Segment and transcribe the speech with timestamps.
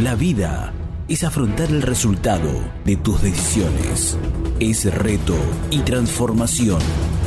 [0.00, 0.72] La vida
[1.06, 2.48] es afrontar el resultado
[2.86, 4.16] de tus decisiones.
[4.58, 5.36] Es reto
[5.70, 6.80] y transformación.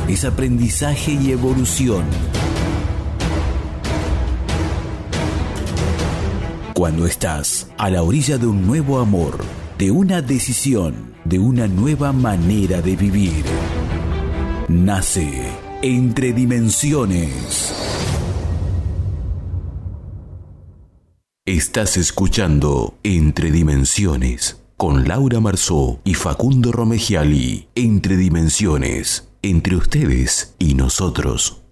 [0.08, 2.02] Es aprendizaje y evolución.
[6.74, 9.38] Cuando estás a la orilla de un nuevo amor,
[9.78, 13.44] de una decisión, de una nueva manera de vivir,
[14.66, 15.52] nace
[15.82, 17.85] entre dimensiones.
[21.46, 27.68] Estás escuchando Entre Dimensiones con Laura Marzó y Facundo Romegiali.
[27.76, 31.65] Entre Dimensiones, entre ustedes y nosotros.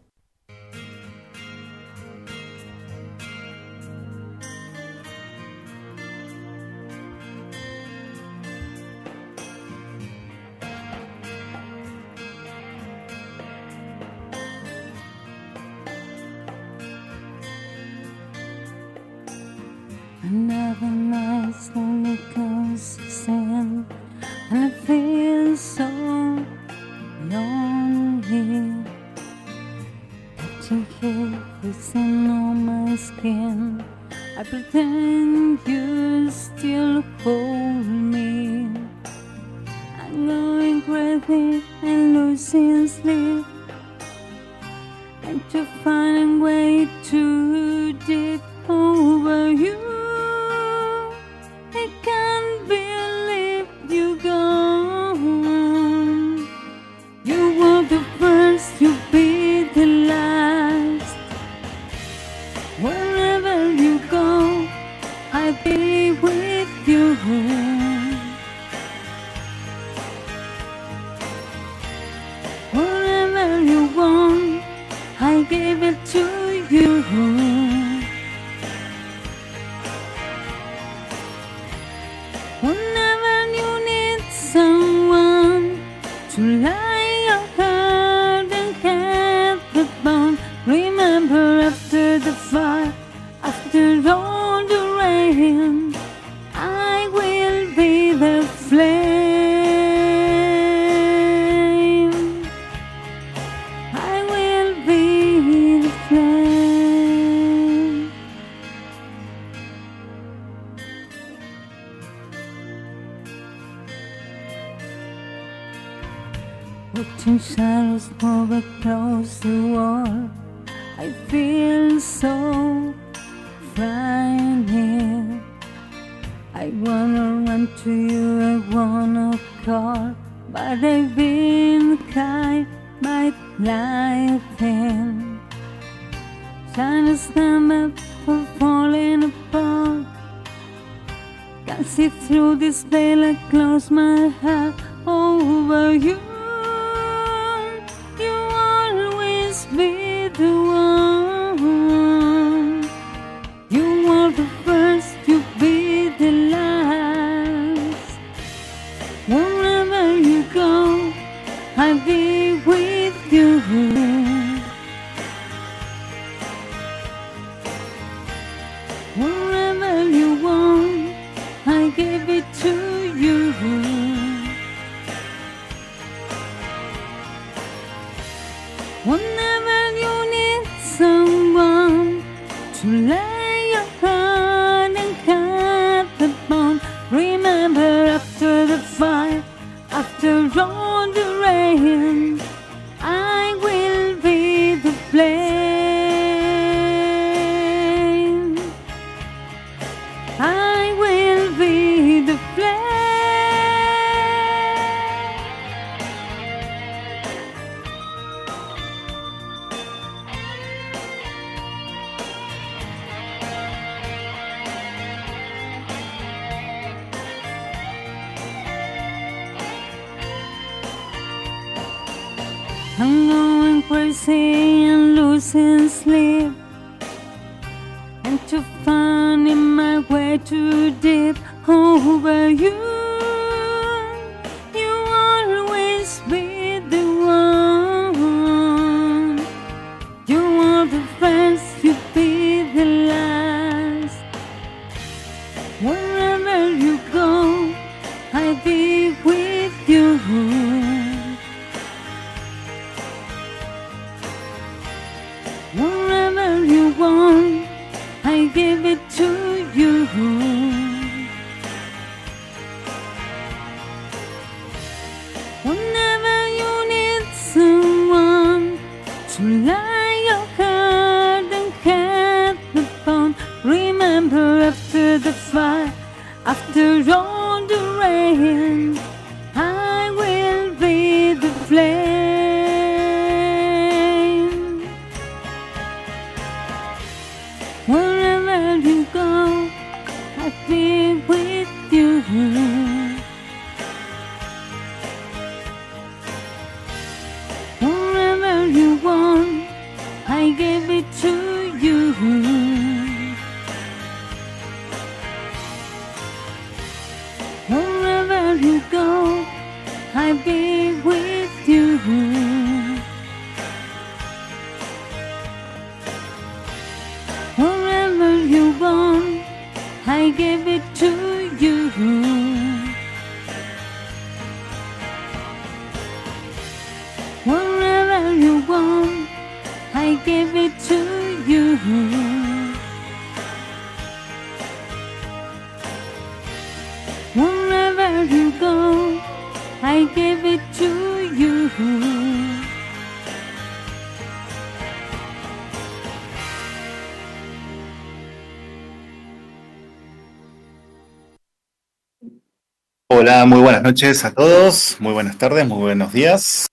[353.44, 356.66] Hola, muy buenas noches a todos, muy buenas tardes, muy buenos días.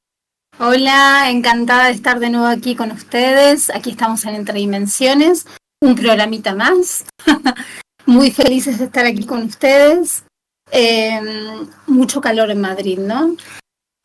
[0.57, 3.69] Hola, encantada de estar de nuevo aquí con ustedes.
[3.75, 5.47] Aquí estamos en Entre Dimensiones,
[5.81, 7.03] un programita más.
[8.05, 10.23] Muy felices de estar aquí con ustedes.
[10.71, 11.19] Eh,
[11.87, 13.35] mucho calor en Madrid, ¿no?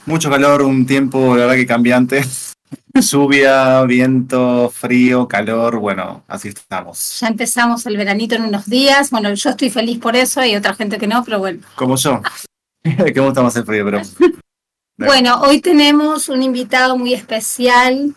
[0.05, 2.25] Mucho calor, un tiempo, la verdad que cambiante.
[2.95, 7.21] Lluvia, viento, frío, calor, bueno, así estamos.
[7.21, 9.11] Ya empezamos el veranito en unos días.
[9.11, 11.61] Bueno, yo estoy feliz por eso, hay otra gente que no, pero bueno.
[11.77, 12.21] Como yo,
[13.13, 14.01] que me gusta más el frío, pero
[14.99, 18.15] Bueno, hoy tenemos un invitado muy especial.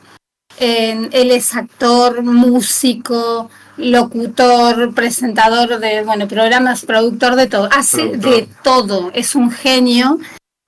[0.59, 7.67] Eh, él es actor, músico, locutor, presentador de bueno, programas, productor de todo.
[7.71, 8.31] Hace Productor.
[8.33, 10.19] de todo, es un genio.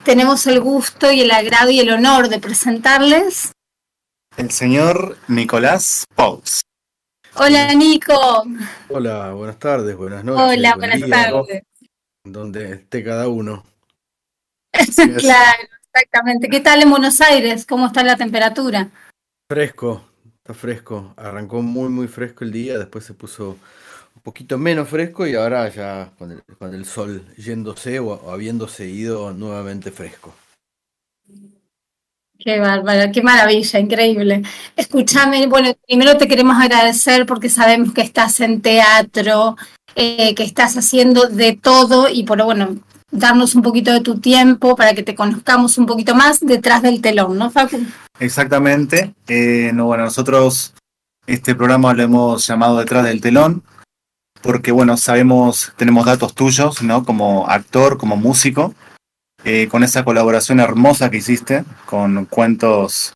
[0.04, 3.52] Tenemos el gusto y el agrado y el honor de presentarles.
[4.36, 6.60] el señor Nicolás Pous.
[7.36, 8.44] Hola Nico.
[8.90, 10.58] Hola, buenas tardes, buenas noches.
[10.58, 11.62] Hola, buen buenas día, tardes.
[12.24, 13.64] Donde esté cada uno.
[15.18, 16.48] Claro, exactamente.
[16.48, 17.66] ¿Qué tal en Buenos Aires?
[17.66, 18.88] ¿Cómo está la temperatura?
[19.48, 20.04] Fresco,
[20.36, 21.14] está fresco.
[21.16, 23.58] Arrancó muy, muy fresco el día, después se puso
[24.14, 28.30] un poquito menos fresco y ahora ya con el, con el sol yéndose o, o
[28.30, 30.34] habiéndose ido nuevamente fresco.
[32.44, 34.42] Qué bárbaro, qué maravilla, increíble.
[34.74, 39.56] Escúchame, bueno, primero te queremos agradecer porque sabemos que estás en teatro,
[39.94, 42.80] eh, que estás haciendo de todo y por bueno,
[43.12, 47.00] darnos un poquito de tu tiempo para que te conozcamos un poquito más detrás del
[47.00, 47.78] telón, ¿no, Facu?
[48.18, 49.14] Exactamente.
[49.28, 50.74] Eh, no, bueno, nosotros
[51.26, 53.62] este programa lo hemos llamado Detrás del Telón,
[54.42, 57.04] porque bueno, sabemos, tenemos datos tuyos, ¿no?
[57.04, 58.74] Como actor, como músico,
[59.44, 63.12] eh, con esa colaboración hermosa que hiciste con cuentos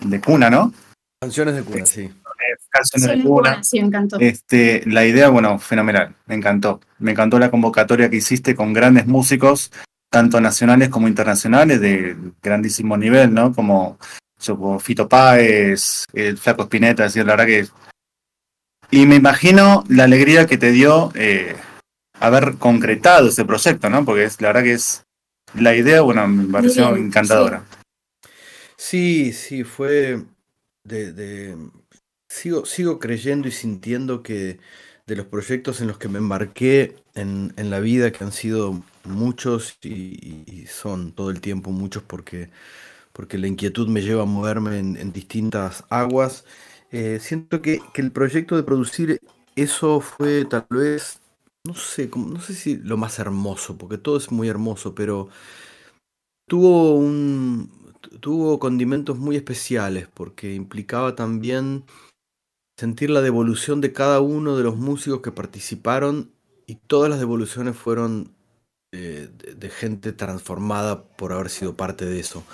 [0.00, 0.72] de cuna, ¿no?
[1.20, 2.10] Canciones de cuna, sí.
[2.44, 4.18] Eh, canciones de Sí, encantó.
[4.20, 6.80] Este, la idea, bueno, fenomenal, me encantó.
[6.98, 9.72] Me encantó la convocatoria que hiciste con grandes músicos,
[10.10, 13.52] tanto nacionales como internacionales, de grandísimo nivel, ¿no?
[13.54, 13.98] Como,
[14.46, 17.66] como Fito Páez, el Flaco Spinetta, decir, la verdad que...
[18.90, 21.56] Y me imagino la alegría que te dio eh,
[22.20, 24.04] haber concretado ese proyecto, ¿no?
[24.04, 25.02] Porque es, la verdad que es...
[25.54, 27.64] La idea, bueno, me pareció Bien, encantadora.
[28.76, 30.22] Sí, sí, fue
[30.84, 31.56] de, de-
[32.34, 34.58] sigo, sigo creyendo y sintiendo que
[35.06, 38.82] de los proyectos en los que me embarqué en, en la vida, que han sido
[39.04, 42.50] muchos y, son todo el tiempo muchos porque,
[43.12, 46.44] porque la inquietud me lleva a moverme en, distintas aguas,
[46.92, 49.20] eh, siento que, que el proyecto de producir
[49.56, 51.20] eso fue tal vez,
[51.64, 55.28] no sé, como- no sé si lo más hermoso, porque todo es muy hermoso, pero
[56.46, 61.84] tuvo un tu- tuvo condimentos muy especiales porque implicaba también
[62.76, 66.32] sentir la devolución de cada uno de los músicos que participaron
[66.66, 68.34] y todas las devoluciones fueron
[68.92, 72.44] eh, de, gente transformada por haber sido parte de eso.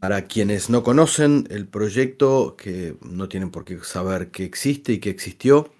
[0.00, 4.98] Para quienes no conocen el proyecto, que no tienen por qué saber que existe y
[5.00, 5.72] que existió,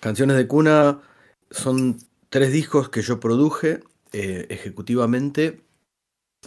[0.00, 1.00] Canciones de Cuna
[1.50, 3.80] son tres discos que yo produje
[4.12, 5.60] eh, ejecutivamente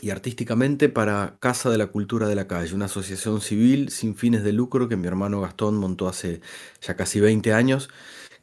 [0.01, 4.43] y artísticamente para Casa de la Cultura de la Calle, una asociación civil sin fines
[4.43, 6.41] de lucro que mi hermano Gastón montó hace
[6.81, 7.89] ya casi 20 años,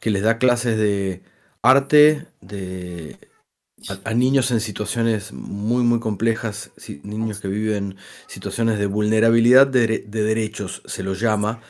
[0.01, 1.23] que les da clases de
[1.63, 3.19] arte, de
[4.05, 6.73] a, niños en situaciones muy, muy complejas,
[7.03, 7.97] niños que viven
[8.27, 11.61] situaciones de vulnerabilidad de, derechos, se los llama,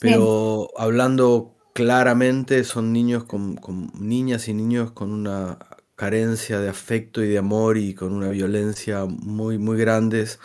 [0.00, 3.60] pero hablando claramente son niños con,
[3.98, 5.58] niñas y niños con una
[5.96, 10.38] carencia de afecto y de amor y con una violencia muy, muy grandes.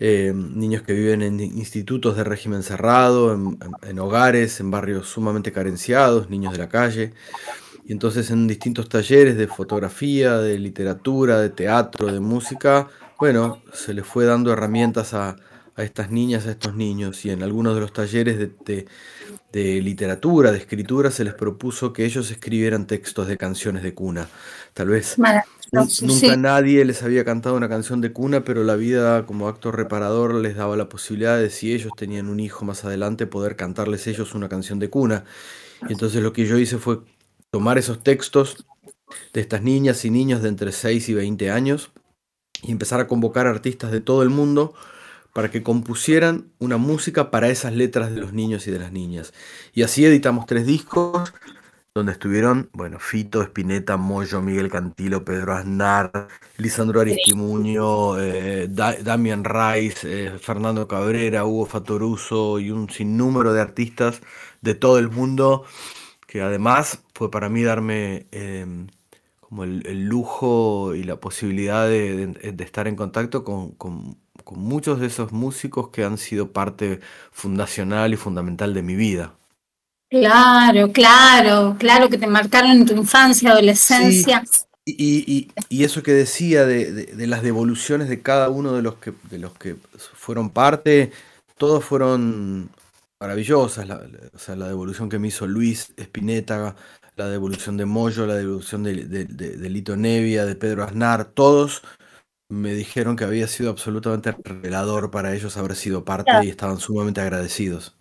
[0.00, 6.30] Eh, niños que viven en institutos de régimen cerrado, en, hogares, en barrios sumamente carenciados,
[6.30, 7.12] niños de la calle.
[7.84, 13.94] Y entonces en distintos talleres de fotografía, de literatura, de teatro, de música, bueno, se
[13.94, 15.36] les fue dando herramientas a,
[15.82, 17.24] estas niñas, a estos niños.
[17.24, 18.86] Y en algunos de los talleres de,
[19.52, 24.28] de, literatura, de escritura, se les propuso que ellos escribieran textos de canciones de cuna.
[24.72, 25.16] Tal vez
[26.02, 30.34] nunca nadie les había cantado una canción de cuna, pero la vida como acto reparador
[30.34, 34.34] les daba la posibilidad de, si ellos tenían un hijo más adelante, poder cantarles ellos
[34.34, 35.24] una canción de cuna.
[35.88, 37.00] Y entonces lo que yo hice fue
[37.50, 38.64] tomar esos textos
[39.32, 41.90] de estas niñas y niños de entre 6 y 20 años
[42.62, 44.74] y empezar a convocar artistas de todo el mundo
[45.34, 49.34] para que compusieran una música para esas letras de los niños y de las niñas.
[49.74, 51.34] Y así editamos tres discos
[51.92, 60.26] donde estuvieron, bueno, Fito, Espineta, Moyo, Miguel Cantilo, Pedro Aznar, Lisandro Aristimuño, eh, Damian Rice,
[60.26, 64.22] eh, Fernando Cabrera, Hugo Fatoruso y un sinnúmero de artistas
[64.60, 65.64] de todo el mundo
[66.26, 68.88] que además fue para mí darme em,
[69.40, 74.16] como el, lujo y la posibilidad de, estar en contacto con,
[74.52, 77.00] muchos de esos músicos que han sido parte
[77.32, 79.34] fundacional y fundamental de mi vida.
[80.10, 84.44] Claro, claro, claro, que te marcaron en tu infancia, adolescencia.
[84.86, 89.54] Y, eso que decía de, las devoluciones de cada uno de los que, de los
[89.54, 91.10] que fueron parte,
[91.56, 92.70] todos fueron
[93.18, 94.02] maravillosas, la,
[94.34, 96.76] o sea, la devolución que me hizo Luis Espineta,
[97.16, 98.94] la devolución de Moyo, la devolución de,
[99.70, 101.82] Lito Nevia, de Pedro Aznar, todos
[102.48, 107.20] me dijeron que había sido absolutamente revelador para ellos haber sido parte y estaban sumamente
[107.20, 107.96] agradecidos.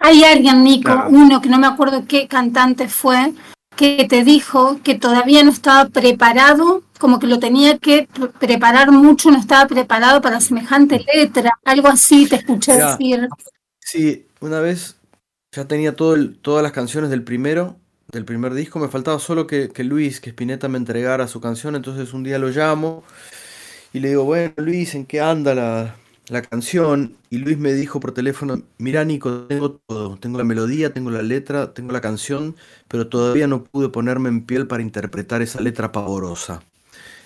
[0.00, 3.32] Hay alguien, Nico, uno que no me acuerdo qué cantante fue,
[3.76, 9.30] que te dijo que todavía no estaba preparado, como que lo tenía que preparar mucho,
[9.30, 13.28] no estaba preparado para semejante letra, algo así te escuché decir.
[13.80, 14.96] Sí, una vez
[15.52, 17.76] ya tenía todo todas las canciones del primero,
[18.10, 22.12] del primer disco, me faltaba solo que, Luis, que Spinetta me entregara su canción, entonces
[22.12, 23.04] un día lo llamo
[23.98, 25.96] y le digo, bueno Luis, ¿en qué anda la,
[26.28, 27.16] la canción?
[27.30, 31.22] Y Luis me dijo por teléfono, mira Nico, tengo todo, tengo la melodía, tengo la
[31.22, 32.54] letra, tengo la canción,
[32.86, 36.62] pero todavía no pude ponerme en piel para interpretar esa letra pavorosa.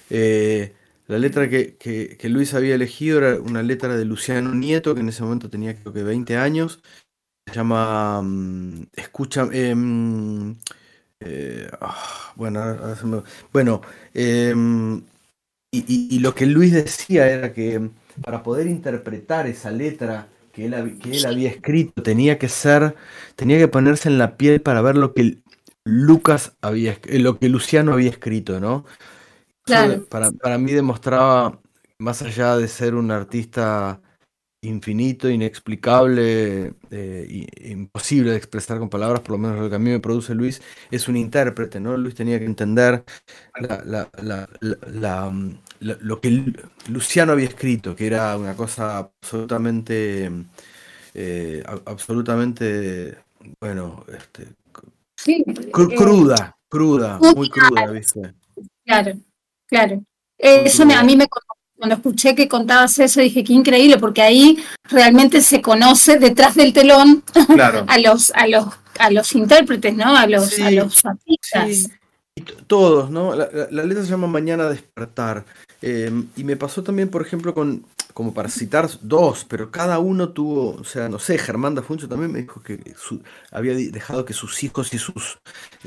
[0.08, 0.72] Eh,
[1.08, 5.10] la letra que, que, Luis había elegido era una letra de Luciano Nieto, que en
[5.10, 6.80] ese momento tenía creo que 20 años,
[7.46, 9.46] se llama mm, Escucha.
[9.52, 10.56] Em,
[11.20, 13.82] eh, ah, bueno, bueno
[14.14, 15.02] em,
[15.74, 17.90] y, lo que Luis decía era que
[18.22, 22.94] para poder interpretar esa letra que él, que él había escrito tenía que ser,
[23.36, 25.38] tenía que ponerse en la piel para ver lo que
[25.84, 28.84] Lucas había, lo que Luciano había escrito, ¿no?
[29.64, 30.04] Claro.
[30.10, 31.58] Para, para mí demostraba,
[31.98, 34.00] más allá de ser un artista
[34.62, 39.90] infinito, inexplicable, eh, imposible de expresar con palabras, por lo menos lo que a mí
[39.90, 41.96] me produce Luis, es un intérprete, ¿no?
[41.96, 43.04] Luis tenía que entender
[43.60, 45.50] mm,
[45.80, 46.54] lo que
[46.88, 50.30] Luciano había escrito, que era una cosa absolutamente,
[51.14, 53.18] eh, absolutamente,
[53.60, 54.46] bueno, este,
[55.26, 58.34] eh, cruda, cruda, muy cruda, ¿viste?
[58.84, 59.12] Claro,
[59.66, 60.04] claro.
[60.38, 61.28] Eso a mí me
[61.82, 66.72] cuando escuché que contabas eso dije qué increíble porque ahí realmente se conoce detrás del
[66.72, 67.24] telón
[67.88, 68.66] a los a los
[69.00, 71.90] a los intérpretes no a los a los artistas.
[72.68, 75.44] todos no la, letra se llama mañana despertar
[75.80, 77.84] em, y me pasó también por ejemplo con
[78.14, 82.30] como para citar dos pero cada uno tuvo o sea no sé Germán Dafuncho también
[82.30, 82.78] me dijo que
[83.50, 85.40] había dejado que sus hijos y sus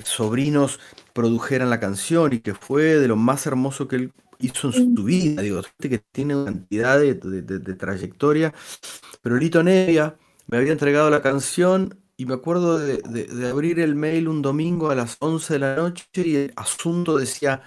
[0.03, 0.81] sobrinos
[1.13, 5.03] produjeran la canción y que fue de lo más hermoso que él hizo en su
[5.03, 7.15] vida, digo, gente que tiene una cantidad de,
[7.75, 8.53] trayectoria,
[9.21, 14.27] pero Lito Nevia me había entregado la canción y me acuerdo de, abrir el mail
[14.27, 17.63] un domingo a las 11 de la noche y el asunto decía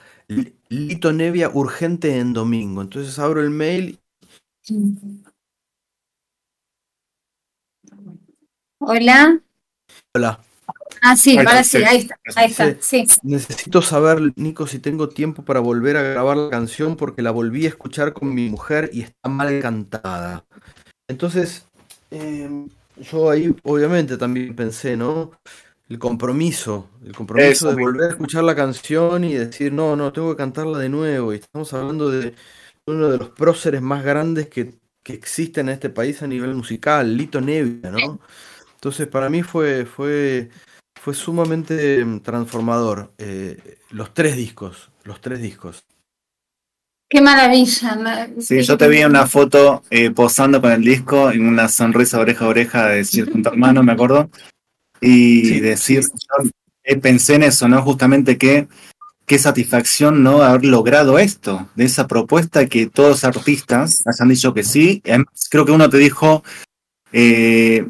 [0.68, 2.82] Lito Nevia urgente en domingo.
[2.82, 3.98] Entonces abro el mail.
[8.80, 9.40] Hola.
[10.14, 10.47] Hola.
[11.00, 13.06] Ah, sí, ahora sí, ahí está, ahí está, sí.
[13.22, 17.66] Necesito saber, Nico, si tengo tiempo para volver a grabar la canción porque la volví
[17.66, 20.44] a escuchar con mi mujer y está mal cantada.
[21.08, 21.66] Entonces,
[22.10, 25.32] em, yo ahí obviamente también pensé, ¿no?
[25.88, 30.12] el compromiso, el compromiso Eso de volver a escuchar la canción y decir, no, no,
[30.12, 31.32] tengo que cantarla de nuevo.
[31.32, 32.34] Y estamos hablando de
[32.86, 37.16] uno de los próceres más grandes que, que existen en este país a nivel musical,
[37.16, 38.20] Lito Nevia, ¿no?
[38.78, 40.50] Entonces para mí fue, fue,
[41.00, 43.12] fue sumamente mm, transformador.
[43.18, 43.58] eh,
[43.90, 45.82] los tres discos, los tres discos.
[47.10, 47.96] Qué maravilla.
[47.96, 51.68] ma- Sí, yo te vi en una foto eh, posando con el disco y una
[51.68, 54.30] sonrisa oreja a oreja de decir con tu hermano, me acuerdo.
[55.00, 56.50] Y Sí, decir, yo
[56.84, 57.82] eh, pensé en eso, ¿no?
[57.82, 58.68] Justamente que
[59.26, 64.54] qué satisfacción no haber logrado esto, de esa propuesta que todos los artistas hayan dicho
[64.54, 65.02] que sí.
[65.04, 66.44] Y además, creo que uno te dijo,
[67.12, 67.86] eh,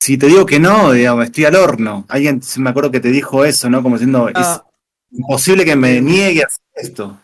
[0.00, 2.04] si te digo que no, digamos, estoy al horno.
[2.08, 3.82] Alguien, me acuerdo que te dijo eso, ¿no?
[3.82, 4.64] Como diciendo, Ah,
[5.10, 7.20] es imposible que me niegue a hacer esto.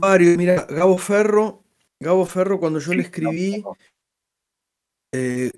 [0.00, 1.64] varios, mira, Gabo Ferro,
[2.00, 3.64] Gabo Ferro, cuando yo le escribí,
[5.12, 5.50] eh,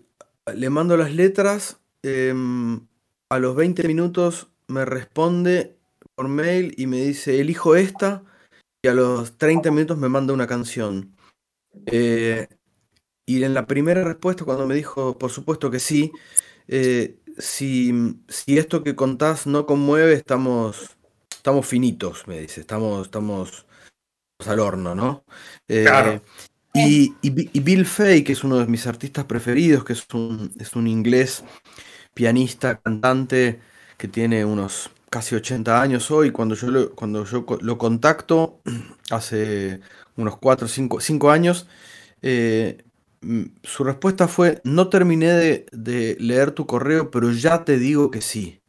[0.54, 2.80] le mando las letras, em,
[3.28, 5.76] a los 20 minutos me responde
[6.14, 8.24] por mail y me dice, elijo esta,
[8.82, 11.14] y a los 30 minutos me manda una canción.
[11.86, 12.48] Eh,
[13.38, 16.12] y en la primera respuesta, cuando me dijo, por supuesto que sí,
[16.68, 17.92] eh, si,
[18.28, 20.96] si esto que contás no conmueve, estamos,
[21.30, 23.66] estamos finitos, me dice, estamos, estamos
[24.46, 25.24] al horno, ¿no?
[25.68, 26.22] Eh, Claro.
[26.72, 30.06] y, y Bi- y Bill Fay, que es uno de mis artistas preferidos, que es
[30.14, 31.44] un, es un inglés
[32.14, 33.60] pianista, cantante,
[33.98, 38.60] que tiene unos casi 80 años hoy, cuando yo lo, cuando yo lo contacto
[39.10, 39.80] hace
[40.16, 41.68] unos 4 o 5, años,
[42.22, 42.78] eh,
[43.62, 48.20] su respuesta fue, no terminé de, de leer tu correo, pero ya te digo que
[48.20, 48.62] sí.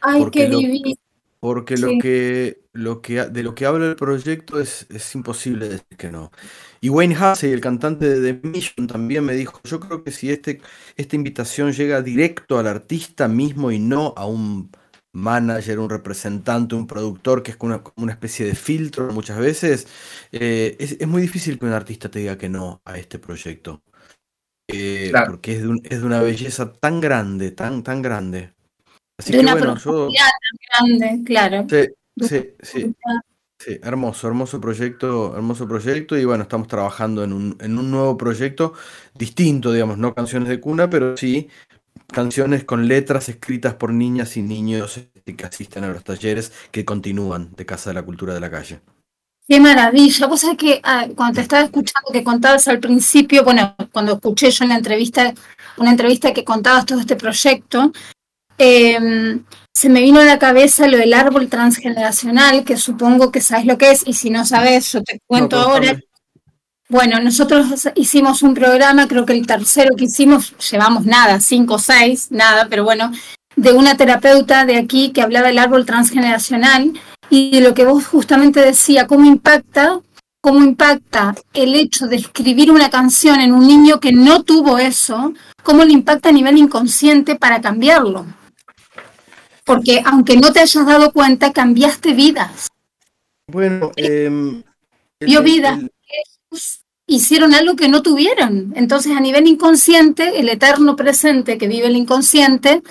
[0.00, 0.94] Ay, porque qué lo- divino.
[1.40, 5.96] Porque lo que, lo que, de lo que habla el proyecto es, es imposible decir
[5.98, 6.32] que no.
[6.80, 10.30] Y Wayne Hussey, el cantante de The Mission, también me dijo, yo creo que si
[10.30, 10.60] este,
[10.96, 14.70] esta invitación llega directo al artista mismo y no a un
[15.12, 19.86] manager, un representante, un productor, que es como una, una especie de filtro muchas veces,
[20.32, 23.82] eh, es, es muy difícil que un artista te diga que no a este proyecto.
[24.68, 25.32] Eh, Claro.
[25.32, 28.52] Porque es de, un- es de una belleza tan grande, tan, tan grande.
[29.18, 29.82] Así De que una bueno, yo...
[29.82, 30.26] profundidad
[30.74, 31.66] tan grande, claro.
[31.68, 31.86] Sí,
[32.20, 32.94] sí, sí,
[33.58, 38.16] sí, hermoso, hermoso proyecto, hermoso proyecto y bueno, estamos trabajando en un, en un nuevo
[38.16, 38.74] proyecto
[39.14, 41.48] distinto, digamos, no canciones de cuna, pero sí
[42.08, 46.84] canciones con letras escritas por niñas y niños este, que asisten a los talleres que
[46.84, 48.80] continúan de Casa de la Cultura de la Calle.
[49.48, 50.26] Qué maravilla.
[50.26, 54.50] Vos sabés que ah, cuando te estaba escuchando que contabas al principio, bueno, cuando escuché
[54.50, 55.32] yo en la entrevista,
[55.76, 57.92] una entrevista que contabas todo este proyecto,
[58.58, 59.38] eh,
[59.72, 63.78] se me vino a la cabeza lo del árbol transgeneracional, que supongo que sabes lo
[63.78, 66.00] que es, y si no sabes, yo te cuento No, ahora.
[66.88, 71.78] Bueno, nosotros hicimos un programa, creo que el tercero que hicimos, llevamos nada, cinco o
[71.78, 73.12] seis, nada, pero bueno,
[73.56, 76.92] de una terapeuta de aquí que hablaba del árbol transgeneracional
[77.30, 80.00] y de lo que vos justamente decía, cómo impacta,
[80.40, 85.32] cómo impacta el hecho de escribir una canción en un niño que no tuvo eso,
[85.62, 88.26] cómo le impacta a nivel inconsciente para cambiarlo.
[89.64, 92.68] Porque aunque no te hayas dado cuenta, cambiaste vidas.
[93.48, 94.62] Bueno, em,
[95.20, 95.78] el- Dio el- vida.
[95.80, 95.90] el-
[97.08, 98.72] hicieron algo que no tuvieron.
[98.76, 102.82] Entonces, a nivel inconsciente, el eterno presente que vive el inconsciente,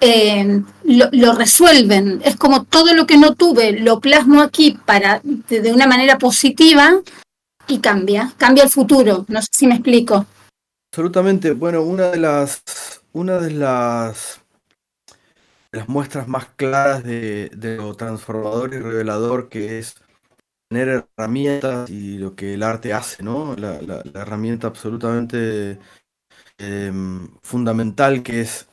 [0.00, 2.20] eh, lo, resuelven.
[2.24, 7.00] Es como todo lo que no tuve, lo plasmo aquí para de, una manera positiva
[7.66, 9.24] y cambia, cambia el futuro.
[9.28, 10.26] No sé si me explico.
[10.92, 11.52] Absolutamente.
[11.52, 12.62] Bueno, una de las,
[13.12, 14.40] una de las,
[15.72, 19.96] las muestras más claras de, lo transformador y revelador que es
[20.70, 23.54] tener herramientas y lo que el arte hace, ¿no?
[23.56, 25.78] La, la- la herramienta absolutamente
[26.58, 28.68] em, fundamental que es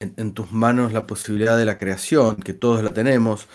[0.00, 3.48] en, tus manos la posibilidad de la creación, que todos la tenemos,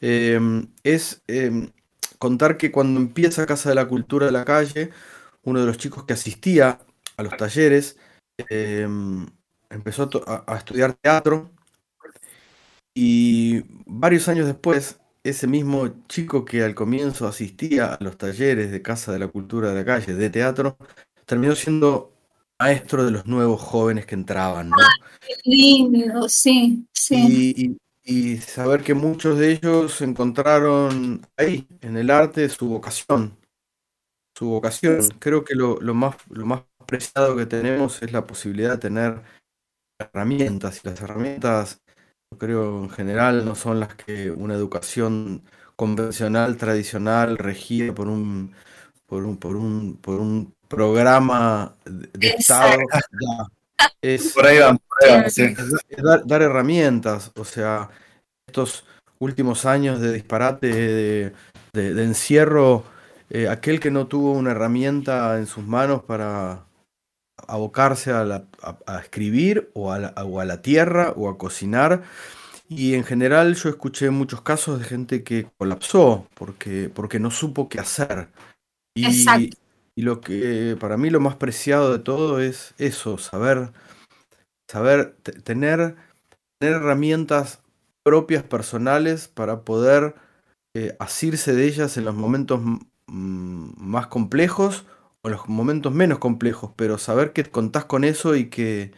[0.00, 1.70] em, es em,
[2.18, 4.90] contar que cuando empieza Casa de la Cultura de la Calle,
[5.44, 6.80] uno de los chicos que asistía
[7.16, 7.98] a los talleres
[8.50, 9.26] em,
[9.70, 11.50] empezó a- a estudiar teatro
[12.94, 18.82] y varios años después, ese mismo chico que al comienzo asistía a los talleres de
[18.82, 20.76] Casa de la Cultura de la Calle de teatro,
[21.26, 22.12] terminó siendo
[22.60, 24.76] maestro de los nuevos jóvenes que entraban, ¿no?
[25.20, 27.16] Qué lindo, sí, sí.
[27.16, 33.36] Y, y- y saber que muchos de ellos encontraron ahí, en el arte, su vocación.
[34.36, 35.08] Su vocación.
[35.18, 39.22] Creo que lo, lo más, lo más preciado que tenemos es la posibilidad de tener
[39.98, 40.82] herramientas.
[40.84, 41.82] Y las herramientas,
[42.32, 45.44] yo creo, en general, no son las que una educación
[45.76, 48.54] convencional, tradicional, regida por un,
[49.06, 52.78] por un, por un, por un programa de Estado
[54.00, 55.42] es, Por ahí vamos, por ahí vamos, sí.
[55.42, 57.90] es dar, dar herramientas, o sea,
[58.46, 58.84] estos
[59.18, 61.32] últimos años de disparate, de,
[61.74, 62.84] de- de encierro,
[63.30, 66.64] eh, aquel que no tuvo una herramienta en sus manos para
[67.48, 71.36] abocarse a, la- a- a escribir o a, la, o a la tierra o a
[71.36, 72.02] cocinar.
[72.68, 77.68] Y en general yo escuché muchos casos de gente que colapsó porque, porque no supo
[77.68, 78.28] qué hacer.
[78.94, 79.56] Y, Exacto.
[80.00, 83.72] Y lo que para mí lo más preciado de todo es eso, saber,
[84.70, 85.96] saber te- tener,
[86.60, 87.62] tener herramientas
[88.04, 90.14] propias, personales, para poder
[90.74, 92.60] eh, asirse de ellas en los momentos
[93.08, 94.86] más complejos
[95.22, 98.92] o en los momentos menos complejos, pero saber que contás con eso y que,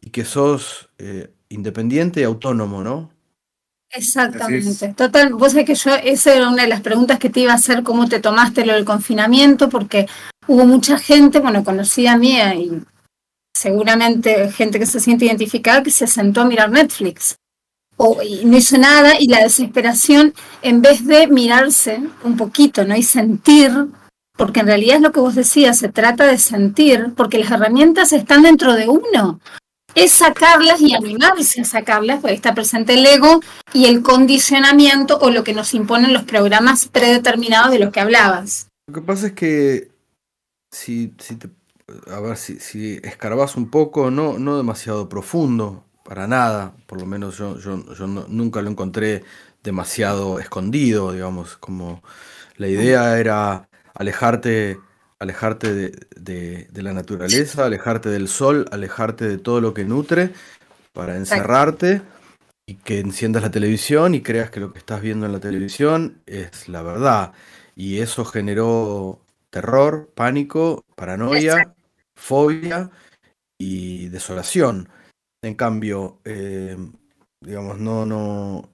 [0.00, 3.10] y que sos eh, independiente y autónomo, ¿no?
[3.96, 4.92] Exactamente.
[4.94, 7.56] Total, vos sabés que yo, esa era una de las preguntas que te iba a
[7.56, 10.08] hacer, cómo te tomaste lo del confinamiento, porque
[10.46, 12.82] hubo mucha gente, bueno, conocida mía y
[13.54, 17.36] seguramente gente que se siente identificada, que se sentó a mirar Netflix.
[17.96, 22.96] O, y no hizo nada y la desesperación, en vez de mirarse un poquito, ¿no?
[22.96, 23.70] Y sentir,
[24.36, 28.12] porque en realidad es lo que vos decías, se trata de sentir, porque las herramientas
[28.12, 29.38] están dentro de uno.
[29.94, 33.40] Es sacarlas y animarse a sacarlas, porque está presente el ego
[33.72, 38.66] y el condicionamiento o lo que nos imponen los programas predeterminados de los que hablabas.
[38.88, 39.93] Lo que pasa es que
[40.74, 41.50] si, si te,
[42.10, 47.06] a ver, si, si escarbas un poco, no, no demasiado profundo, para nada, por lo
[47.06, 49.24] menos yo, yo, yo no- nunca lo encontré
[49.62, 52.02] demasiado escondido, digamos, como
[52.56, 54.80] la idea era alejarte,
[55.18, 60.32] alejarte de, de- de la naturaleza, alejarte del sol, alejarte de todo lo que nutre,
[60.92, 62.02] para encerrarte
[62.66, 66.22] y que enciendas la televisión y creas que lo que estás viendo en la televisión
[66.26, 67.32] es la verdad.
[67.76, 69.20] Y eso generó
[69.54, 71.74] terror, pánico, paranoia,
[72.16, 72.90] fobia
[73.58, 74.88] y desolación.
[75.42, 76.76] En cambio, eh,
[77.40, 78.70] digamos, no, no.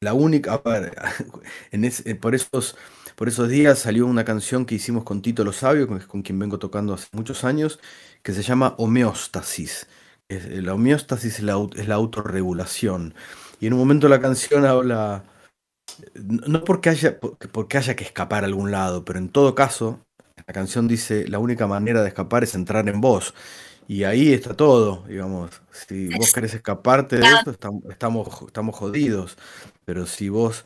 [0.00, 0.54] La única.
[0.64, 0.96] A ver,
[1.72, 2.76] en es- eh, por, esos,
[3.16, 6.38] por esos días salió una canción que hicimos con Tito Lo Sabio, con, con quien
[6.38, 7.80] vengo tocando hace muchos años,
[8.22, 9.88] que se llama Homeostasis.
[10.28, 13.14] Es- eh, la homeostasis es la, es la autorregulación.
[13.60, 15.24] Y en un momento la canción habla.
[16.14, 20.00] No porque haya, porque haya que escapar a algún lado, pero en todo caso,
[20.46, 23.34] la canción dice: la única manera de escapar es entrar en vos.
[23.88, 25.62] Y ahí está todo, digamos.
[25.72, 29.36] Si vos querés escaparte de esto, estam- estamos, estamos jodidos.
[29.84, 30.64] Pero si vos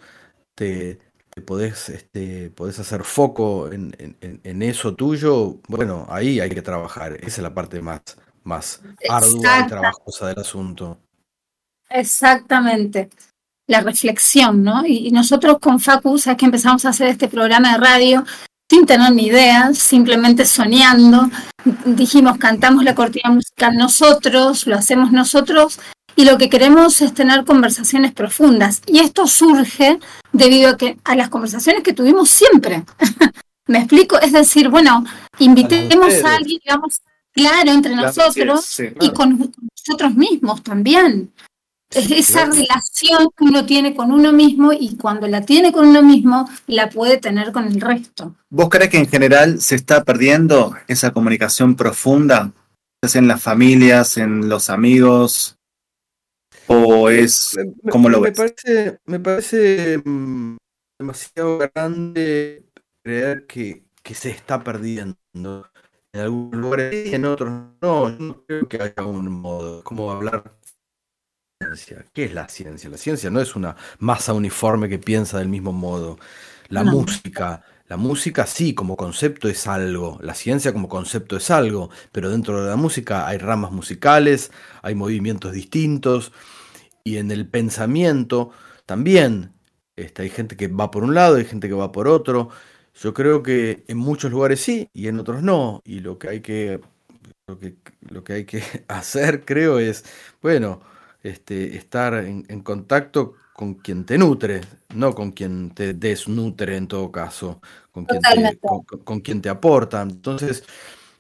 [0.54, 0.98] te,
[1.34, 6.62] te podés, este, podés hacer foco en, en- en- eso tuyo, bueno, ahí hay que
[6.62, 7.14] trabajar.
[7.14, 8.02] Esa es la parte más,
[8.44, 10.98] más ardua y trabajosa del asunto.
[11.88, 13.08] Exactamente.
[13.66, 14.86] La reflexión, ¿no?
[14.86, 18.24] Y, y nosotros con Facu, sabes que empezamos a hacer este programa de radio
[18.70, 21.30] sin tener ni idea, simplemente soñando.
[21.84, 25.78] Dijimos, cantamos la cortina musical nosotros, lo hacemos nosotros,
[26.16, 28.82] y lo que queremos es tener conversaciones profundas.
[28.86, 29.98] Y esto surge
[30.32, 32.84] debido a, que, a las conversaciones que tuvimos siempre.
[33.66, 34.20] ¿Me explico?
[34.20, 35.04] Es decir, bueno,
[35.38, 36.24] invitemos ustedes.
[36.24, 37.00] a alguien, digamos,
[37.32, 38.94] claro, entre nosotros sí, sí.
[39.00, 41.32] y con nosotros mismos también.
[41.94, 46.02] Es esa relación que uno tiene con uno mismo y cuando la tiene con uno
[46.02, 48.34] mismo, la puede tener con el resto.
[48.50, 52.52] ¿Vos crees que en general se está perdiendo esa comunicación profunda?
[53.02, 55.56] Ya sea en las familias, en los amigos,
[56.66, 57.56] o es
[57.90, 58.38] ¿Cómo lo me ves?
[58.38, 60.56] parece, me parece mm,
[60.98, 62.64] demasiado grande
[63.02, 65.16] creer que, que se está perdiendo.
[66.12, 67.50] En algunos lugares y en otros
[67.82, 68.08] no.
[68.08, 69.78] Yo no creo que haya un modo.
[69.78, 70.56] Es como hablar
[71.64, 72.04] ciencia.
[72.12, 72.90] ¿Qué es la ciencia?
[72.90, 76.18] La ciencia no es una masa uniforme que piensa del mismo modo.
[76.68, 76.84] La No.
[76.84, 77.62] música.
[77.88, 82.62] La música sí, como concepto es algo, la ciencia como concepto es algo, pero dentro
[82.64, 84.50] de la música hay ramas musicales,
[84.82, 86.32] hay movimientos distintos,
[87.04, 88.50] y en el pensamiento
[88.86, 89.52] también
[89.96, 92.50] este, hay gente que va por un lado, hay gente que va por otro.
[92.94, 95.82] Yo creo que en muchos lugares sí y en otros no.
[95.84, 96.80] Y lo que hay que,
[97.46, 100.04] lo que, lo que, hay que hacer, creo, es,
[100.42, 100.80] bueno,
[101.24, 104.62] este, estar en, en contacto con quien te nutre,
[104.94, 107.60] no con quien te desnutre en todo caso,
[107.92, 108.58] con quien te,
[109.04, 110.02] con quien te aporta.
[110.02, 110.64] Entonces,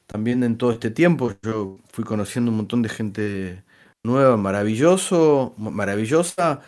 [0.06, 3.64] también en todo este tiempo yo fui conociendo un montón de gente
[4.02, 6.60] nueva, maravilloso, maravillosa,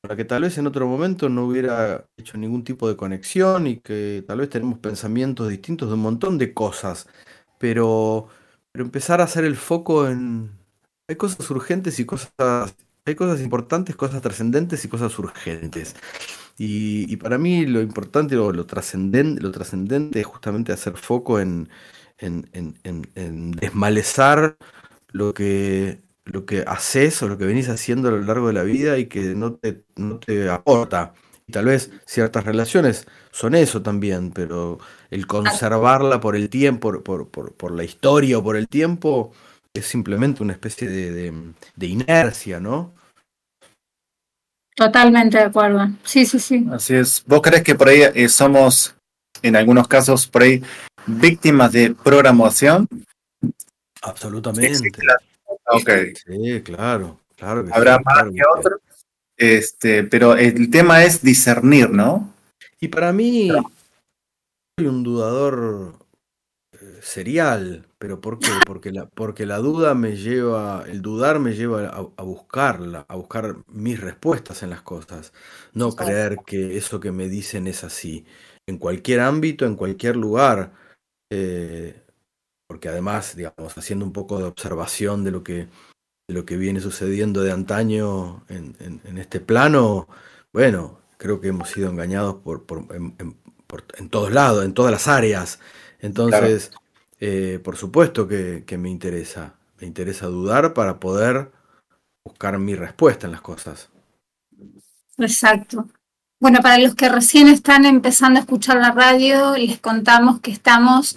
[0.00, 3.66] con la que tal vez en otro momento no hubiera hecho ningún tipo de conexión
[3.66, 7.08] y que tal vez tenemos pensamientos distintos de un montón de cosas,
[7.58, 8.28] pero,
[8.72, 10.52] pero empezar a hacer el foco en...
[11.08, 12.32] Hay cosas urgentes y cosas...
[13.06, 15.94] Hay cosas importantes, cosas trascendentes y cosas urgentes.
[16.56, 21.68] Y, para mí lo importante o lo trascendente, lo trascendente es justamente hacer foco en
[23.60, 24.56] desmalezar
[25.14, 28.64] lo que, lo que haces o lo que venís haciendo a lo largo de la
[28.64, 31.14] vida y que no te, no te aporta.
[31.46, 34.78] Y tal vez ciertas relaciones son eso también, pero
[35.10, 39.32] el conservarla por el tiempo, por, por, por la historia o por el tiempo,
[39.74, 42.94] es simplemente una especie de, de, de inercia, ¿no?
[44.76, 45.88] Totalmente de acuerdo.
[46.04, 46.66] Sí, sí, sí.
[46.72, 47.22] Así es.
[47.26, 48.94] ¿Vos crees que por ahí eh, somos,
[49.42, 50.62] en algunos casos, por ahí,
[51.06, 52.88] víctimas de programación?
[54.02, 54.74] Absolutamente.
[54.74, 55.20] Sí, claro.
[55.66, 55.90] Ok.
[56.26, 57.64] Sí, claro, claro.
[57.64, 58.80] que Habrá sí, más claro que otros.
[59.36, 62.32] Este, pero el tema es discernir, ¿no?
[62.80, 63.50] Y para mí,
[64.78, 65.96] soy un dudador
[66.72, 68.60] eh, serial, pero ¿por qué?
[68.60, 73.16] Porque la, porque la duda me lleva, el dudar me lleva a, a buscarla, a
[73.16, 75.32] buscar mis respuestas en las cosas,
[75.72, 75.96] no Exacto.
[75.96, 78.26] creer que eso que me dicen es así,
[78.66, 80.74] en cualquier ámbito, en cualquier lugar,
[81.30, 82.02] eh,
[82.66, 85.68] porque además, digamos, haciendo un poco de observación de lo que,
[86.28, 90.08] de lo que viene sucediendo de antaño en, en- en este plano,
[90.52, 93.36] bueno, creo que hemos sido engañados por, por- en, en-
[93.66, 95.60] por- en todos lados, en todas las áreas.
[96.00, 96.72] Entonces,
[97.26, 101.50] eh, por supuesto que, me interesa, me interesa dudar para poder
[102.22, 103.88] buscar mi respuesta en las cosas.
[105.16, 105.88] Exacto.
[106.38, 111.16] Bueno, para los que recién están empezando a escuchar la radio, les contamos que estamos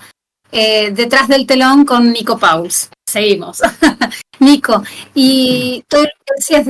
[0.54, 2.90] eh, detrás del telón con Nico Pauls.
[3.06, 3.62] Seguimos.
[4.40, 6.66] Nico, y todo lo que decías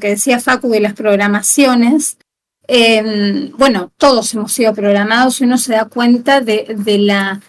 [0.00, 2.18] decía Facu de las programaciones,
[2.66, 7.40] eh, bueno, todos hemos sido programados y uno se da cuenta de la,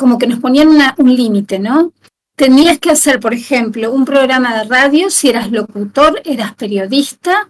[0.00, 1.92] como que nos ponían una- un límite, ¿no?
[2.36, 7.46] Tenías que hacer, por ejemplo, un programa de radio si eras locutor, eras periodista,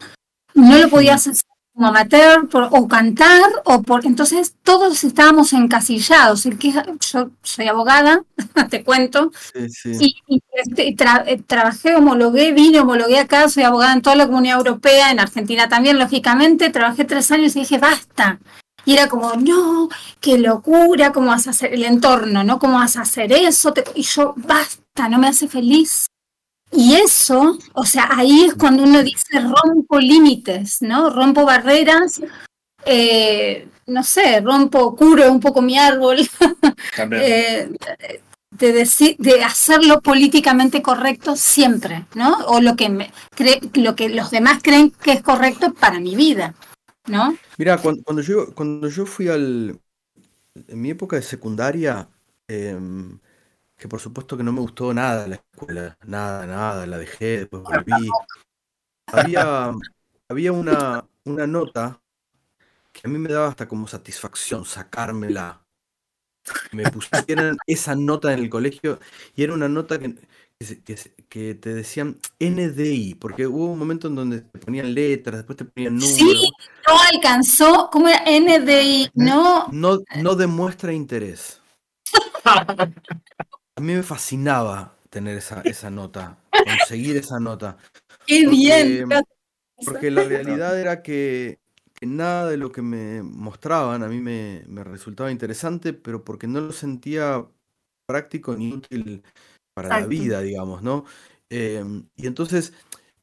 [0.54, 6.44] no lo podías hacer como amateur por- o cantar o por entonces todos estábamos encasillados
[6.44, 8.22] el que yo soy abogada
[8.70, 9.92] te cuento Sí, sí.
[10.26, 14.26] y, y, este, tra- eh, trabajé homologué vine homologué acá soy abogada en toda la
[14.26, 18.40] comunidad europea en Argentina también lógicamente trabajé tres años y dije basta
[18.84, 19.88] y era como no
[20.20, 23.84] qué locura cómo vas a hacer el entorno no cómo vas a hacer eso Te-
[23.94, 26.06] y yo basta no me hace feliz
[26.72, 31.10] y eso, o sea, ahí es cuando uno dice rompo límites, ¿no?
[31.10, 32.20] Rompo barreras,
[32.84, 36.18] eh, no sé, rompo, curo un poco mi árbol,
[37.12, 37.70] eh,
[38.52, 42.38] de, decir, de hacerlo políticamente correcto siempre, ¿no?
[42.46, 46.14] O lo que, me, cree, lo que los demás creen que es correcto para mi
[46.14, 46.54] vida,
[47.10, 47.36] ¿no?
[47.58, 49.80] Mira, cuando, cuando yo, cuando yo fui al...
[50.54, 52.08] En mi época de secundaria,
[52.48, 53.18] em,
[53.76, 57.62] que por supuesto que no me gustó nada la escuela, nada, nada, la dejé, después
[57.62, 58.08] volví.
[59.06, 59.72] Había,
[60.28, 62.00] había una, una nota
[62.92, 65.64] que a mí me daba hasta como satisfacción sacármela.
[66.72, 68.98] Me pusieron esa nota en el colegio
[69.36, 70.16] y era una nota que,
[71.28, 75.64] que, te decían NDI, porque hubo un momento en donde te ponían letras, después te
[75.64, 76.16] ponían números.
[76.18, 76.50] Sí,
[76.86, 78.22] no alcanzó, ¿cómo era?
[78.26, 81.62] NDI, no, No, no demuestra interés.
[82.44, 87.78] A mí me fascinaba tener esa, esa nota, conseguir esa nota.
[88.26, 89.08] qué porque- bien.
[89.82, 91.58] Porque la realidad era que,
[91.94, 96.46] que nada de lo que me mostraban a mí me, me resultaba interesante, pero porque
[96.46, 97.46] no lo sentía
[98.04, 99.22] práctico ni útil
[99.80, 101.04] para la vida, digamos, ¿no?
[101.50, 101.84] Eh,
[102.16, 102.72] y entonces,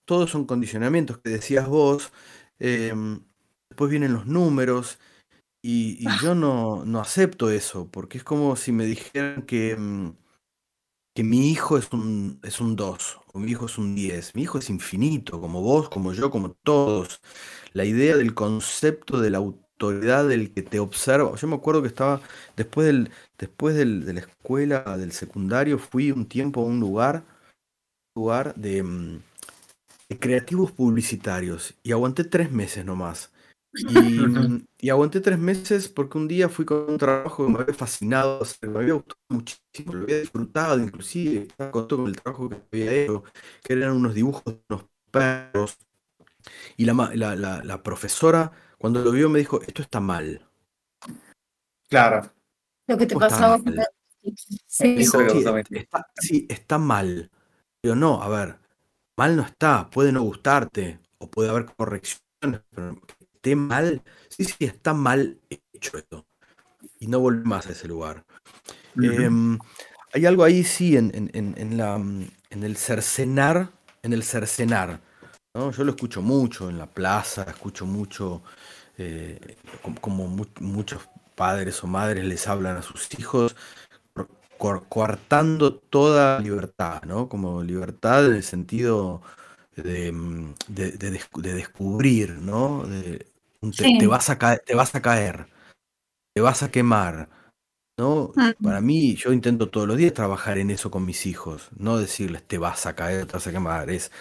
[0.06, 2.12] todos son condicionamientos que decías vos.
[2.60, 2.94] eh,
[3.70, 5.00] después vienen los números.
[5.64, 10.12] Y, y yo no, no acepto eso, porque es como si me dijeran que, mm,
[11.16, 14.36] que mi hijo es un, es un 2 o mi hijo es un 10.
[14.36, 17.22] Mi hijo es infinito, como vos, como yo, como todos.
[17.74, 21.36] La idea del concepto de la autoridad del que te observa.
[21.36, 22.22] Yo me acuerdo que estaba,
[22.56, 27.24] después, del, después del- de la escuela, del secundario, fui un tiempo a un lugar,
[28.16, 29.22] lugar de, mm,
[30.10, 33.32] de creativos publicitarios y aguanté tres meses nomás.
[33.88, 34.26] Y,
[34.80, 38.40] y aguanté tres meses porque un día fui con un trabajo que me había fascinado,
[38.42, 42.50] o sea, me había gustado muchísimo, lo había disfrutado inclusive, estaba contento con el trabajo
[42.50, 43.24] que había hecho,
[43.64, 45.78] que eran unos dibujos de unos perros.
[46.78, 46.94] Y la,
[47.36, 50.42] la- la profesora, cuando lo vio, me dijo, esto está mal.
[51.90, 52.32] Claro.
[52.88, 53.58] Lo que te ¿Cómo está pasaba.
[54.68, 57.32] Sí, dijo, Eso sí, está, sí, está mal.
[57.84, 58.60] Digo, no, a ver,
[59.18, 64.46] mal no está, puede no gustarte, o puede haber correcciones, pero que esté mal, sí,
[64.46, 65.40] sí, está mal
[65.74, 66.26] hecho esto.
[67.00, 68.26] Y no volví más a ese lugar.
[69.02, 69.60] Em,
[70.14, 73.72] hay algo ahí, sí, en, en- en- en la, en el cercenar,
[74.04, 75.02] en el cercenar.
[75.58, 75.72] ¿No?
[75.72, 78.44] Yo lo escucho mucho en la plaza, escucho mucho
[78.98, 81.02] eh, como, como mu- muchos
[81.36, 83.56] padres o madres les hablan a sus hijos,
[84.90, 87.30] coartando toda libertad, ¿no?
[87.30, 89.22] Como libertad en el sentido
[89.76, 90.56] de, mm,
[91.42, 92.84] descubrir, ¿no?
[93.98, 95.48] te, vas a caer, te vas a caer,
[96.36, 97.30] te vas a quemar,
[98.00, 98.34] ¿no?
[98.62, 102.48] Para mí, yo intento todos los días trabajar en eso con mis hijos, no decirles
[102.48, 104.12] te vas a caer, te vas a quemar, es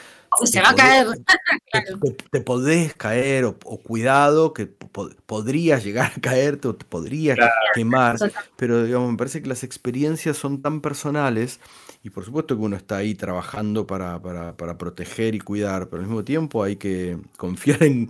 [0.45, 1.07] se va a caer.
[2.31, 7.39] Te, podés caer o, cuidado, que podrías llegar a caerte o te podrías
[7.75, 8.17] quemar,
[8.57, 11.61] pero digamos, me parece que las experiencias son tan personales
[12.03, 16.01] y por supuesto que uno está ahí trabajando para, para, para proteger y cuidar, pero
[16.01, 18.09] al mismo tiempo hay que confiar en,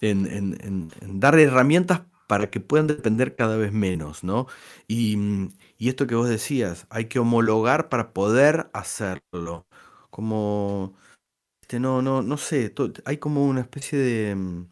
[0.00, 4.46] en, en, en dar herramientas para que puedan depender cada vez menos, ¿no?
[4.86, 5.16] Y,
[5.78, 9.66] y, esto que vos decías, hay que homologar para poder hacerlo.
[10.10, 10.94] Como
[11.68, 12.72] este, no, no, no sé,
[13.04, 14.66] hay como una especie de, mm,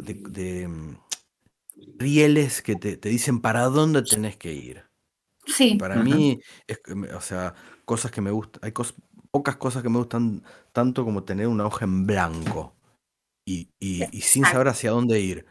[0.00, 0.96] de, mm,
[1.96, 4.82] rieles que te, dicen para dónde tenés que ir.
[5.46, 5.76] Sí.
[5.76, 6.80] Para mí, es,
[7.14, 7.54] o sea,
[7.84, 8.72] cosas que me gustan, hay
[9.30, 12.74] pocas cosas que me gustan tanto como tener una hoja en blanco
[13.46, 15.46] y, y, y, sin saber hacia dónde ir.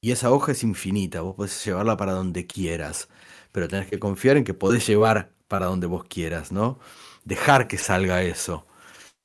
[0.00, 3.08] Y esa hoja es infinita, vos podés llevarla para donde quieras,
[3.50, 6.78] pero tenés que confiar en que podés llevar para donde vos quieras, ¿no?
[7.24, 8.68] Dejar que salga eso.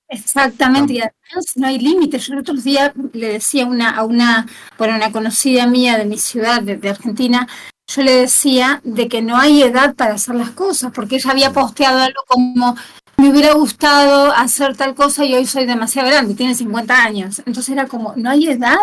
[0.10, 2.26] Exactamente, y además no hay límites.
[2.26, 6.18] Yo el otro día le decía una, a una, bueno, una conocida mía de mi
[6.18, 7.48] ciudad, de, Argentina,
[7.88, 11.54] yo le decía de que no hay edad para hacer las cosas, porque ella había
[11.54, 12.76] posteado algo como
[13.18, 17.40] me hubiera gustado hacer tal cosa y hoy soy demasiado grande, tiene 50 años.
[17.40, 18.78] Entonces era como, no hay edad,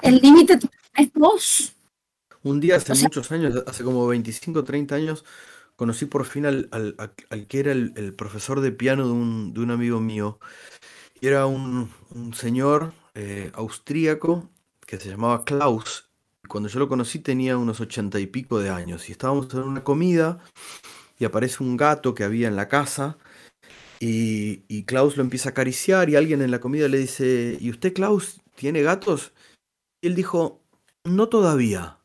[0.00, 0.58] el límite
[0.96, 1.72] es vos.
[2.44, 5.24] Un día hace muchos años, hace como 25, 30 años,
[5.78, 6.68] conocí por fin al,
[7.48, 10.40] que era el, profesor de piano de un, de un amigo mío.
[11.20, 11.88] Era un,
[12.34, 14.50] señor eh, austríaco
[14.84, 16.10] que se llamaba Klaus.
[16.48, 19.08] Cuando yo lo conocí tenía unos ochenta y pico de años.
[19.08, 20.40] Y estábamos en una comida
[21.16, 23.16] y aparece un gato que había en la casa.
[24.00, 27.70] Y, y Klaus lo empieza a acariciar y alguien en la comida le dice, ¿y
[27.70, 29.32] usted Klaus tiene gatos?
[30.00, 30.60] Y él dijo,
[31.04, 31.97] no todavía.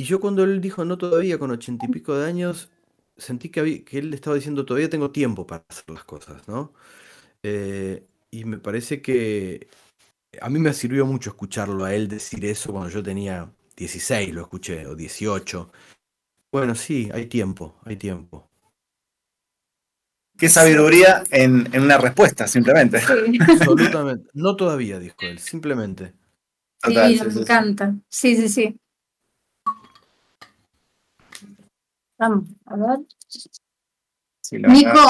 [0.00, 2.70] Y yo cuando él dijo no todavía, con ochenta y pico de años,
[3.18, 6.72] sentí que, que él estaba diciendo todavía tengo tiempo para hacer las cosas, ¿no?
[7.42, 9.68] Eh, y me parece que
[10.40, 14.40] a mí me sirvió mucho escucharlo a él decir eso cuando yo tenía 16, lo
[14.40, 15.70] escuché, o 18.
[16.50, 18.48] Bueno, sí, hay tiempo, hay tiempo.
[20.38, 23.02] Qué sabiduría en, en una respuesta, simplemente.
[23.46, 24.30] Absolutamente.
[24.32, 26.14] No todavía, dijo él, simplemente.
[26.82, 27.94] sí, me encanta.
[28.08, 28.80] Sí, sí, sí.
[32.20, 32.98] Vamos, a ver.
[34.68, 35.00] Nico,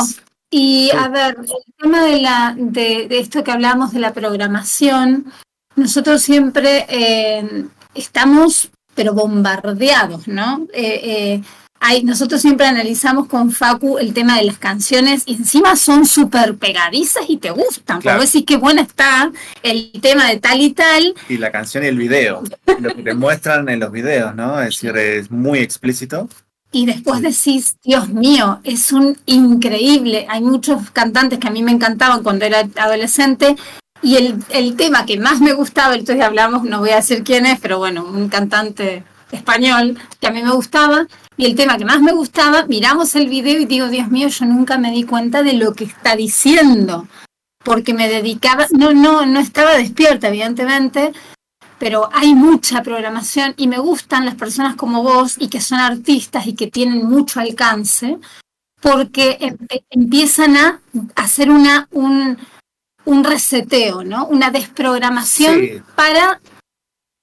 [0.48, 5.26] y a ver, el tema de, la, de, esto que hablamos de la programación,
[5.74, 10.68] nosotros siempre eh, estamos, pero bombardeados, ¿no?
[10.72, 11.42] Eh, eh,
[11.80, 16.56] hay, nosotros siempre analizamos con Facu el tema de las canciones y encima son súper
[16.58, 18.00] pegadizas y te gustan.
[18.00, 18.20] Claro.
[18.20, 19.32] decir qué buena está
[19.64, 21.14] el tema de tal y tal.
[21.28, 22.42] Y la canción y el video,
[22.78, 24.60] lo que te muestran en los videos, ¿no?
[24.60, 26.28] Es decir, es muy explícito
[26.72, 30.26] y después decís, Dios mío, es un increíble.
[30.28, 33.56] Hay muchos cantantes que a mí me encantaban cuando era adolescente.
[34.02, 37.44] Y el, el tema que más me gustaba, entonces hablamos, no voy a decir quién
[37.44, 41.06] es, pero bueno, un cantante español que a mí me gustaba.
[41.36, 44.46] Y el tema que más me gustaba, miramos el video y digo, Dios mío, yo
[44.46, 47.08] nunca me di cuenta de lo que está diciendo.
[47.64, 51.12] Porque me dedicaba, no, no, no estaba despierta, evidentemente,
[51.80, 56.46] pero hay mucha programación y me gustan las personas como vos y que son artistas
[56.46, 58.18] y que tienen mucho alcance,
[58.82, 60.80] porque em, e, empiezan a
[61.16, 62.36] hacer una, un,
[63.06, 64.26] un reseteo, ¿no?
[64.26, 66.40] Una desprogramación para...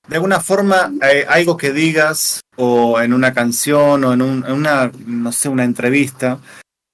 [0.07, 5.31] De alguna forma, eh, algo que digas o en una canción o en, una, no
[5.33, 6.39] sé, una entrevista,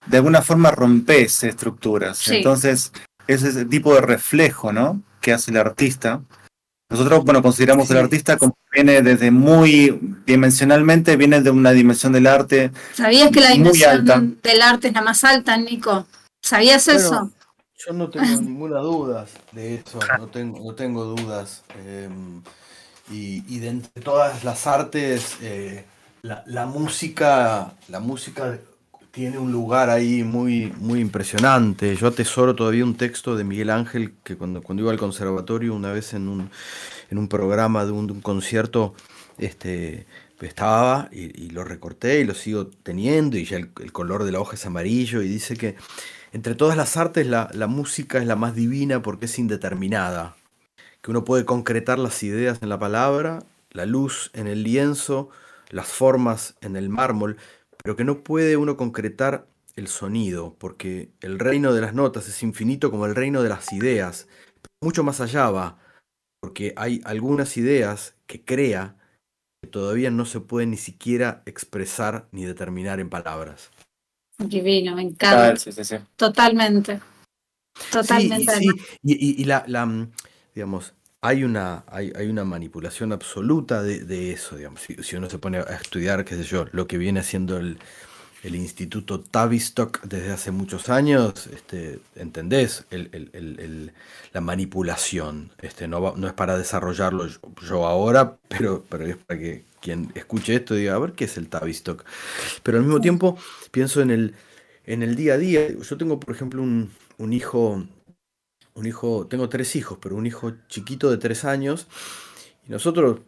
[0.06, 2.28] de alguna forma rompes estructuras.
[2.28, 2.92] Entonces,
[3.28, 5.02] es ese tipo de reflejo, ¿no?
[5.22, 6.22] Que hace el artista
[6.94, 12.28] nosotros, bueno, consideramos el artista como viene desde muy dimensionalmente, viene de una dimensión del
[12.28, 12.72] arte.
[12.94, 16.06] ¿Sabías que la dimensión del arte es la más alta, Nico?
[16.40, 17.32] ¿Sabías eso?
[17.84, 21.64] Yo no tengo ninguna duda de eso, no tengo, no tengo dudas.
[21.84, 22.44] Em,
[23.10, 25.86] y, y, de entre todas las artes, eh,
[26.22, 28.60] la, la, música, la música
[29.14, 31.96] tiene un lugar ahí muy, muy impresionante.
[31.96, 35.92] Yo atesoro todavía un texto de Miguel Ángel que cuando, cuando iba al conservatorio una
[35.92, 36.50] vez en un,
[37.12, 38.96] en un programa de un, concierto
[39.38, 40.08] este,
[40.42, 44.56] estaba y, lo recorté y lo sigo teniendo y ya el, color de la hoja
[44.56, 45.76] es amarillo y dice que
[46.32, 50.36] entre todas las artes la, la música es la más divina porque es indeterminada,
[51.04, 55.30] que uno puede concretar las ideas en la palabra, la luz en el lienzo,
[55.70, 57.38] las formas en el mármol,
[57.84, 62.42] pero que no puede uno concretar el sonido, porque el reino de las notas es
[62.44, 64.28] infinito como el reino de las ideas.
[64.82, 65.80] Mucho más allá va,
[66.42, 68.96] porque hay algunas ideas que crea
[69.62, 73.72] que todavía no se pueden ni siquiera expresar ni determinar en palabras.
[74.38, 75.56] Divino, me encanta.
[76.16, 77.00] Totalmente.
[77.92, 78.54] Totalmente.
[78.56, 78.70] Sí,
[79.04, 80.08] Y, la, la,
[80.54, 80.94] digamos,
[81.24, 84.82] hay una, hay, hay una manipulación absoluta de, eso, digamos.
[84.82, 87.80] Si, uno se pone a estudiar, qué sé yo, lo que viene haciendo el,
[88.44, 92.86] el Instituto Tavistock desde hace muchos años, este, ¿entendés?
[94.34, 95.52] la manipulación.
[95.62, 97.26] Este, no, no es para desarrollarlo
[97.62, 101.38] yo, ahora, pero, pero es para que quien escuche esto diga, a ver qué es
[101.38, 102.04] el Tavistock.
[102.64, 103.38] Pero al mismo tiempo
[103.72, 104.36] pienso en el,
[104.86, 105.70] en el día a día.
[105.70, 107.86] Yo tengo, por ejemplo, un, un hijo,
[108.76, 111.88] un hijo, tengo tres hijos, pero un hijo chiquito de tres años.
[112.68, 113.20] Y nosotros,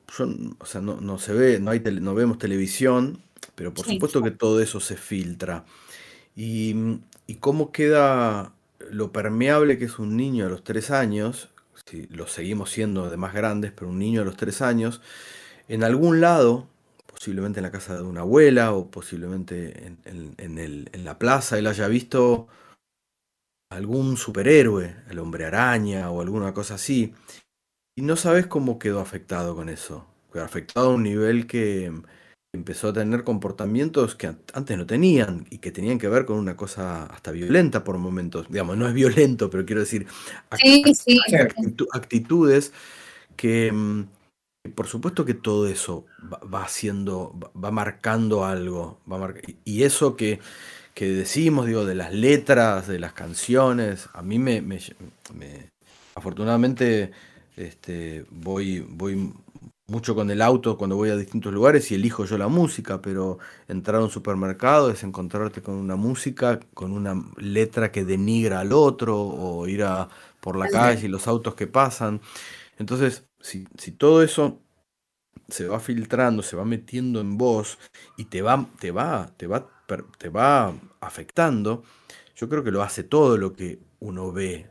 [0.59, 3.21] o sea, no, no, se ve, no, hay no vemos televisión,
[3.55, 5.65] pero por supuesto que todo eso se filtra.
[6.35, 8.53] Y, y, cómo queda
[8.89, 11.49] lo permeable que es un niño a los tres años,
[11.85, 15.01] si lo seguimos siendo de más grandes, pero un niño a los tres años,
[15.67, 16.67] en algún lado,
[17.07, 21.57] posiblemente en la casa de una abuela o posiblemente en, en, el, en la plaza,
[21.57, 22.47] él haya visto
[23.75, 27.13] algún superhéroe, el hombre araña o alguna cosa así,
[27.97, 30.05] y no sabes cómo quedó afectado con eso.
[30.31, 31.91] Quedó afectado a un nivel que
[32.53, 36.57] empezó a tener comportamientos que antes no tenían y que tenían que ver con una
[36.57, 38.47] cosa hasta violenta por momentos.
[38.49, 40.07] Digamos, no es violento, pero quiero decir,
[41.91, 42.73] actitudes
[43.35, 44.03] que, mm,
[44.73, 48.99] por supuesto que todo eso va, haciendo, va marcando algo.
[49.11, 50.39] Va y eso que,
[50.95, 54.79] que, decimos, digo, de las letras, de las canciones, a mí me, me,
[55.33, 55.69] me
[56.15, 57.11] afortunadamente
[57.55, 59.33] este, voy, voy
[59.87, 63.37] mucho con el auto cuando voy a distintos lugares y elijo yo la música, pero
[63.67, 68.73] entrar a un supermercado es encontrarte con una música, con una letra que denigra al
[68.73, 72.21] otro, o ir a, por la calle y los autos que pasan.
[72.79, 74.59] Entonces, si, si todo eso
[75.49, 77.77] se va filtrando, se va metiendo en vos
[78.17, 79.67] y te va, te va, te va,
[80.17, 81.83] te va afectando,
[82.35, 84.69] yo creo que lo hace todo lo que uno ve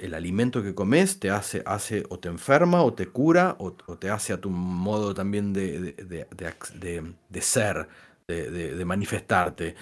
[0.00, 4.10] el alimento que comes te hace, hace o te enferma o te cura o, te
[4.10, 7.88] hace a tu modo también de, de, ser,
[8.26, 9.74] de, manifestarte.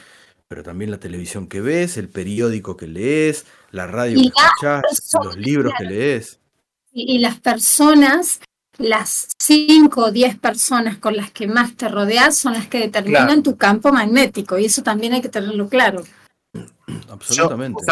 [0.47, 5.37] Pero también la televisión que ves, el periódico que lees, la radio que escuchas, los
[5.37, 6.41] libros que lees.
[6.93, 8.41] Y, las personas,
[8.79, 13.43] las 5 o 10 personas con las que más te rodeas son las que determinan
[13.43, 14.59] tu campo magnético.
[14.59, 16.05] Y eso también hay que tenerlo claro.
[17.11, 17.85] Absolutamente.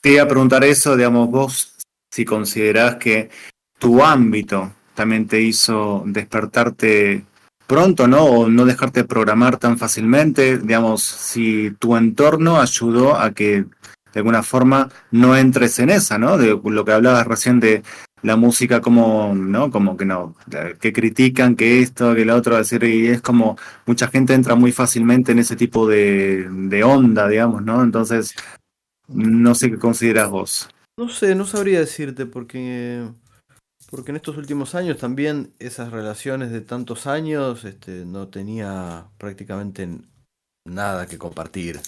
[0.00, 1.76] Te iba a preguntar eso, digamos, vos
[2.10, 3.30] si considerás que
[3.78, 7.24] tu ámbito también te hizo despertarte
[7.66, 8.24] pronto, ¿no?
[8.24, 13.64] O no dejarte programar tan fácilmente, digamos, si tu entorno ayudó a que
[14.12, 16.36] de alguna forma no entres en esa, ¿no?
[16.36, 17.82] De lo que hablabas recién de
[18.22, 19.70] la música como, ¿no?
[19.70, 20.34] Como que no,
[20.80, 23.56] que critican que esto, que lo otro, decir, y es como
[23.86, 27.82] mucha gente entra muy fácilmente en ese tipo de, de onda, digamos, ¿no?
[27.82, 28.34] Entonces,
[29.08, 30.68] no sé qué consideras vos.
[30.96, 33.08] No sé, no sabría decirte porque
[33.90, 39.88] porque en estos últimos años también esas relaciones de tantos años este, no tenía prácticamente
[40.64, 41.80] nada que compartir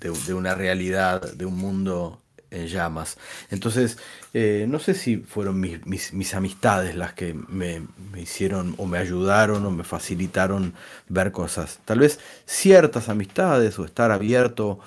[0.00, 3.18] de, una realidad, de un mundo en llamas.
[3.50, 3.98] Entonces,
[4.34, 7.82] eh, no sé si fueron mis, mis, amistades las que me,
[8.12, 10.74] me, hicieron o me ayudaron o me facilitaron
[11.08, 11.80] ver cosas.
[11.84, 14.80] Tal vez ciertas amistades o estar abierto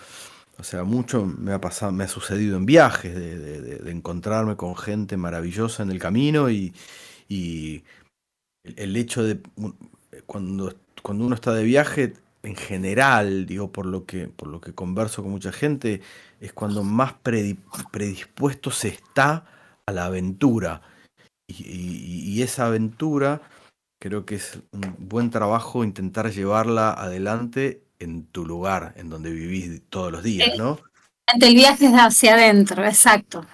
[0.60, 5.16] o sea, mucho me ha pasado, me ha sucedido en viajes, de, encontrarme con gente
[5.16, 6.74] maravillosa en el camino y,
[8.76, 9.40] el hecho de
[10.26, 14.74] cuando, cuando uno está de viaje, en general, digo, por lo que, por lo que
[14.74, 16.02] converso con mucha gente,
[16.40, 17.14] es cuando más
[17.92, 19.46] predispuesto se está
[19.86, 20.82] a la aventura.
[21.48, 23.42] y esa aventura
[24.00, 29.82] creo que es un buen trabajo intentar llevarla adelante en tu lugar, en donde vivís
[29.90, 30.80] todos los días, ¿no?
[31.40, 33.46] El viaje es hacia adentro, exacto.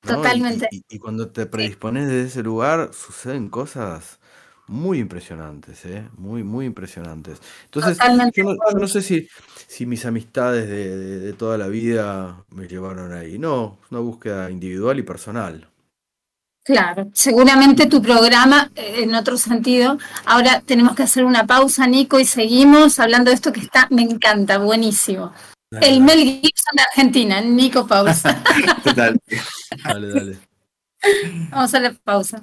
[0.00, 0.68] Totalmente.
[0.70, 4.20] Y, cuando te predispones desde ese lugar, suceden cosas
[4.66, 6.08] muy impresionantes, ¿eh?
[6.16, 7.40] Muy, muy impresionantes.
[7.64, 7.98] Entonces,
[8.34, 8.44] yo
[8.74, 9.28] no, sé si,
[9.66, 13.38] si mis amistades de, toda la vida me llevaron ahí.
[13.38, 15.68] No, una búsqueda individual y personal.
[16.64, 19.98] Claro, seguramente tu programa, eh, en otro sentido.
[20.24, 24.02] Ahora tenemos que hacer una pausa, Nico, y seguimos hablando de esto que está, me
[24.02, 25.32] encanta, buenísimo.
[25.80, 28.42] El Mel Gibson de Argentina, Nico Pausa.
[28.84, 29.20] Total.
[29.84, 30.38] dale, dale.
[31.50, 32.42] Vamos a la pausa.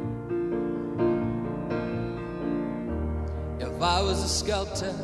[3.61, 4.95] If I was a sculptor,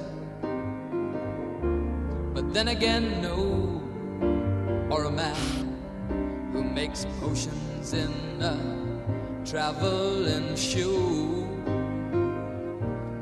[2.34, 3.84] but then again, no,
[4.90, 5.78] or a man
[6.52, 8.58] who makes potions in a
[9.46, 11.48] traveling shoe.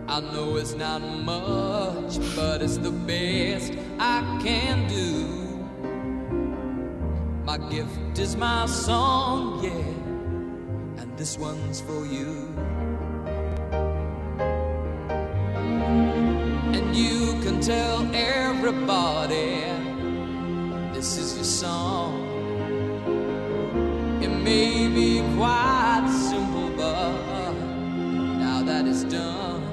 [0.08, 5.68] I know it's not much, but it's the best I can do.
[7.44, 12.55] My gift is my song, yeah, and this one's for you.
[16.76, 19.64] And you can tell everybody
[20.94, 22.14] this is your song.
[24.22, 27.54] It may be quite simple, but
[28.46, 29.64] now that it's done,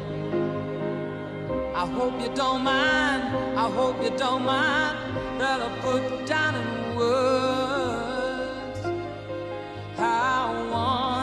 [1.75, 3.23] I hope you don't mind.
[3.59, 4.99] I hope you don't mind
[5.41, 8.81] that I put down in words
[9.97, 11.22] how wonderful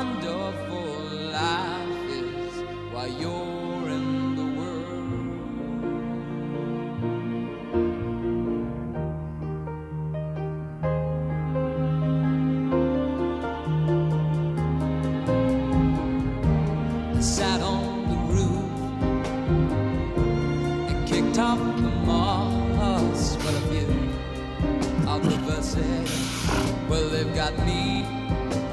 [26.89, 28.05] Well, they've got me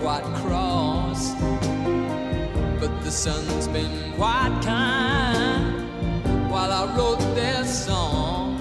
[0.00, 1.34] quite cross,
[2.80, 8.57] but the sun's been quite kind while I wrote this song.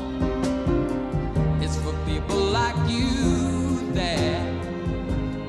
[1.61, 4.51] It's for people like you that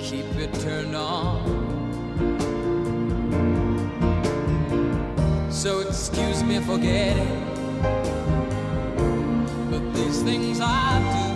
[0.01, 1.42] keep it turned on.
[5.51, 7.42] So excuse me for getting,
[9.70, 11.36] but these things I do.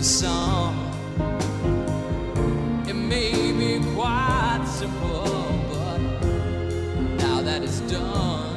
[0.00, 0.74] This song.
[2.88, 5.28] It may be quite simple,
[5.68, 5.98] but
[7.18, 8.56] now that it's done,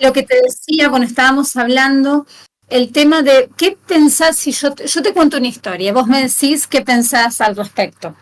[0.00, 2.26] Lo que te decía cuando estábamos hablando,
[2.68, 6.22] el tema de qué pensás si yo te, yo te cuento una historia, vos me
[6.22, 8.14] decís qué pensás al respecto.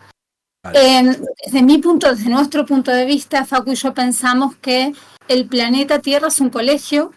[0.63, 0.99] Vale.
[0.99, 4.93] Eh, desde mi punto, desde nuestro punto de vista, Facu y yo pensamos que
[5.27, 7.13] el planeta Tierra es un colegio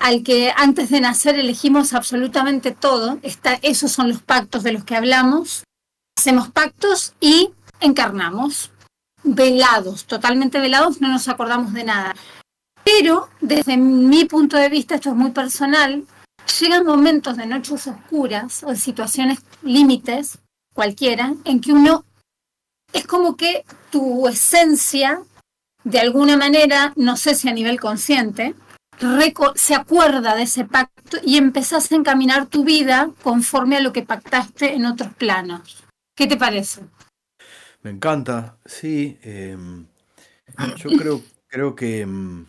[0.00, 3.20] al que antes de nacer elegimos absolutamente todo.
[3.62, 5.64] Esos son los pactos de los que hablamos.
[6.18, 8.72] Hacemos pactos y encarnamos.
[9.22, 12.16] Velados, totalmente velados, no nos acordamos de nada.
[12.82, 16.04] Pero desde mi punto de vista, esto es muy personal,
[16.58, 20.38] llegan momentos de noches oscuras o situaciones límites,
[20.74, 22.06] cualquiera, en que uno
[22.94, 25.22] es como que tu esencia,
[25.84, 28.54] de alguna manera, no sé si a nivel consciente,
[29.54, 34.02] se acuerda de ese pacto y empezás a encaminar tu vida conforme a lo que
[34.02, 35.84] pactaste en otros planos.
[36.16, 36.82] ¿Qué te parece?
[37.82, 39.18] Me encanta, sí.
[39.22, 39.86] em,
[40.76, 42.46] yo creo, creo que em,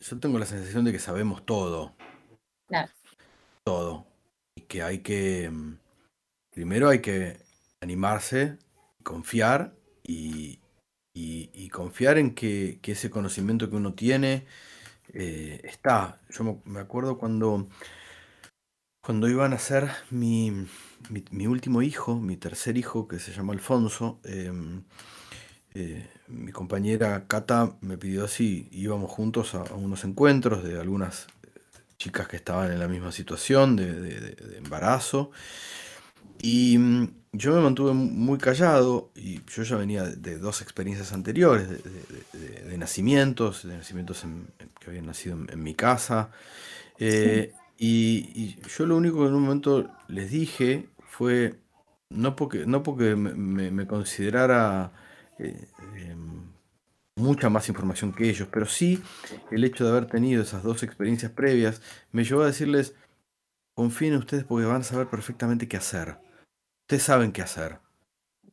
[0.00, 1.94] yo tengo la sensación de que sabemos todo.
[2.68, 2.92] Claro.
[3.64, 4.06] Todo.
[4.54, 5.78] Y que hay que, em,
[6.52, 7.38] primero hay que
[7.80, 8.58] animarse,
[9.02, 10.58] confiar y,
[11.14, 14.46] y- y confiar en que, que ese conocimiento que uno tiene
[15.18, 16.20] eh, está.
[16.28, 17.68] Yo me, acuerdo cuando,
[19.00, 20.66] cuando iban a ser mi,
[21.30, 24.84] mi, último hijo, mi tercer hijo, que se llama Alfonso, em,
[25.74, 31.50] eh, mi compañera Cata me pidió si íbamos juntos a, unos encuentros de algunas eh,
[31.96, 35.30] chicas que estaban en la misma situación de- de embarazo.
[36.42, 41.68] Y mm, yo me mantuve muy callado y yo ya venía de, dos experiencias anteriores,
[41.68, 44.48] de, nacimientos, de nacimientos en-
[44.80, 46.30] que habían nacido en, mi casa.
[46.98, 51.58] Eh, y, yo lo único que en un momento les dije fue,
[52.10, 54.92] no porque, no porque me considerara
[55.38, 56.52] eh, em,
[57.16, 59.02] mucha más información que ellos, pero sí
[59.50, 61.82] el hecho de haber tenido esas dos experiencias previas
[62.12, 62.94] me llevó a decirles,
[63.74, 66.25] confíen en ustedes porque van a saber perfectamente qué hacer.
[66.86, 67.80] Ustedes saben qué hacer.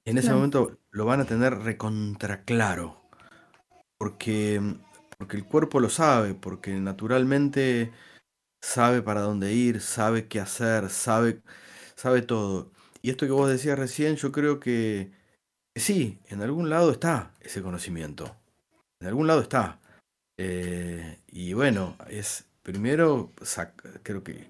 [0.05, 2.99] En ese momento lo van a tener recontra claro.
[3.99, 4.59] Porque,
[5.19, 7.91] porque el cuerpo lo sabe, porque naturalmente
[8.59, 11.43] sabe para dónde ir, sabe qué hacer, sabe,
[11.95, 12.71] sabe todo.
[13.03, 15.11] Y esto que vos decías recién, yo creo que,
[15.75, 18.35] sí, en algún lado está ese conocimiento.
[18.99, 19.79] En algún lado está.
[20.39, 23.31] Eh, y bueno, es primero,
[24.01, 24.47] creo que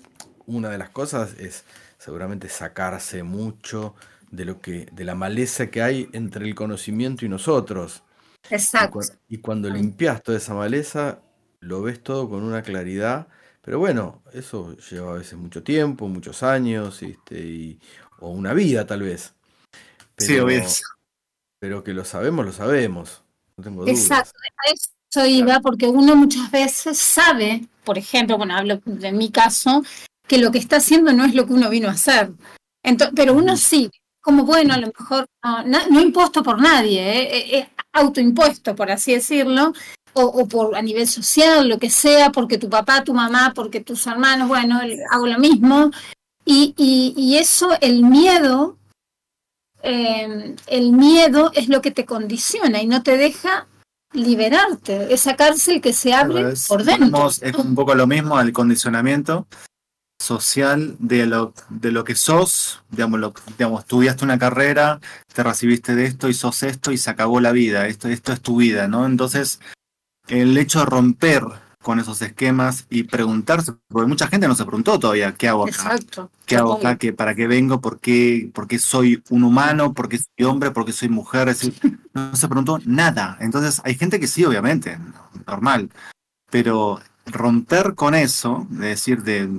[0.48, 1.64] una de las cosas es
[1.98, 3.96] seguramente sacarse mucho
[4.32, 8.04] de lo que, de la maleza que hay entre el conocimiento y nosotros.
[8.50, 9.00] Y, Exacto.
[9.30, 11.20] y cuando limpias toda esa maleza,
[11.60, 13.28] lo ves todo con una claridad.
[13.62, 17.80] Pero bueno, eso lleva a veces mucho tiempo, muchos años, este, y-
[18.20, 19.34] o una vida tal vez.
[20.18, 20.64] Sí, obvio.
[21.60, 23.24] pero que lo sabemos, lo sabemos.
[23.56, 23.98] No tengo dudas.
[24.00, 29.32] Exacto, a eso iba, porque uno muchas veces sabe, por ejemplo, bueno, hablo de mi
[29.32, 29.84] caso,
[30.28, 32.32] que lo que está haciendo no es lo que uno vino a hacer.
[32.86, 33.90] Ento- pero uno sí,
[34.22, 37.38] como bueno, a lo mejor no, no impuesto por nadie, ¿eh?
[37.38, 39.74] Eh, eh, autoimpuesto, por así decirlo,
[40.14, 43.82] o, o por a nivel social, lo que sea, porque tu papá, tu mamá, porque
[43.82, 44.80] tus hermanos, bueno,
[45.12, 45.92] hago lo mismo.
[46.46, 48.78] Y, y, y eso, el miedo,
[49.82, 53.68] eh, el miedo es lo que te condiciona y no te deja
[54.14, 57.28] liberarte, esa cárcel que se abre por dentro.
[57.30, 59.48] es un poco lo mismo al condicionamiento
[60.24, 65.00] social de lo, de lo que sos, digamos, lo, digamos, estudiaste una carrera,
[65.34, 68.42] te recibiste de esto y sos esto y se acabó la vida, esto, esto es
[68.42, 69.06] tu vida, ¿no?
[69.06, 69.60] Entonces,
[70.28, 71.44] el hecho de romper
[71.84, 75.72] con esos esquemas y preguntarse, porque mucha gente no se preguntó todavía, ¿qué hago acá?
[75.72, 76.32] Exacto.
[76.46, 76.96] ¿Qué hago acá?
[76.98, 77.82] ¿Qué, ¿Para qué vengo?
[77.82, 79.94] ¿Por qué, por qué soy un humano?
[79.94, 80.72] ¿Por qué soy hombre?
[80.72, 81.50] ¿Por qué soy mujer?
[81.50, 83.38] Es decir, no se preguntó nada.
[83.42, 84.98] Entonces, hay gente que sí, obviamente,
[85.46, 85.90] normal.
[86.50, 89.50] Pero romper con eso, de decir, de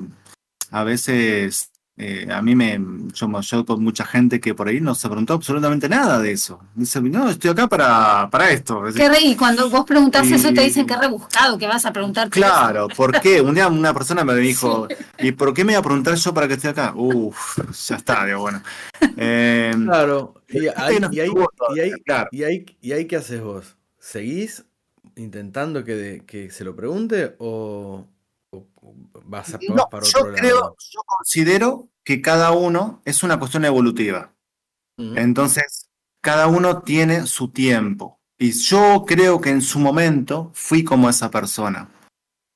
[0.75, 2.81] a veces, eh, a mí me,
[3.13, 6.59] yo, yo con mucha gente que por ahí no se preguntó absolutamente nada de eso.
[6.75, 8.87] Dice, no, estoy acá para, para esto.
[8.89, 11.93] Es Qué re- y cuando vos preguntás eso te dicen que rebuscado, que vas a
[11.93, 12.29] preguntar.
[12.31, 13.41] Claro, ¿por qué?
[13.41, 16.49] Un día una persona me dijo, ¿y por qué me iba a preguntar yo para
[16.49, 16.93] que esté acá?
[16.97, 17.59] Uf,
[17.89, 18.61] ya está, digo, bueno.
[19.17, 22.29] Eh, Claro, y ahí, no y ahí- estuvo y ahí- claro.
[22.33, 23.77] y ahí- y ahí qué haces vos?
[24.01, 24.65] ¿Seguís
[25.17, 28.09] intentando que, de- que se lo pregunte o
[29.25, 30.77] vas, a, no, para yo otro creo, lado?
[30.93, 34.31] yo considero que cada uno es una cuestión evolutiva.
[34.99, 35.89] Entonces,
[36.23, 38.19] cada uno tiene su tiempo.
[38.39, 41.89] Y yo creo que en su momento fui como esa persona.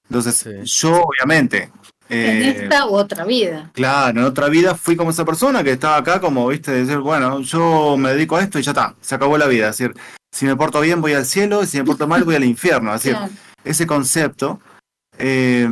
[0.09, 0.51] Entonces, Sí.
[0.81, 1.71] yo obviamente...
[2.11, 3.71] En eh, esta u otra vida.
[3.75, 6.99] Claro, en otra vida fui como esa persona que estaba acá como, viste, de decir,
[6.99, 9.69] bueno, yo me dedico a esto y ya está, se acabó la vida.
[9.69, 9.95] Es decir,
[10.33, 12.95] si me porto bien voy al cielo y si me porto mal voy al infierno.
[12.95, 13.33] Es decir, Claro.
[13.65, 14.61] ese concepto,
[15.19, 15.69] eh,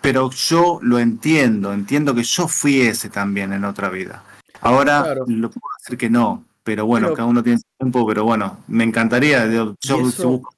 [0.00, 4.24] pero yo lo entiendo, entiendo que yo fui ese también en otra vida.
[4.60, 5.24] Ahora Claro.
[5.28, 8.62] lo puedo decir que no, pero bueno, Pero- cada uno tiene su tiempo, pero bueno,
[8.68, 10.54] me encantaría, yo, si busco-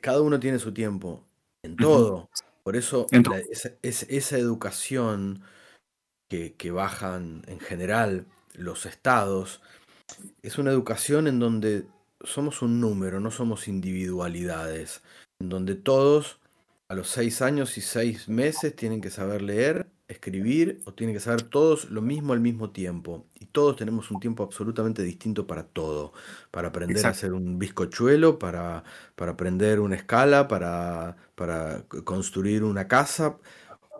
[0.00, 1.24] Cada uno tiene su tiempo
[1.62, 2.28] en todo.
[2.62, 5.42] Por eso la- esa, esa- esa educación
[6.30, 9.60] que, que bajan en general los estados
[10.42, 11.86] es una educación en donde
[12.22, 15.02] somos un número, no somos individualidades,
[15.40, 16.39] en donde todos
[16.90, 21.20] a los seis años y seis meses tienen que saber leer, escribir o tienen que
[21.20, 23.28] saber todos lo mismo al mismo tiempo.
[23.38, 26.12] Y todos tenemos un tiempo absolutamente distinto para todo.
[26.50, 28.82] Para aprender a hacer un bizcochuelo, para,
[29.14, 33.36] para aprender una escala, para, para construir una casa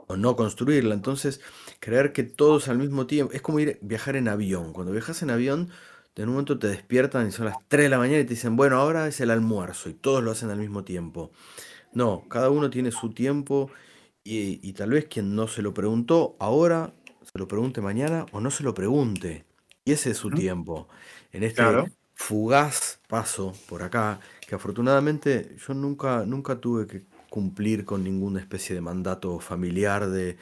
[0.09, 0.93] o no construirla.
[0.93, 1.41] Entonces,
[1.79, 4.73] creer que todos al mismo tiempo, es como ir viajar en avión.
[4.73, 5.71] Cuando viajas en avión,
[6.17, 8.57] de un momento te despiertan y son las 3 de la mañana y te dicen,
[8.57, 11.31] bueno, ahora es el almuerzo y todos lo hacen al mismo tiempo.
[11.93, 13.71] No, cada uno tiene su tiempo
[14.25, 18.41] y, y tal vez quien no se lo preguntó ahora se lo pregunte mañana o
[18.41, 19.45] no se lo pregunte.
[19.85, 20.89] Y ese es su tiempo.
[21.33, 21.91] En este Claro.
[22.15, 28.75] fugaz paso por acá, que afortunadamente yo nunca, nunca tuve que cumplir con ninguna especie
[28.75, 30.37] de mandato familiar de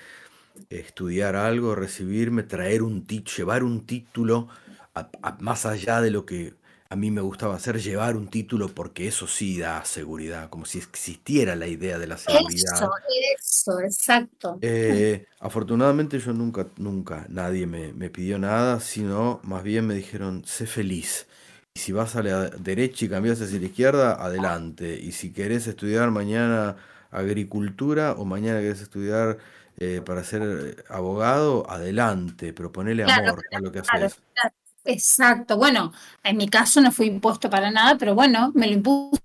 [0.70, 4.48] estudiar algo, recibirme, traer un título, llevar un título,
[4.94, 6.54] a- a- más allá de lo que
[6.90, 10.78] a mí me gustaba hacer, llevar un título, porque eso sí da seguridad, como si
[10.78, 12.82] existiera la idea de la seguridad.
[12.82, 12.90] Eso,
[13.38, 14.60] eso, exacto.
[14.60, 20.44] Eh, afortunadamente yo nunca, nunca, nadie me, me pidió nada, sino más bien me dijeron,
[20.44, 21.28] sé feliz.
[21.74, 24.98] Y si vas a la derecha y cambias hacia la izquierda, adelante.
[25.00, 26.76] Y si querés estudiar mañana
[27.10, 29.38] agricultura o mañana querés estudiar
[29.76, 32.52] eh, para ser abogado, adelante.
[32.52, 34.20] Pero ponele Claro, amor a lo que haces.
[34.34, 34.54] claro.
[34.84, 35.56] Exacto.
[35.56, 39.20] Bueno, en mi caso no fue impuesto para nada, pero bueno, me lo impuse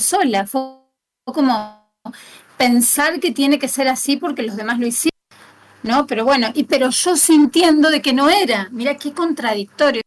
[0.00, 0.46] sola.
[0.46, 0.62] Fue
[1.24, 1.92] como
[2.56, 5.18] pensar que tiene que ser así porque los demás lo hicieron,
[5.82, 6.06] ¿no?
[6.06, 8.68] Pero bueno, y pero yo sintiendo de que no era.
[8.72, 10.02] Mira qué contradictorio.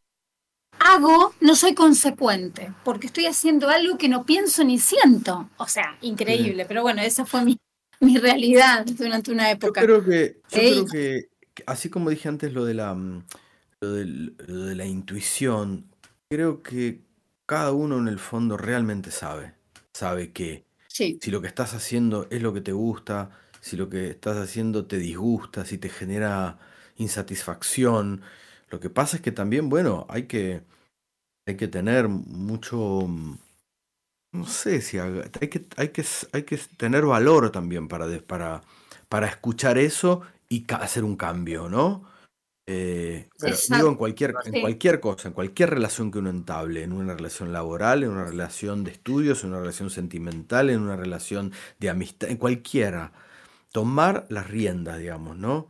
[0.79, 5.49] Hago, no soy consecuente, porque estoy haciendo algo que no pienso ni siento.
[5.57, 7.57] O sea, increíble, pero bueno, esa fue mi,
[8.01, 9.81] mi realidad durante una Yo época.
[9.81, 13.25] creo que, yo creo que, que así como dije antes lo de la, mm,
[13.81, 15.89] lo de la intuición,
[16.29, 17.01] creo que
[17.45, 19.55] cada uno en el fondo realmente sabe,
[19.93, 23.89] sabe que Sí, si lo que estás haciendo es lo que te gusta, si lo
[23.89, 26.59] que estás haciendo te disgusta, si te genera
[26.97, 28.21] insatisfacción.
[28.69, 30.63] Lo que pasa es que también, bueno, hay que,
[31.47, 33.35] hay que tener mucho, mm,
[34.33, 38.63] no sé si hay que, hay que, hay que tener valor también para, para,
[39.09, 42.05] para escuchar eso y hacer un cambio, ¿no?
[42.67, 46.93] Eh, pero digo en cualquier, en cualquier cosa, en cualquier relación que uno entable, en
[46.93, 51.51] una relación laboral, en una relación de estudios, en una relación sentimental, en una relación
[51.79, 53.13] de amistad, en cualquiera.
[53.71, 55.67] Tomar las riendas, digamos, ¿no?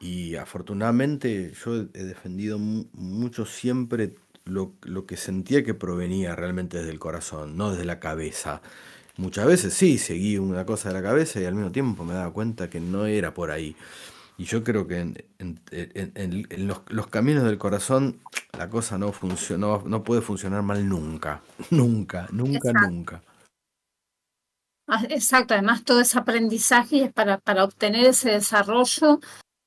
[0.00, 4.14] Y afortunadamente yo he defendido mu- mucho siempre
[4.44, 8.62] lo, lo que sentía que provenía realmente desde el corazón, no desde la cabeza.
[9.16, 12.32] Muchas veces sí, seguí una cosa de la cabeza y al mismo tiempo me daba
[12.32, 13.76] cuenta que no era por ahí.
[14.36, 18.20] Y yo creo que en, en- en- en- en los, los caminos del corazón
[18.58, 21.42] la cosa no funcionó, no puede funcionar mal nunca.
[21.70, 22.90] Nunca, nunca, Exacto.
[22.90, 23.22] nunca.
[24.86, 29.20] Ah, Exacto, además todo ese aprendizaje es para, para obtener ese desarrollo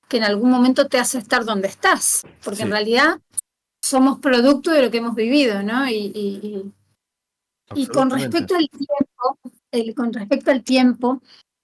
[0.07, 3.19] que en algún momento te hace estar donde estás, porque en realidad
[3.83, 5.87] somos producto de lo que hemos vivido, ¿no?
[5.89, 6.73] Y, y- y-
[7.75, 9.39] y con respecto al tiempo,
[9.71, 11.21] el- con respecto al tiempo,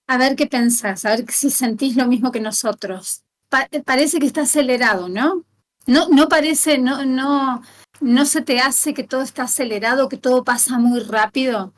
[0.07, 3.23] a ver qué pensás, a ver si sentís lo mismo que nosotros.
[3.49, 5.43] Pa- parece que está acelerado, ¿no?
[5.85, 7.61] No, no parece, no, no,
[7.99, 11.73] no se te hace que todo está acelerado, que todo pasa muy rápido.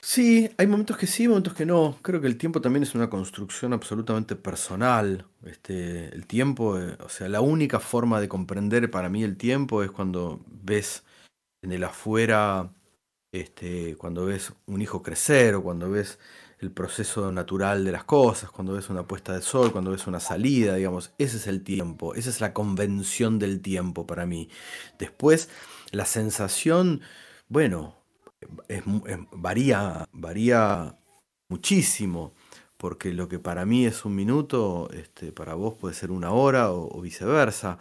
[0.00, 1.98] Sí, hay momentos que sí, momentos que no.
[2.02, 5.26] Creo que el tiempo también es una construcción absolutamente personal.
[5.44, 9.82] Este, el tiempo, eh, o sea, la única forma de comprender para mí el tiempo
[9.82, 11.04] es cuando ves
[11.62, 12.72] en el afuera,
[13.32, 16.18] este, cuando ves un hijo crecer o cuando ves
[16.60, 20.20] el proceso natural de las cosas, cuando ves una puesta de sol, cuando ves una
[20.20, 24.48] salida, digamos, ese es el tiempo, esa es la convención del tiempo para mí.
[24.98, 25.50] Después,
[25.92, 27.00] la sensación,
[27.48, 27.96] bueno,
[29.32, 30.98] varía, varía
[31.48, 32.34] muchísimo,
[32.76, 36.72] porque lo que para mí es un minuto, este, para vos puede ser una hora
[36.72, 37.78] o, viceversa.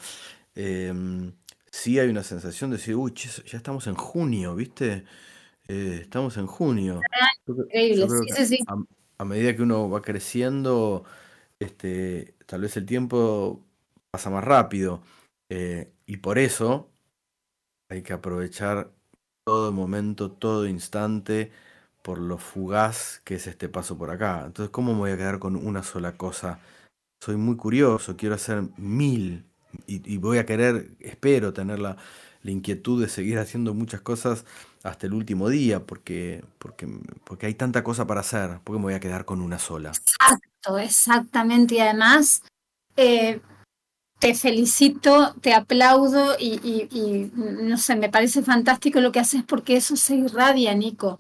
[0.56, 1.34] Em,
[1.70, 5.06] sí hay una sensación de decir, uy, ya estamos en junio, ¿viste?
[5.68, 7.02] Eh, estamos en junio.
[7.48, 8.66] Increíble, sí, sí, sí.
[8.68, 8.76] a,
[9.18, 11.04] a medida que uno va creciendo,
[11.60, 13.62] este, tal vez el tiempo
[14.12, 15.02] pasa más rápido.
[15.50, 16.90] eh, y por eso
[17.90, 18.92] hay que aprovechar
[19.46, 21.52] todo momento, todo instante,
[22.04, 24.44] por lo fugaz que es este paso por acá.
[24.46, 26.60] Entonces, ¿cómo me voy a quedar con una sola cosa?
[27.24, 29.46] Soy muy curioso, quiero hacer mil
[29.88, 31.80] y, y voy a querer, espero tener
[32.48, 34.46] la, inquietud de seguir haciendo muchas cosas
[34.84, 36.88] hasta el último día, porque, porque,
[37.24, 39.90] porque hay tanta cosa para hacer, porque me voy a quedar con una sola.
[39.90, 41.76] Exacto, exactamente.
[41.76, 42.44] Y además,
[42.96, 43.42] eh,
[44.20, 49.78] te felicito, te aplaudo y- y, no sé, me parece fantástico lo que haces porque
[49.78, 51.20] eso se irradia, Nico.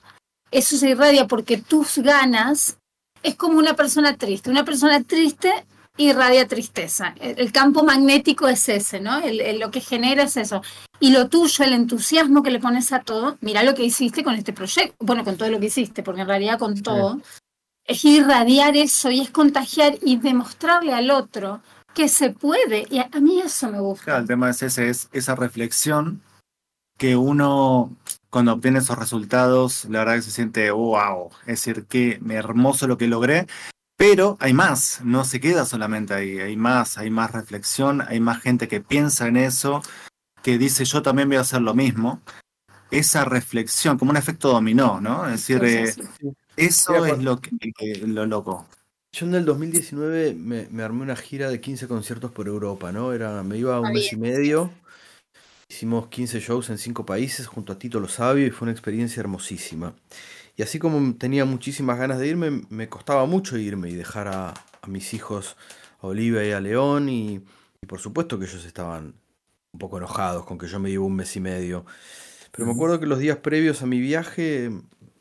[0.49, 2.77] eso se irradia porque tus ganas
[3.21, 4.49] es como una persona triste.
[4.49, 5.51] Una persona triste
[5.97, 7.13] irradia tristeza.
[7.19, 9.19] El, el campo magnético es ese, ¿no?
[9.19, 10.61] El- el- lo que genera es eso.
[10.99, 14.35] Y lo tuyo, el entusiasmo que le pones a todo, mira lo que hiciste con
[14.35, 17.19] este proyecto, bueno, con todo lo que hiciste, porque en realidad con todo,
[17.85, 21.61] es irradiar eso y es contagiar y demostrarle al otro
[21.93, 22.85] que se puede.
[22.89, 24.05] Y a, a mí eso me gusta.
[24.05, 26.21] Claro, el tema es ese, es esa reflexión
[26.97, 27.91] que uno
[28.29, 32.97] cuando obtiene esos resultados, la verdad que se siente wow, es decir, qué hermoso lo
[32.97, 33.47] que logré,
[33.97, 38.41] pero hay más, no se queda solamente ahí, hay más, hay más reflexión, hay más
[38.41, 39.81] gente que piensa en eso,
[40.43, 42.21] que dice yo también voy a hacer lo mismo.
[42.91, 45.25] Esa reflexión, como un efecto dominó, ¿no?
[45.25, 45.93] Es decir, eh,
[46.55, 48.67] eso es lo, que, que- lo loco.
[49.13, 53.13] Yo en el 2019 me, me armé una gira de 15 conciertos por Europa, ¿no?
[53.13, 54.71] Era, me iba un mes y medio,
[55.69, 59.19] hicimos 15 shows en 5 países junto a Tito Lo Sabio y fue una experiencia
[59.21, 59.93] hermosísima.
[60.57, 64.49] Y así como tenía muchísimas ganas de irme, me costaba mucho irme y dejar a,
[64.81, 65.55] a mis hijos,
[66.01, 67.41] a Olivia y a León, y,
[67.81, 69.15] y por supuesto que ellos estaban
[69.71, 71.85] un poco enojados con que yo me iba un mes y medio.
[72.51, 74.71] Pero me acuerdo que los días previos a mi viaje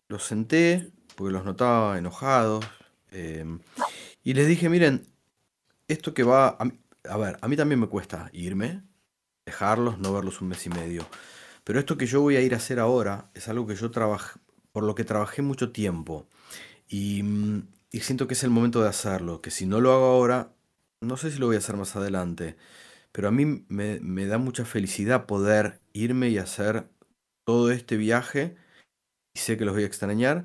[0.08, 2.64] los senté, porque los notaba enojados,
[3.12, 3.44] eh,
[4.24, 5.06] y les dije, miren,
[5.88, 6.56] esto que va...
[6.58, 6.78] A, mí-
[7.08, 8.82] a ver, a mí también me cuesta irme,
[9.46, 11.06] dejarlos, no verlos un mes y medio.
[11.64, 14.40] Pero esto que yo voy a ir a hacer ahora es algo que yo trabajé,
[14.76, 16.28] por lo que trabajé mucho tiempo.
[16.86, 20.04] Y, mm, y siento que es el momento de hacerlo, que si no lo hago
[20.04, 20.52] ahora,
[21.00, 22.58] no sé si lo voy a hacer más adelante.
[23.10, 26.90] Pero a mí me, me da mucha felicidad poder irme y hacer
[27.46, 28.58] todo este viaje.
[29.34, 30.44] Y sé que los voy a extrañar,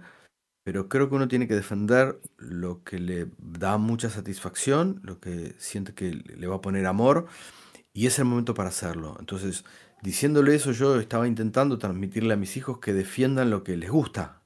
[0.63, 5.55] pero creo que uno tiene que defender lo que le da mucha satisfacción, lo que
[5.57, 7.27] siente que le va a poner amor,
[7.93, 9.17] y es el momento para hacerlo.
[9.19, 9.65] Entonces,
[10.01, 14.41] diciéndole eso, yo estaba intentando transmitirle a mis hijos que defiendan lo que les gusta.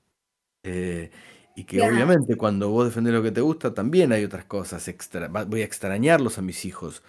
[0.64, 1.12] Eh,
[1.56, 4.88] y que obviamente cuando vos defendés lo que te gusta, también hay otras cosas.
[4.90, 7.04] extra- voy a extrañarlos a mis hijos.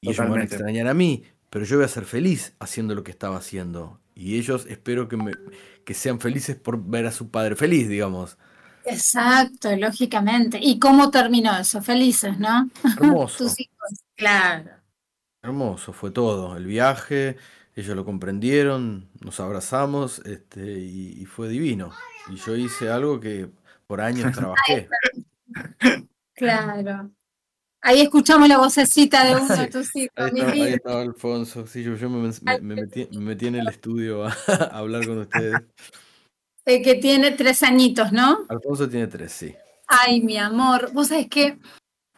[0.00, 0.46] Y ellos me van a Totalmente.
[0.46, 4.00] extrañar a mí, pero yo voy a ser feliz haciendo lo que estaba haciendo.
[4.14, 5.38] Y ellos espero que, me,
[5.84, 8.38] que sean felices por ver a su padre feliz, digamos.
[8.84, 10.58] Exacto, lógicamente.
[10.60, 11.82] ¿Y cómo terminó eso?
[11.82, 12.70] Felices, ¿no?
[12.96, 13.38] Hermoso.
[13.38, 14.04] Tus hijos.
[14.16, 14.70] Claro.
[15.42, 17.36] Hermoso fue todo, el viaje,
[17.76, 21.90] ellos lo comprendieron, nos abrazamos este, y, y fue divino.
[22.30, 23.48] Y yo hice algo que
[23.86, 24.88] por años trabajé.
[26.34, 27.10] Claro.
[27.80, 30.76] Ahí escuchamos la vocecita de uno de tus hijos, Ahí estaba, ahí vida.
[30.76, 34.30] estaba Alfonso, sí, yo, yo me, me- me metí, me metí en el estudio a,
[34.48, 35.60] a hablar con ustedes.
[36.64, 38.46] Eh, que tiene tres añitos, ¿no?
[38.48, 39.54] Alfonso tiene tres, sí.
[39.86, 41.58] Ay, mi amor, vos sabés que,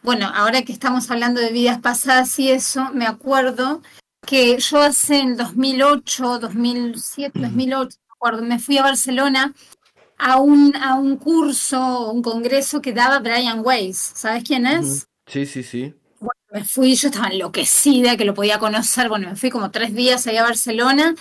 [0.03, 3.81] bueno, ahora que estamos hablando de vidas pasadas y eso, me acuerdo
[4.27, 9.53] que yo hace en 2008, 2007, 2008, me acuerdo, me fui a Barcelona
[10.17, 13.97] a un, a un curso, un congreso que daba Brian Weiss.
[14.15, 15.07] ¿Sabes quién es?
[15.27, 15.93] Sí, sí, sí.
[16.51, 19.09] Me fui, yo estaba enloquecida que lo podía conocer.
[19.09, 21.15] Bueno, me fui como tres días allá a Barcelona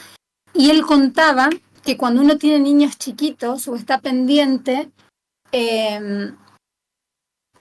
[0.53, 1.49] y él contaba
[1.85, 4.91] que cuando uno tiene niños chiquitos o está pendiente
[5.53, 6.33] eh,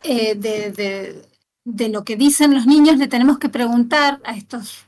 [0.04, 1.26] eh, de, de-
[1.68, 4.85] de lo que dicen los niños, le tenemos que preguntar a estos.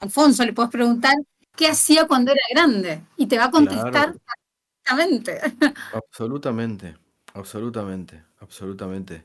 [0.00, 1.14] Alfonso, le puedes preguntar
[1.56, 4.20] qué hacía cuando era grande y te va a contestar Claro.
[4.84, 5.40] perfectamente.
[5.92, 6.96] Absolutamente,
[7.34, 9.24] absolutamente, absolutamente.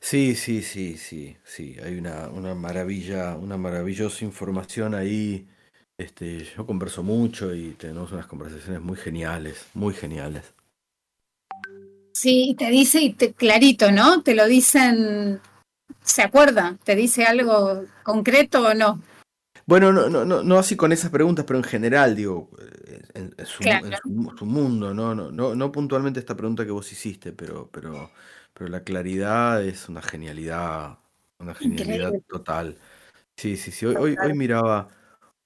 [0.00, 1.76] Sí, sí, sí, sí, sí.
[1.82, 5.48] Hay una, una maravilla, una maravillosa información ahí.
[5.96, 10.52] Este, yo converso mucho y tenemos unas conversaciones muy geniales, muy geniales.
[12.12, 14.22] Sí, y te dice y te, clarito, ¿no?
[14.22, 15.40] Te lo dicen,
[16.02, 16.76] ¿se acuerda?
[16.84, 19.00] ¿Te dice algo concreto o no?
[19.66, 22.50] Bueno, no, no, no, no así con esas preguntas, pero en general, digo,
[22.86, 23.86] eh, en, en su, Claro.
[23.86, 25.14] en su- su mundo, ¿no?
[25.14, 28.10] No, no, no puntualmente esta pregunta que vos hiciste, pero, pero,
[28.52, 30.98] pero la claridad es una genialidad,
[31.38, 32.22] una genialidad Increíble.
[32.28, 32.78] total.
[33.36, 33.86] Sí, sí, sí.
[33.86, 34.88] Hoy, hoy, hoy miraba,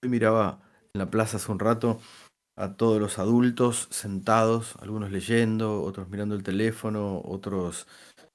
[0.03, 0.61] hoy miraba
[0.95, 2.01] en la plaza hace un rato
[2.57, 7.87] a todos los adultos sentados, algunos leyendo, otros mirando el teléfono, otros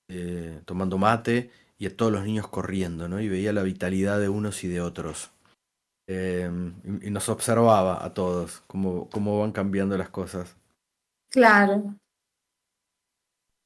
[0.09, 3.21] eh, tomando mate, y a todos los niños corriendo, ¿no?
[3.21, 5.32] Y veía la vitalidad de unos y de otros.
[6.07, 6.49] Eh,
[7.01, 10.57] y, nos observaba a todos cómo, cómo van cambiando las cosas.
[11.29, 11.95] Claro.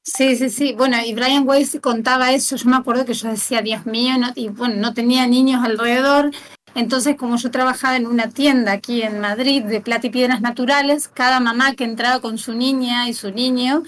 [0.04, 0.74] Sí, sí, sí.
[0.74, 2.56] Bueno, y Brian Weiss contaba eso.
[2.56, 6.32] Yo me acuerdo que yo decía, Dios mío, y bueno, no tenía niños alrededor.
[6.76, 11.10] Entonces, como yo trabajaba en una tienda aquí en Madrid de plata y piedras naturales,
[11.10, 13.84] cada mamá que entraba con su niña y su niño,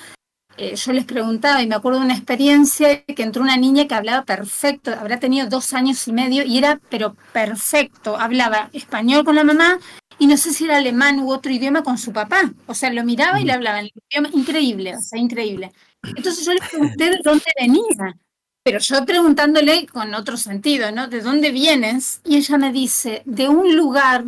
[0.62, 3.96] eh, yo les preguntaba, y me acuerdo de una experiencia que entró una niña que
[3.96, 9.36] hablaba perfecto, habrá tenido dos años y medio, y era, pero perfecto, hablaba español con
[9.36, 9.80] la mamá
[10.18, 12.52] y no sé si era alemán u otro idioma con su papá.
[12.66, 15.72] O sea, lo miraba y le hablaba en el idioma, increíble, o sea, increíble.
[16.04, 18.18] Entonces yo le pregunté de dónde venía,
[18.62, 21.08] pero yo preguntándole con otro sentido, ¿no?
[21.08, 22.20] ¿De dónde vienes?
[22.26, 24.26] Y ella me dice, de un lugar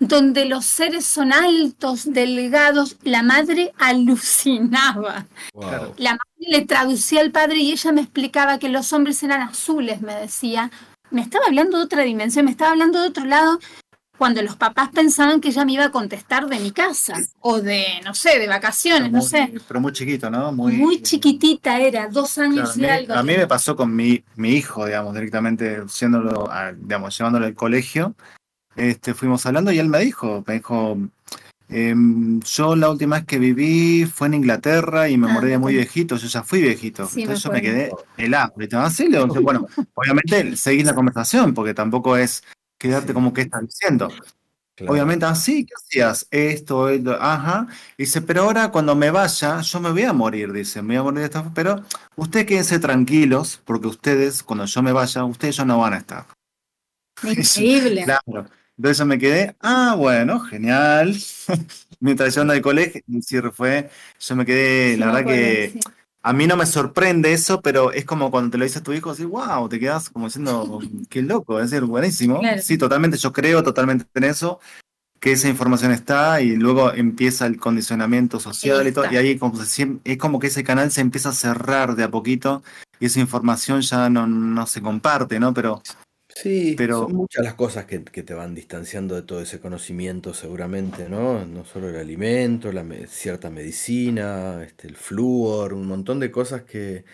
[0.00, 5.26] donde los seres son altos, delgados, la madre alucinaba.
[5.54, 5.94] Wow.
[5.96, 10.00] La madre le traducía al padre y ella me explicaba que los hombres eran azules,
[10.00, 10.70] me decía.
[11.10, 13.60] Me estaba hablando de otra dimensión, me estaba hablando de otro lado,
[14.18, 17.84] cuando los papás pensaban que ella me iba a contestar de mi casa, o de,
[18.04, 19.52] no sé, de vacaciones, no muy- sé.
[19.66, 20.52] Pero muy chiquito, ¿no?
[20.52, 23.14] Muy, chiquitita era, dos Claro, años a, y mí, algo.
[23.14, 27.54] a mí me pasó con mi, mi hijo, digamos, directamente siéndolo, a- digamos, llevándolo al
[27.54, 28.14] colegio.
[28.76, 30.98] Este, fuimos hablando y él me dijo, me dijo,
[31.68, 35.58] em, yo la última vez que viví fue en Inglaterra y me Ah, morí de
[35.58, 37.06] muy viejito, yo ya fui viejito.
[37.06, 38.52] Sí, me Entonces yo me quedé helado.
[38.78, 42.42] Así le digo, bueno, obviamente seguís la conversación, porque tampoco es
[42.78, 43.14] quedarte Sí.
[43.14, 44.08] como que estás diciendo.
[44.76, 44.92] Claro.
[44.92, 46.26] Obviamente, así, ¿qué hacías?
[46.32, 47.68] Esto, esto, ajá.
[47.96, 51.02] Dice, pero ahora cuando me vaya, yo me voy a morir, dice, me voy a
[51.04, 51.84] morir de esta pero
[52.16, 56.26] ustedes quédense tranquilos, porque ustedes, cuando yo me vaya, ustedes ya no van a estar.
[57.22, 58.04] Increíble.
[58.04, 58.46] Claro.
[58.76, 61.16] Entonces yo me quedé, ah, bueno, genial.
[62.00, 65.30] Mientras yo andaba al colegio, el cierre fue, yo me quedé, Sí, la me verdad
[65.30, 65.80] que
[66.22, 68.92] a mí no me sorprende eso, pero es como cuando te lo dice a tu
[68.92, 72.40] hijo, así, wow, te quedas como diciendo, qué loco, es decir, buenísimo.
[72.40, 72.62] Claro.
[72.62, 74.58] Sí, totalmente, yo creo totalmente en eso,
[75.20, 79.56] que esa información está y luego empieza el condicionamiento social y todo, y ahí como
[79.62, 82.62] se siem- es como que ese canal se empieza a cerrar de a poquito
[83.00, 85.54] y esa información ya no, no se comparte, ¿no?
[85.54, 85.82] Pero
[86.34, 90.34] Sí, Pero- son muchas las cosas que, que te van distanciando de todo ese conocimiento
[90.34, 91.44] seguramente, ¿no?
[91.46, 96.62] No solo el alimento, la me- cierta medicina, este, el flúor, un montón de cosas
[96.62, 97.04] que,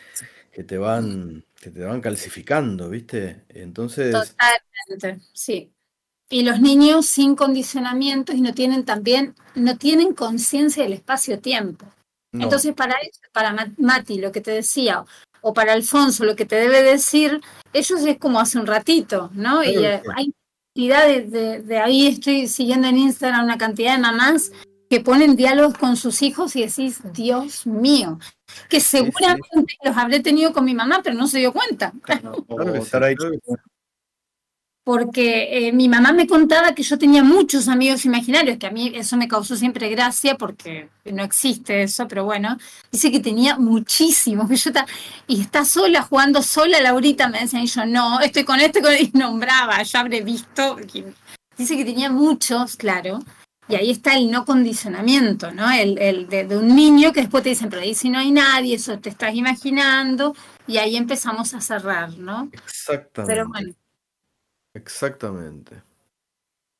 [0.52, 3.44] que te van, que te van calcificando, ¿viste?
[3.50, 5.70] Entonces, Totalmente, sí.
[6.30, 11.86] Y los niños sin condicionamientos y no tienen también, no tienen conciencia del espacio-tiempo.
[12.32, 15.04] no, Entonces, para eso, para Ma- Mati, lo que te decía,
[15.43, 17.41] o para Alfonso, lo que te debe decir,
[17.72, 19.62] ellos es como hace un ratito, ¿no?
[19.62, 20.11] Y eh, sí.
[20.16, 20.34] hay
[20.74, 24.53] cantidad de, de- de ahí, estoy siguiendo en Instagram una cantidad de mamás
[24.88, 28.18] que ponen diálogos con sus hijos y decís, Dios mío,
[28.68, 31.93] que seguramente los habré tenido con mi mamá, pero no se dio cuenta.
[32.03, 32.72] claro, Claro
[33.47, 33.62] claro.
[34.82, 38.90] Porque eh, mi mamá me contaba que yo tenía muchos amigos imaginarios, que a mí
[38.94, 42.56] eso me causó siempre gracia porque no existe eso, pero bueno,
[42.90, 44.86] dice que tenía muchísimos, que yo ta-
[45.26, 48.92] y está sola, jugando sola, Laurita, me decían, y yo no, estoy con este, con
[48.94, 50.76] y nombraba, yo habré visto,
[51.56, 53.20] dice que tenía muchos, claro,
[53.68, 55.70] y ahí está el no condicionamiento, ¿no?
[55.70, 58.32] El, el de, de un niño que después te dicen, pero ahí si no hay
[58.32, 60.34] nadie, eso te estás imaginando,
[60.66, 62.48] y ahí empezamos a cerrar, ¿no?
[62.52, 63.32] Exactamente.
[63.32, 63.72] Pero bueno.
[64.74, 65.82] Exactamente.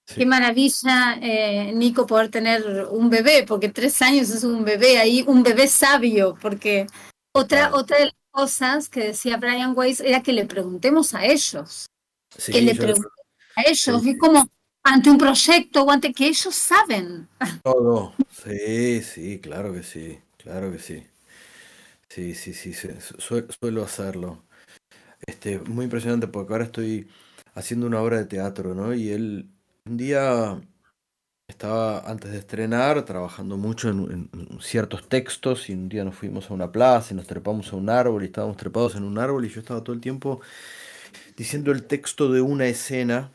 [0.07, 0.17] Sí.
[0.17, 5.25] Qué maravilla, eh, Nico, poder tener un bebé, porque tres años es un bebé ahí,
[5.27, 6.87] un bebé sabio, porque
[7.33, 11.87] otra, otra de las cosas que decía Brian Weiss era que le preguntemos a ellos,
[12.37, 13.13] Sí, que le preguntemos
[13.57, 14.11] a ellos, Sí.
[14.11, 14.49] es como
[14.83, 17.29] ante un proyecto o ante que ellos saben.
[17.63, 18.15] Todo.
[18.31, 21.07] Sí, sí, claro que sí, claro que sí.
[22.09, 22.89] Sí, sí, sí, sí,
[23.19, 24.43] su- suelo hacerlo.
[25.25, 27.07] Este, muy impresionante porque ahora estoy
[27.55, 28.95] haciendo una obra de teatro, ¿no?
[28.95, 29.51] Y él
[29.87, 30.61] un día
[31.49, 34.31] estaba antes de estrenar trabajando mucho en,
[34.61, 37.91] ciertos textos y un día nos fuimos a una plaza y nos trepamos a un
[37.91, 40.41] árbol y estábamos trepados en un árbol y yo estaba todo el tiempo
[41.37, 43.31] diciendo el texto de una escena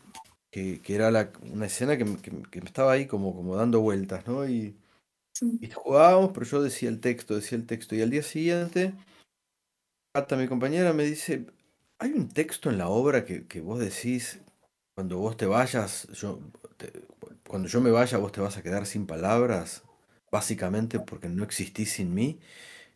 [0.52, 3.82] que, que era la, una escena que, me- que que estaba ahí como, como dando
[3.82, 4.48] vueltas, ¿no?
[4.48, 4.76] Y,
[5.62, 7.96] y jugábamos, pero yo decía el texto, decía el texto.
[7.96, 8.94] Y al día siguiente,
[10.14, 11.46] hasta mi compañera me dice,
[12.00, 14.40] hay un texto en la obra que, que vos decís,
[14.96, 16.40] cuando vos te vayas, yo,
[16.78, 16.92] te-
[17.48, 19.84] cuando yo me vaya, vos te vas a quedar sin palabras,
[20.32, 22.40] básicamente porque no existís sin mí.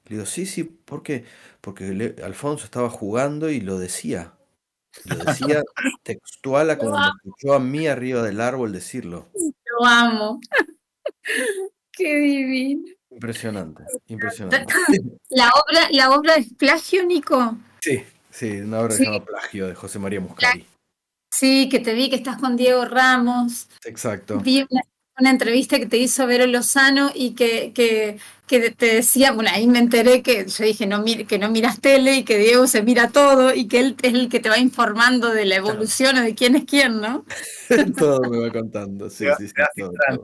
[0.06, 1.26] Le digo, sí, sí, ¿por qué?
[1.62, 4.34] Porque le- Alfonso estaba jugando y lo decía.
[5.06, 5.62] Lo decía
[6.04, 9.28] textual a como me escuchó a mí arriba del árbol decirlo.
[9.80, 10.40] Lo amo.
[11.92, 12.88] Qué divino.
[13.12, 14.74] Impresionante, impresionante.
[15.32, 17.56] La obra, la obra es plagio, Nico.
[17.82, 18.02] Sí,
[18.40, 19.04] sí, una obra que Sí.
[19.06, 20.66] se llama Plagio de José María Muscari.
[21.32, 23.68] Sí, que te vi que estás con Diego Ramos.
[23.86, 24.40] Exacto.
[24.40, 24.82] Vi una,
[25.20, 28.18] una entrevista que te hizo Vero Lozano y que, que,
[28.48, 31.80] que te decía, bueno, ahí me enteré que yo dije no, mir- que no miras
[31.82, 34.58] tele y que Diego se mira todo y que él es el que te va
[34.58, 37.26] informando de la evolución o de quién es quién, ¿no?
[37.98, 39.10] todo me va contando.
[39.10, 39.54] Sí, sí, sí.
[39.78, 40.24] todo, todo.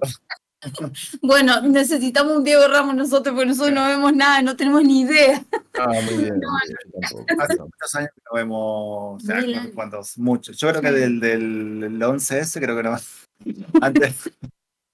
[1.21, 5.43] Bueno, necesitamos un Diego Ramos nosotros porque nosotros no vemos nada, no tenemos ni idea.
[5.77, 6.41] Ah, muy bien.
[6.41, 6.49] Yo
[7.01, 10.57] tampoco, yo Hace muchos años que no vemos, o sea, no cuántos, muchos.
[10.57, 12.97] Yo creo que del, del 11S, creo que no.
[13.81, 14.31] Antes,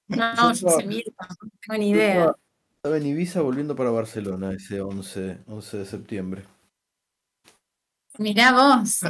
[0.07, 2.35] No, Yo yo sé mil, no tengo ni idea.
[2.75, 6.43] Estaba en Ibiza volviendo para Barcelona ese 11, 11 de septiembre.
[8.17, 9.01] Mirá vos,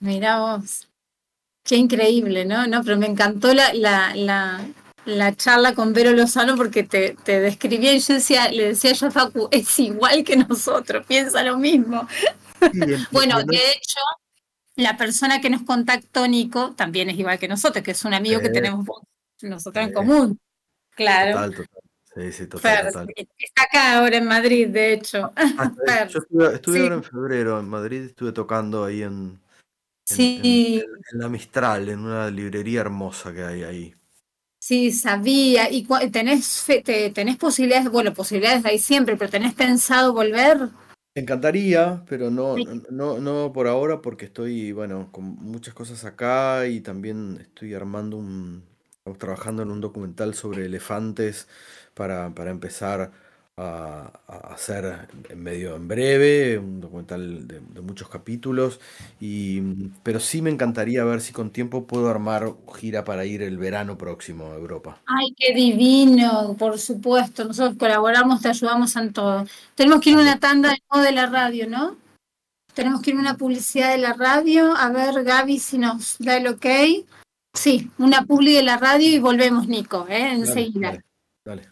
[0.00, 0.88] mirá vos.
[1.62, 2.66] Qué increíble, ¿no?
[2.66, 4.64] No, pero me encantó la, la, la,
[5.04, 9.06] la charla con Vero Lozano porque te, te describía y yo decía, le decía yo
[9.08, 12.06] a Facu, es igual que nosotros, piensa lo mismo.
[13.10, 13.98] Bueno, de hecho,
[14.76, 18.40] la persona que nos contactó, Nico, también es igual que nosotros, que es un amigo
[18.40, 18.86] que tenemos
[19.42, 20.38] nosotros en común.
[20.94, 21.32] Claro.
[21.32, 21.82] Total, total.
[22.14, 23.08] Sí, sí, total, Fer, total.
[23.38, 25.32] está acá ahora en Madrid, de hecho.
[25.34, 25.72] Ah,
[26.10, 26.82] yo estuve, estuve sí.
[26.82, 29.40] ahora en febrero en Madrid, estuve tocando ahí en, en-
[30.04, 30.80] Sí.
[30.84, 33.94] en- en la Mistral, en una librería hermosa que hay ahí.
[34.72, 35.70] Sí, sabía.
[35.70, 37.90] ¿Y tenés, fe- te- tenés posibilidades?
[37.90, 40.70] Bueno, posibilidades hay siempre, pero ¿tenés pensado volver?
[41.14, 42.64] Me encantaría, pero no, Sí.
[42.90, 48.16] no, no por ahora porque estoy, bueno, con muchas cosas acá y también estoy armando
[48.16, 48.64] un,
[48.96, 51.48] estamos trabajando en un documental sobre elefantes
[51.94, 53.12] para, para empezar
[53.56, 58.80] a, a hacer en medio en breve, un documental de, de muchos capítulos,
[59.20, 59.60] y,
[60.02, 63.98] pero sí me encantaría ver si con tiempo puedo armar gira para ir el verano
[63.98, 65.00] próximo a Europa.
[65.06, 67.44] Ay, qué divino, por supuesto.
[67.44, 69.44] Nosotros colaboramos, te ayudamos en todo.
[69.74, 71.96] Tenemos que ir a una tanda de la radio, ¿no?
[72.74, 74.74] Tenemos que ir a una publicidad de la radio.
[74.74, 76.66] A ver, Gaby, si nos da el ok.
[77.54, 80.20] Sí, una publi de la radio y volvemos, Nico, ¿eh?
[80.20, 80.88] Dale, enseguida.
[80.88, 81.02] dale,
[81.44, 81.71] dale.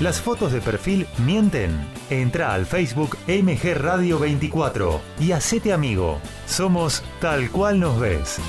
[0.00, 1.97] Las fotos de perfil mienten.
[2.10, 6.20] Entra al Facebook MG Radio 24 y hacete amigo.
[6.46, 8.40] Somos tal cual nos ves.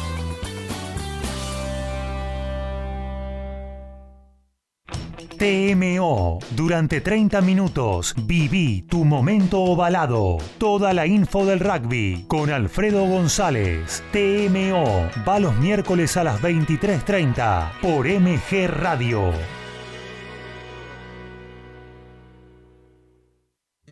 [5.37, 6.39] TMO.
[6.51, 10.37] Durante 30 minutos viví tu momento ovalado.
[10.57, 14.03] Toda la info del rugby con Alfredo González.
[14.11, 15.09] TMO.
[15.27, 19.31] Va los miércoles a las 23.30 por MG Radio.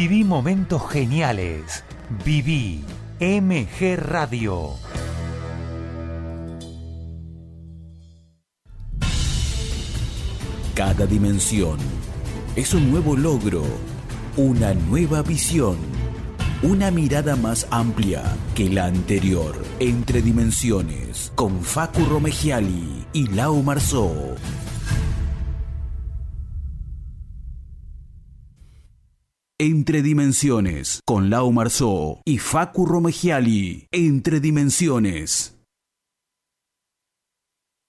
[0.00, 1.82] Viví momentos geniales.
[2.24, 2.84] Viví
[3.18, 4.74] MG Radio.
[10.76, 11.78] Cada dimensión
[12.54, 13.64] es un nuevo logro,
[14.36, 15.78] una nueva visión,
[16.62, 18.22] una mirada más amplia
[18.54, 19.60] que la anterior.
[19.80, 24.36] Entre dimensiones, con Facu Romegiali y Lau Marzó.
[29.60, 33.88] Entre Dimensiones, con Lau Marzó y Facu Romegiali.
[33.90, 35.56] Entre Dimensiones.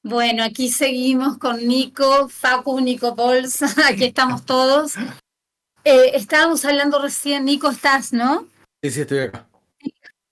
[0.01, 4.95] Bueno, aquí seguimos con Nico, Facu, Nico Pols, aquí estamos todos.
[5.83, 8.47] Eh, estábamos hablando recién, Nico, estás, ¿no?
[8.81, 9.47] Sí, sí, estoy acá.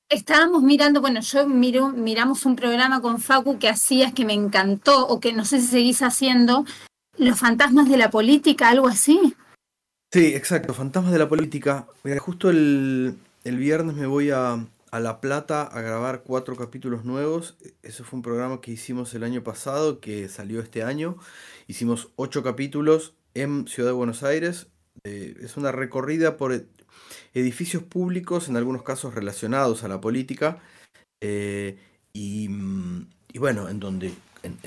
[0.09, 5.07] Estábamos mirando, bueno, yo miro, miramos un programa con Facu que hacías que me encantó,
[5.07, 6.65] o que no sé si seguís haciendo,
[7.15, 9.35] Los fantasmas de la política, algo así.
[10.11, 11.87] Sí, exacto, Fantasmas de la Política.
[12.03, 17.03] Mira, justo el, el viernes me voy a, a La Plata a grabar cuatro capítulos
[17.03, 17.57] nuevos.
[17.83, 21.17] Eso fue un programa que hicimos el año pasado, que salió este año.
[21.67, 24.67] Hicimos ocho capítulos en Ciudad de Buenos Aires,
[25.03, 26.65] de- es una recorrida por e-
[27.33, 30.59] edificios públicos, en algunos casos relacionados a la política,
[31.21, 31.77] eh,
[32.13, 34.13] y, mm, y bueno, en donde
[34.43, 34.57] en-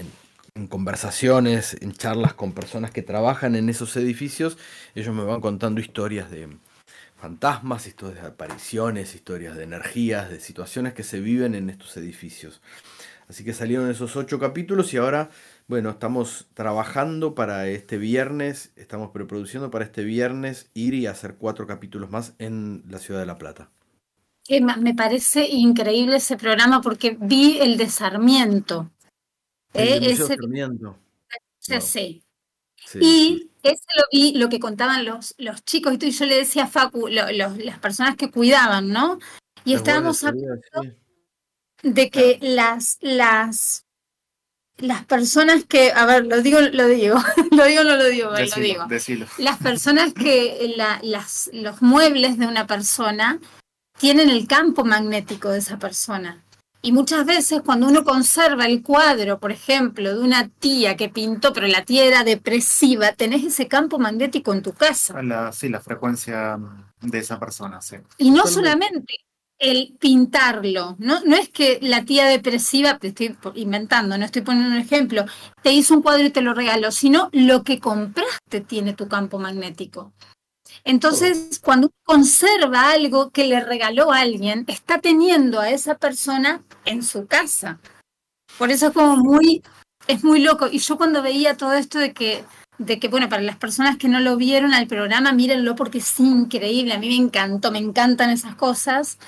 [0.55, 4.59] en conversaciones, en charlas con personas que trabajan en esos edificios,
[4.94, 6.48] ellos me van contando historias de
[7.16, 12.60] fantasmas, historias de apariciones, historias de energías, de situaciones que se viven en estos edificios.
[13.28, 15.31] Así que salieron esos ocho capítulos y ahora,
[15.68, 21.66] bueno, estamos trabajando para este viernes, estamos preproduciendo para este viernes ir y hacer cuatro
[21.66, 23.70] capítulos más en la ciudad de La Plata.
[24.81, 28.81] Me parece increíble ese programa porque vi el desarmiento.
[28.81, 28.99] El
[29.74, 30.01] ¿eh?
[31.59, 32.24] Museo Ese, sí.
[32.86, 33.51] Sí, Y sí.
[33.62, 36.64] ese lo vi, lo que contaban los, los chicos, y tú- y yo le decía
[36.64, 39.18] a Facu, lo- las personas que cuidaban, ¿no?
[39.64, 40.97] Y estábamos guardias de seguridad,
[41.82, 41.88] sí.
[41.90, 43.84] de que las, las,
[44.78, 47.16] las personas que, a ver, lo digo, lo digo,
[47.52, 48.86] lo digo, no lo digo, lo digo.
[48.86, 49.26] decilo.
[49.38, 53.38] Las personas que, la- las, los muebles de una persona
[53.98, 56.42] tienen el campo magnético de esa persona.
[56.82, 61.52] Y muchas veces cuando uno conserva el cuadro, por ejemplo, de una tía que pintó,
[61.52, 65.23] pero la tía era depresiva, tenés ese campo magnético en tu casa.
[65.23, 66.59] La, sí, la frecuencia
[67.02, 67.97] de esa persona, sí.
[68.16, 69.16] Y no solamente
[69.59, 74.74] el pintarlo, no, no es que la tía depresiva, te estoy inventando, no estoy poniendo
[74.74, 75.27] un ejemplo,
[75.62, 79.39] te hizo un cuadro y te lo regaló, sino lo que compraste tiene tu campo
[79.39, 80.15] magnético.
[80.85, 86.62] Entonces, cuando uno conserva algo que le regaló a alguien, está teniendo a esa persona
[86.85, 87.78] en su casa.
[88.59, 89.62] Por eso es como muy,
[90.07, 90.69] es muy loco.
[90.70, 92.44] Y yo cuando veía todo esto de que,
[92.78, 96.19] de que, bueno, para las personas que no lo vieron al programa, mírenlo porque es
[96.20, 96.94] increíble.
[96.94, 99.19] A mí me encantó, me encantan esas cosas.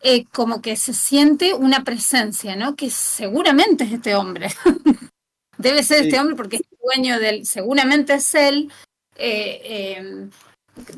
[0.00, 2.76] Eh, como que se siente una presencia, ¿no?
[2.76, 4.48] Que seguramente es este hombre.
[5.58, 6.04] Debe ser Sí.
[6.08, 8.70] este hombre porque es dueño del, seguramente es él.
[9.16, 10.28] Eh, eh,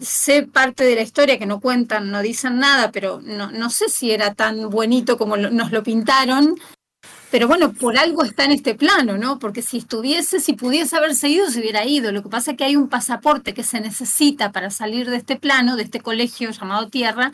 [0.01, 3.89] sé parte de la historia que no cuentan, no dicen nada, pero no, no sé
[3.89, 6.57] si era tan bonito como lo- nos lo pintaron.
[7.31, 9.39] Pero bueno, por algo está en este plano, ¿no?
[9.39, 12.11] Porque si estuviese, si pudiese haberse ido, se hubiera ido.
[12.11, 15.37] Lo que pasa es que hay un pasaporte que se necesita para salir de este
[15.37, 17.31] plano, de este colegio llamado Tierra,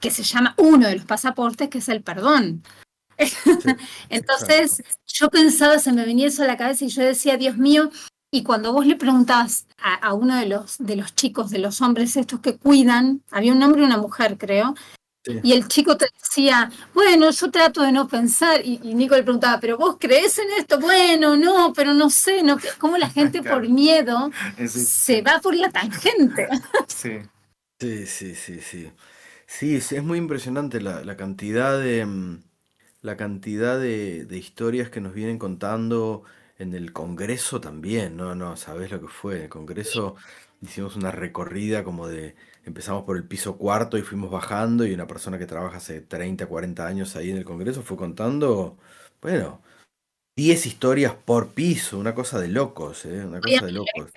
[0.00, 2.64] que se llama uno de los pasaportes, que es el perdón.
[4.08, 7.90] Entonces, yo pensaba, se me venía eso a la cabeza y yo decía, Dios mío,
[8.30, 11.80] y cuando vos le preguntabas a, a uno de los, de los chicos, de los
[11.82, 14.74] hombres estos que cuidan, había un hombre y una mujer, creo,
[15.24, 15.40] Sí.
[15.42, 19.24] y el chico te decía, bueno, yo trato de no pensar, y, y Nico le
[19.24, 23.42] preguntaba, pero vos crees en esto, bueno, no, pero no sé, no, cómo la gente
[23.42, 23.56] Claro.
[23.60, 24.30] por miedo
[24.66, 26.48] se va por la tangente.
[26.86, 27.18] sí.
[27.80, 28.92] Sí, sí, sí, sí.
[29.46, 32.42] Sí, es, muy impresionante la, la cantidad de mm,
[33.02, 36.24] la cantidad de, de historias que nos vienen contando
[36.58, 39.36] en el Congreso también, no, no, sabés lo que fue.
[39.36, 40.16] En el Congreso
[40.60, 45.06] hicimos una recorrida como de, empezamos por el piso cuarto y fuimos bajando y una
[45.06, 48.76] persona que trabaja hace 30, 40 años ahí en el Congreso fue contando,
[49.22, 49.62] bueno,
[50.36, 53.24] 10 historias por piso, una cosa de locos, ¿eh?
[53.24, 54.10] Una cosa de locos.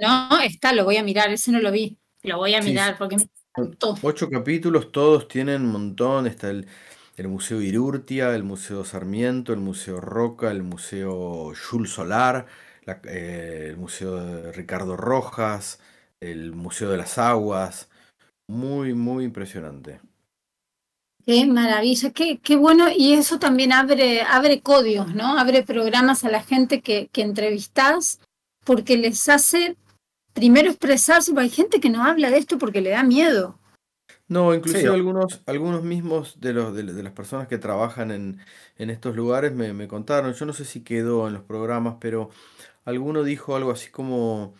[0.00, 2.96] No, está, lo voy a mirar, ese no lo vi, lo voy a Sí, mirar
[2.96, 3.96] porque me encantó.
[4.02, 6.26] Ocho capítulos, todos tienen un montón.
[6.26, 6.66] Está el,
[7.16, 12.46] el Museo Irurtia, el Museo Sarmiento, el Museo Roca, el Museo Jules Solar,
[12.84, 15.80] la- eh, el Museo Ricardo Rojas,
[16.20, 17.88] el Museo de las Aguas.
[18.48, 20.00] Muy, muy impresionante.
[21.24, 25.38] Qué maravilla, qué, qué bueno, y eso también abre, abre códigos, ¿no?
[25.38, 28.18] Abre programas a la gente que, que entrevistás,
[28.64, 29.76] porque les hace
[30.34, 33.58] primero expresarse, porque hay gente que no habla de esto porque le da miedo.
[34.32, 34.94] No, inclusive Sí.
[34.94, 38.40] algunos, algunos mismos de los de, de las personas que trabajan en,
[38.78, 42.30] en estos lugares me, me contaron, yo no sé si quedó en los programas, pero
[42.84, 44.54] alguno dijo algo así como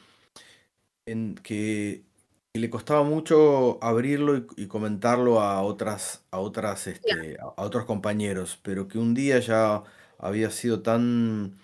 [1.06, 2.04] en que,
[2.52, 7.62] que le costaba mucho abrirlo y, y comentarlo a otras, a otras, este, a, a
[7.64, 9.82] otros compañeros, pero que un día ya
[10.18, 11.54] había sido tan,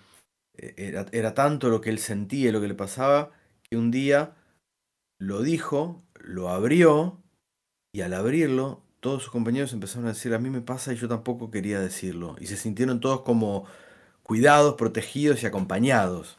[0.55, 3.31] eh, era, era tanto lo que él sentía y lo que le pasaba,
[3.63, 4.35] que un día
[5.19, 7.21] lo dijo, lo abrió
[7.91, 11.07] y al abrirlo, todos sus compañeros empezaron a decir, a mí me pasa y yo
[11.07, 12.35] tampoco quería decirlo.
[12.39, 13.65] Y se sintieron todos como
[14.23, 16.37] cuidados, protegidos y acompañados.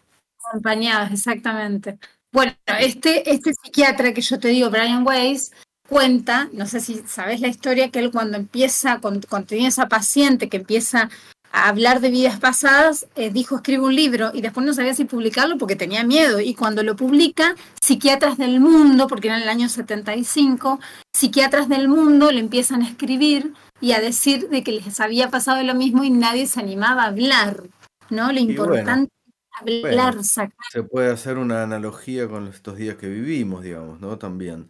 [0.49, 1.99] Acompañadas, exactamente.
[2.33, 5.53] Bueno, este, este psiquiatra que yo te digo, Brian Weiss,
[5.89, 9.89] cuenta, no sé si sabes la historia, que él cuando empieza, cuando, cuando tenía esa
[9.89, 11.11] paciente que empieza
[11.53, 15.05] a hablar de vidas pasadas, eh, dijo escribe un libro y después no sabía si
[15.05, 16.41] publicarlo porque tenía miedo.
[16.41, 20.79] Y cuando lo publica, psiquiatras del mundo, porque era en el año 75,
[21.15, 25.63] psiquiatras del mundo le empiezan a escribir y a decir de que les había pasado
[25.63, 27.65] lo mismo y nadie se animaba a hablar,
[28.11, 28.29] ¿no?
[28.33, 28.41] Lo bueno.
[28.41, 30.25] importante es hablar, Bueno.
[30.25, 30.55] sacar.
[30.71, 34.19] Se puede hacer una analogía con estos días que vivimos, digamos, ¿no?
[34.19, 34.69] También.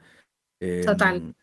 [0.61, 1.35] Em, Total.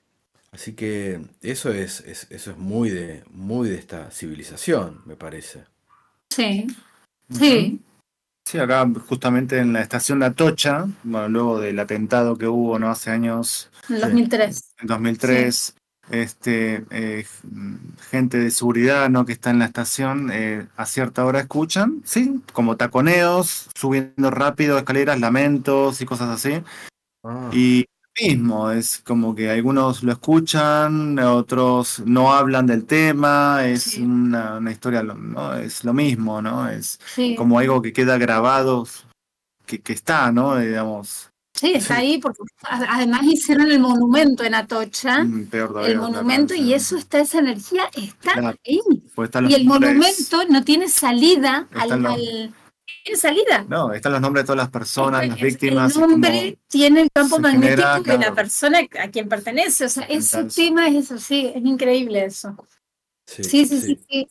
[0.51, 5.65] Así que eso es, es- eso es muy de, muy de esta civilización, me parece.
[6.29, 6.67] Sí,
[7.31, 7.81] sí,
[8.47, 12.89] Sí, acá justamente en la estación de Atocha, bueno, luego del atentado que hubo no
[12.89, 14.01] hace años, en Sí.
[14.03, 14.73] 2003.
[14.79, 15.75] en 2003,
[16.11, 17.25] este, eh,
[18.09, 19.25] gente de seguridad ¿no?
[19.25, 24.77] que está en la estación eh, a cierta hora escuchan, sí, como taconeos, subiendo rápido
[24.77, 26.63] escaleras, lamentos y cosas así.
[27.25, 27.85] Ah, Y
[28.19, 34.01] mismo, es como que algunos lo escuchan, otros no hablan del tema, es Sí.
[34.01, 35.53] una, una historia, ¿no?
[35.55, 36.67] Es lo mismo, ¿no?
[36.69, 38.87] Es Sí, como algo que queda grabado,
[39.65, 40.57] que, que está, ¿no?
[40.57, 42.01] Digamos, sí, está sí.
[42.01, 45.91] ahí porque además hicieron el monumento en Atocha, mm, peor todavía.
[45.91, 48.57] el claro, monumento y eso está, esa energía está Claro.
[48.65, 48.79] ahí.
[49.13, 52.53] Pues Y el monumento no tiene salida al-
[53.07, 53.65] tiene salida.
[53.67, 55.95] No, están los nombres de todas las personas, las víctimas.
[55.95, 58.19] El nombre tiene el campo magnético genera, de claro.
[58.21, 59.85] la persona a quien pertenece.
[59.85, 62.55] O sea, ese Entonces- tema es eso, sí, es increíble eso.
[63.25, 64.27] sí, Sí, sí, sí, sí.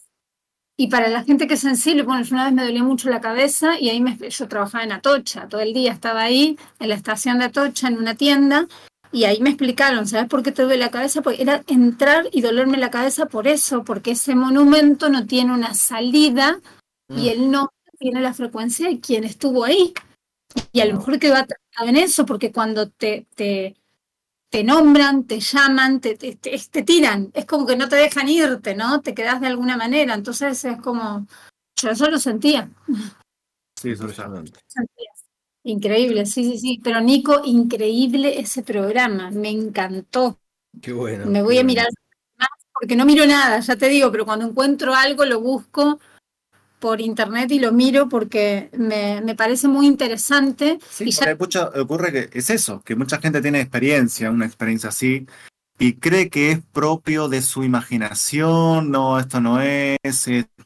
[0.78, 3.20] Y para la gente que es sensible, bueno, yo una vez me dolía mucho la
[3.22, 6.94] cabeza y ahí me, yo trabajaba en Atocha, todo el día estaba ahí en la
[6.94, 8.66] estación de Atocha en una tienda
[9.10, 11.22] y ahí me explicaron, ¿sabes por qué te duele la cabeza?
[11.22, 15.72] Porque era entrar y dolerme la cabeza por eso, porque ese monumento no tiene una
[15.72, 16.58] salida
[17.08, 17.28] y Mm.
[17.28, 19.92] él no tiene la frecuencia de quien estuvo ahí.
[20.72, 23.76] Y a lo mejor quedó atrapado en eso, porque cuando te, te,
[24.50, 29.00] te nombran, te llaman, te, te, tiran, es como que no te dejan irte, ¿no?
[29.00, 31.26] Te quedas de alguna manera, entonces es como,
[31.76, 32.70] yo eso lo sentía,
[33.78, 34.46] Sí, eso sentía.
[35.64, 40.38] Increíble, sí, sí, sí, pero Nico, increíble ese programa, me encantó.
[40.80, 41.26] Qué bueno.
[41.26, 41.88] Me voy a mirar
[42.38, 45.98] más porque no miro nada, ya te digo, pero cuando encuentro algo lo busco
[46.78, 50.78] por internet y lo miro porque me, me parece muy interesante.
[50.88, 54.46] Sí, y ya, hay mucha- ocurre que es eso, que mucha gente tiene experiencia, una
[54.46, 55.26] experiencia así,
[55.78, 59.98] y cree que es propio de su imaginación, no, esto no es,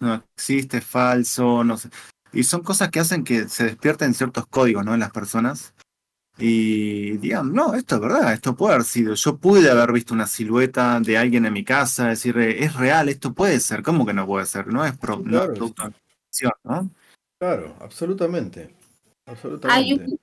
[0.00, 1.90] no existe, es falso, no sé.
[2.32, 4.94] Y son cosas que hacen que se despierten ciertos códigos, ¿no?
[4.94, 5.74] En las personas.
[6.40, 9.14] Y digan, no, esto es verdad, esto puede haber sido.
[9.14, 13.32] Yo pude haber visto una silueta de alguien en mi casa, decir, es real, esto
[13.32, 13.82] puede ser.
[13.82, 14.66] ¿Cómo que no puede ser?
[14.68, 15.54] No es, pro- no es claro.
[15.54, 15.94] producto de
[16.26, 16.90] ficción, ¿no?
[17.38, 18.74] Claro, absolutamente.
[19.26, 20.04] hay, Absolutamente.
[20.04, 20.20] un,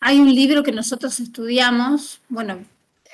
[0.00, 2.58] hay un libro que nosotros estudiamos, bueno,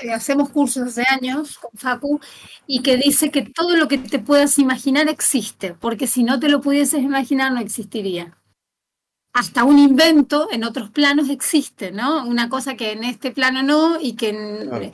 [0.01, 2.21] eh, hacemos cursos hace años con Facu,
[2.67, 6.49] y que dice que todo lo que te puedas imaginar existe, porque si no te
[6.49, 8.37] lo pudieses imaginar no existiría.
[9.33, 12.27] Hasta un invento en otros planos existe, ¿no?
[12.27, 14.93] Una cosa que en este plano no y que en Claro.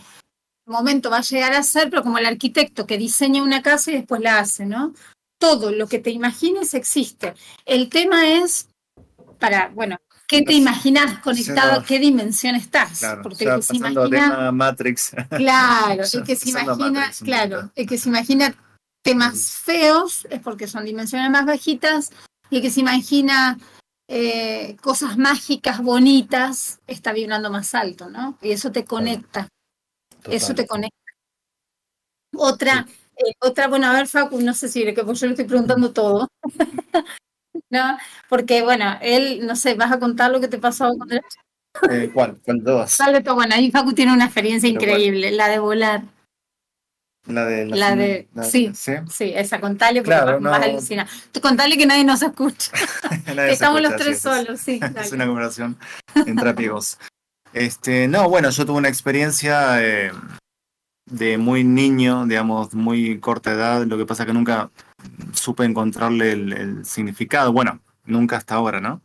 [0.66, 3.94] momento va a llegar a ser, pero como el arquitecto que diseña una casa y
[3.94, 4.92] después la hace, ¿no?
[5.38, 7.34] Todo lo que te imagines existe.
[7.64, 8.68] El tema es
[9.38, 9.96] para, bueno,
[10.26, 11.72] ¿qué te imaginas conectado?
[11.72, 11.80] Ya.
[11.80, 12.98] ¿A qué dimensión estás?
[12.98, 15.12] Claro, Porque el que se imagina, Matrix.
[15.36, 18.54] claro, el que se imagina, Matrix claro, el que se imagina
[19.02, 22.10] temas feos es porque son dimensiones más bajitas
[22.50, 23.58] y el que se imagina
[24.08, 28.38] eh, cosas mágicas, bonitas, está vibrando más alto, ¿no?
[28.40, 29.48] Y eso te conecta.
[30.28, 30.96] Eso te conecta.
[32.34, 35.46] Otra, eh, otra, bueno, a ver, Facu, no sé si que pues yo le estoy
[35.46, 36.28] preguntando todo.
[37.70, 37.98] ¿No?
[38.28, 41.34] Porque, bueno, él, no sé, vas a contar lo que te pasó cuando eras
[41.90, 42.38] Eh, ¿Cuál?
[42.44, 42.88] ¿Cuál?
[42.88, 43.36] Sale todo.
[43.36, 46.02] Bueno, ahí Facu tiene una experiencia Pero increíble, la de volar.
[47.26, 47.66] La de.
[47.66, 48.70] La de- sí.
[48.74, 48.92] ¿Sí?
[49.10, 50.72] Sí, esa, contale porque Claro, vas, vas a no.
[50.72, 51.08] alucinar.
[51.32, 52.70] Tú contale que nadie nos escucha.
[53.34, 54.78] Nadie Estamos los tres solos, sí.
[55.00, 55.76] Es una conversación
[56.14, 56.98] entre amigos.
[57.52, 60.12] Este, no, bueno, yo tuve una experiencia eh,
[61.10, 63.84] de muy niño, digamos, muy corta edad.
[63.86, 64.70] Lo que pasa que nunca
[65.32, 67.52] supe encontrarle el, el significado.
[67.52, 69.00] Bueno, nunca hasta ahora, ¿no?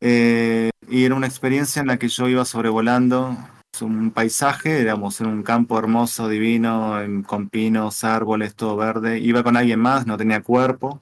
[0.00, 3.36] Eh, y era una experiencia en la que yo iba sobrevolando
[3.82, 6.96] un paisaje, digamos, en un campo hermoso, divino,
[7.26, 9.18] con pinos, árboles, todo verde.
[9.18, 11.00] Iba con alguien más, no tenía cuerpo,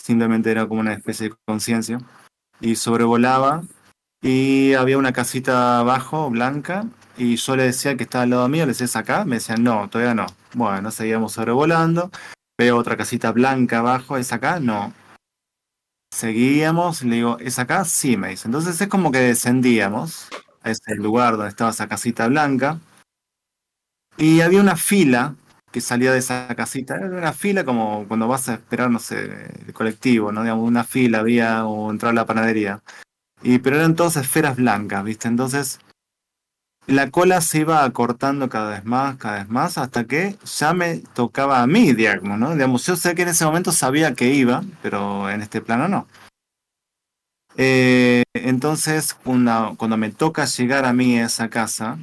[0.00, 2.00] simplemente era como una especie de conciencia.
[2.60, 3.62] Y sobrevolaba
[4.20, 6.86] y había una casita abajo, blanca,
[7.16, 9.24] y yo le decía que estaba al lado mío, le decía, ¿es acá?
[9.24, 10.26] Me decían, no, todavía no.
[10.54, 12.10] Bueno, seguíamos sobrevolando,
[12.58, 14.60] veo otra casita blanca abajo, ¿es acá?
[14.60, 14.92] No.
[16.12, 17.84] Seguíamos, le digo, ¿es acá?
[17.84, 18.48] Sí, me dice.
[18.48, 20.28] Entonces es como que descendíamos
[20.68, 22.78] a ese lugar donde estaba esa casita blanca,
[24.16, 25.36] y había una fila
[25.70, 29.50] que salía de esa casita, era una fila como cuando vas a esperar, no sé,
[29.66, 30.42] el colectivo, ¿no?
[30.42, 32.82] Digamos, una fila había o entrar a la panadería.
[33.42, 35.28] Y, pero eran todas esferas blancas, ¿viste?
[35.28, 35.78] Entonces,
[36.86, 40.98] la cola se iba acortando cada vez más, cada vez más, hasta que ya me
[41.14, 42.54] tocaba a mí, digamos, ¿no?
[42.54, 46.08] Digamos, yo sé que en ese momento sabía que iba, pero en este plano no.
[47.60, 51.98] Eh, entonces, una- cuando me toca llegar a mí a esa casa,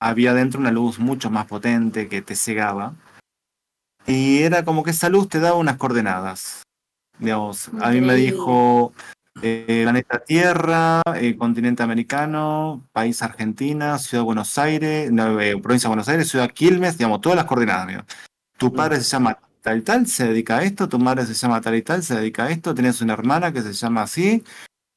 [0.00, 2.94] había dentro una luz mucho más potente que te cegaba.
[4.06, 6.62] Y era como que esa luz te daba unas coordenadas.
[7.18, 8.92] Digamos, a mí me dijo
[9.42, 15.88] eh, planeta Tierra, eh, continente americano, país Argentina, ciudad de Buenos Aires, no, eh, provincia
[15.88, 17.86] de Buenos Aires, ciudad Quilmes, digamos, todas las coordenadas.
[17.88, 18.06] digamos.
[18.56, 21.60] Tu padre se llama tal y tal, se dedica a esto, tu madre se llama
[21.60, 24.42] tal y tal, se dedica a esto, tienes una hermana que se llama así,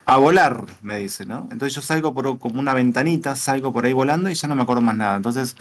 [0.10, 1.48] a volar, me dice, ¿no?
[1.52, 4.64] Entonces yo salgo por como una ventanita, salgo por ahí volando y ya no me
[4.64, 5.18] acuerdo más nada.
[5.18, 5.56] Entonces,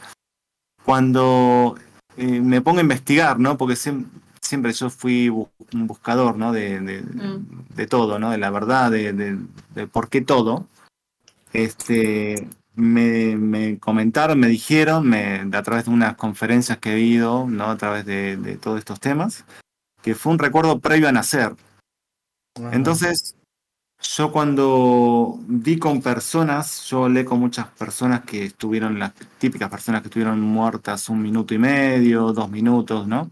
[0.84, 1.76] cuando
[2.16, 3.58] eh, me pongo a investigar, ¿no?
[3.58, 4.06] Porque siem-
[4.40, 6.52] siempre, yo fui bu- un buscador, ¿no?
[6.52, 7.74] De, de, Mm.
[7.74, 8.30] de todo, ¿no?
[8.30, 9.38] De la verdad, de, de,
[9.74, 10.66] de por qué todo.
[11.52, 17.46] Este, me, me comentaron, me dijeron, me, a través de unas conferencias que he ido,
[17.48, 17.64] ¿no?
[17.70, 19.44] A través de, de todos estos temas,
[20.02, 21.54] que fue un recuerdo previo a nacer.
[22.56, 22.70] Ajá.
[22.74, 23.35] Entonces,
[24.16, 30.02] yo cuando vi con personas, yo hablé con muchas personas que estuvieron, las típicas personas
[30.02, 33.30] que estuvieron muertas un minuto y medio, dos minutos, ¿no?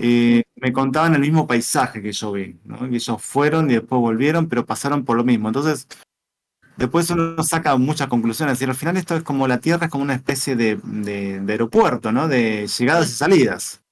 [0.00, 2.78] Eh, me contaban el mismo paisaje que yo vi, ¿no?
[2.88, 5.48] Que ellos fueron y después volvieron, pero pasaron por lo mismo.
[5.48, 5.88] Entonces,
[6.76, 8.60] después uno saca muchas conclusiones.
[8.60, 11.52] Y al final esto es como la Tierra es como una especie de, de- de
[11.52, 12.28] aeropuerto, ¿no?
[12.28, 13.82] De llegadas y salidas.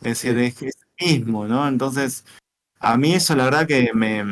[0.00, 1.66] Es decir, es, es mismo, ¿no?
[1.68, 2.24] Entonces,
[2.80, 4.24] a mí eso la verdad que me...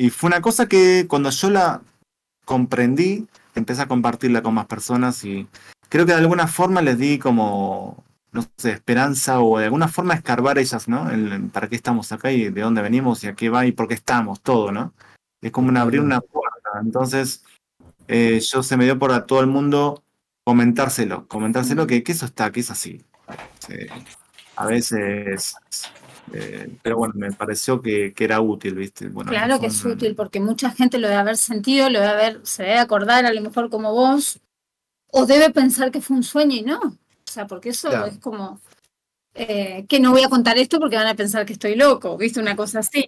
[0.00, 1.82] Y fue una cosa que cuando yo la
[2.46, 5.46] comprendí, empecé a compartirla con más personas y
[5.90, 8.02] creo que de alguna forma les di como,
[8.32, 11.10] no sé, esperanza o de alguna forma escarbar ellas, ¿no?
[11.10, 13.88] El- para qué estamos acá y de dónde venimos y a qué va y por
[13.88, 14.94] qué estamos, todo, ¿no?
[15.42, 16.70] Es como un abrir una puerta.
[16.82, 17.44] Entonces,
[18.08, 20.02] eh, yo se me dio por a todo el mundo
[20.44, 23.04] comentárselo, comentárselo que, que eso está, que es así.
[23.58, 23.74] Sí.
[24.56, 25.56] A veces,
[26.32, 29.08] eh, pero bueno, me pareció que, que era útil, ¿viste?
[29.08, 32.40] Bueno, Claro que es útil, porque mucha gente lo debe haber sentido, lo debe haber,
[32.46, 34.40] se debe acordar a lo mejor como vos,
[35.12, 36.78] o debe pensar que fue un sueño y no.
[36.80, 38.06] O sea, porque eso Claro.
[38.06, 38.60] es como
[39.34, 42.40] eh, que no voy a contar esto porque van a pensar que estoy loco, ¿viste?
[42.40, 43.06] Una cosa así.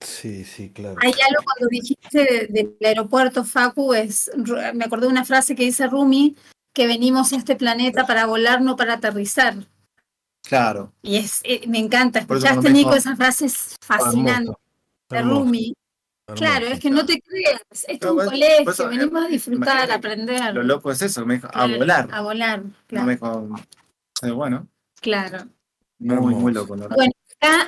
[0.00, 0.96] Sí, sí, claro.
[1.00, 4.30] Hay algo cuando dijiste de- del aeropuerto, Facu, es,
[4.74, 6.34] me acordé de una frase que dice Rumi,
[6.74, 9.54] que venimos a este planeta para volar, no para aterrizar.
[10.42, 10.92] Claro.
[11.02, 14.52] Y es, eh, me encanta, escuchaste, me Nico, esa frase es fascinante
[15.08, 15.74] de Rumi.
[16.34, 19.26] Claro, es que no te creas, esto es No, un pues, colegio, eso, venimos a
[19.26, 20.54] eh, disfrutar, a aprender.
[20.54, 22.08] Lo loco es eso, me dijo, a volar.
[22.12, 23.06] A volar, No claro.
[23.06, 23.48] me dijo,
[24.22, 24.68] eh, bueno,
[25.00, 25.46] claro.
[25.98, 26.50] muy, muy Hermoso.
[26.50, 26.96] loco, verdad.
[26.96, 27.12] Bueno,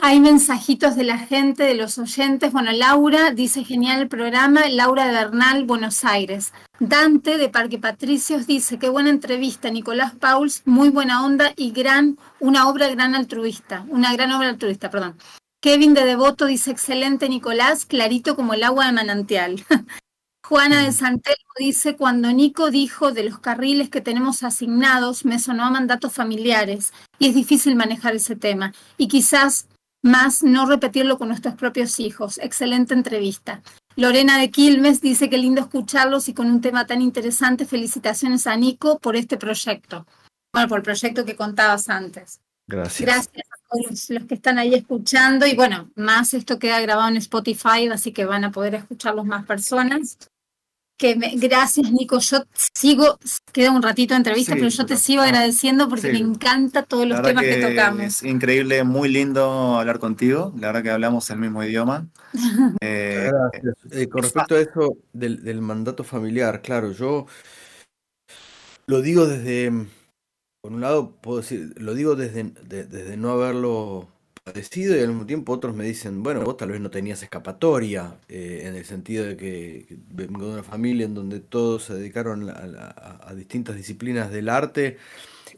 [0.03, 2.53] hay mensajitos de la gente, de los oyentes.
[2.53, 4.69] Bueno, Laura dice genial el programa.
[4.69, 6.53] Laura de Bernal, Buenos Aires.
[6.79, 9.71] Dante de Parque Patricios dice qué buena entrevista.
[9.71, 13.85] Nicolás Pauls, muy buena onda y gran, una obra gran altruista.
[13.89, 15.17] Una gran obra altruista, perdón.
[15.61, 19.65] Kevin de Devoto dice excelente Nicolás, clarito como el agua de manantial.
[20.47, 25.65] Juana de Santelmo dice, cuando Nico dijo de los carriles que tenemos asignados, me sonó
[25.65, 28.75] a mandatos familiares y es difícil manejar ese tema.
[28.99, 29.69] Y quizás
[30.03, 32.37] más no repetirlo con nuestros propios hijos.
[32.43, 33.63] Excelente entrevista.
[33.97, 37.65] Lorena de Quilmes dice que lindo escucharlos y con un tema tan interesante.
[37.65, 40.07] Felicitaciones a Nico por este proyecto.
[40.53, 42.43] Bueno, por el proyecto que contabas antes.
[42.67, 43.01] Gracias.
[43.01, 45.47] Gracias a todos los que están ahí escuchando.
[45.47, 49.47] Y bueno, más esto queda grabado en Spotify, así que van a poder escucharlos más
[49.47, 50.19] personas.
[50.97, 52.19] Que me- gracias, Nico.
[52.21, 53.19] Yo sigo,
[53.53, 56.13] queda un ratito de entrevista, Sí, pero yo te sigo ah, agradeciendo porque sí.
[56.13, 58.01] me encanta todos los temas que, tocamos.
[58.03, 60.53] es increíble, muy lindo hablar contigo.
[60.57, 62.09] La verdad que hablamos el mismo idioma.
[62.81, 63.75] Eh, Gracias.
[63.93, 67.27] Eh, con respecto a eso del, del mandato familiar, claro, yo
[68.87, 69.73] lo digo desde,
[70.63, 74.09] por un lado, puedo decir, lo digo desde, de- desde no haberlo
[74.45, 78.19] padecido y al mismo tiempo otros me dicen, bueno, vos tal vez no tenías escapatoria,
[78.29, 81.95] eh, en el sentido de que, que vengo de una familia en donde todos se
[81.95, 84.99] dedicaron a, a- a distintas disciplinas del arte.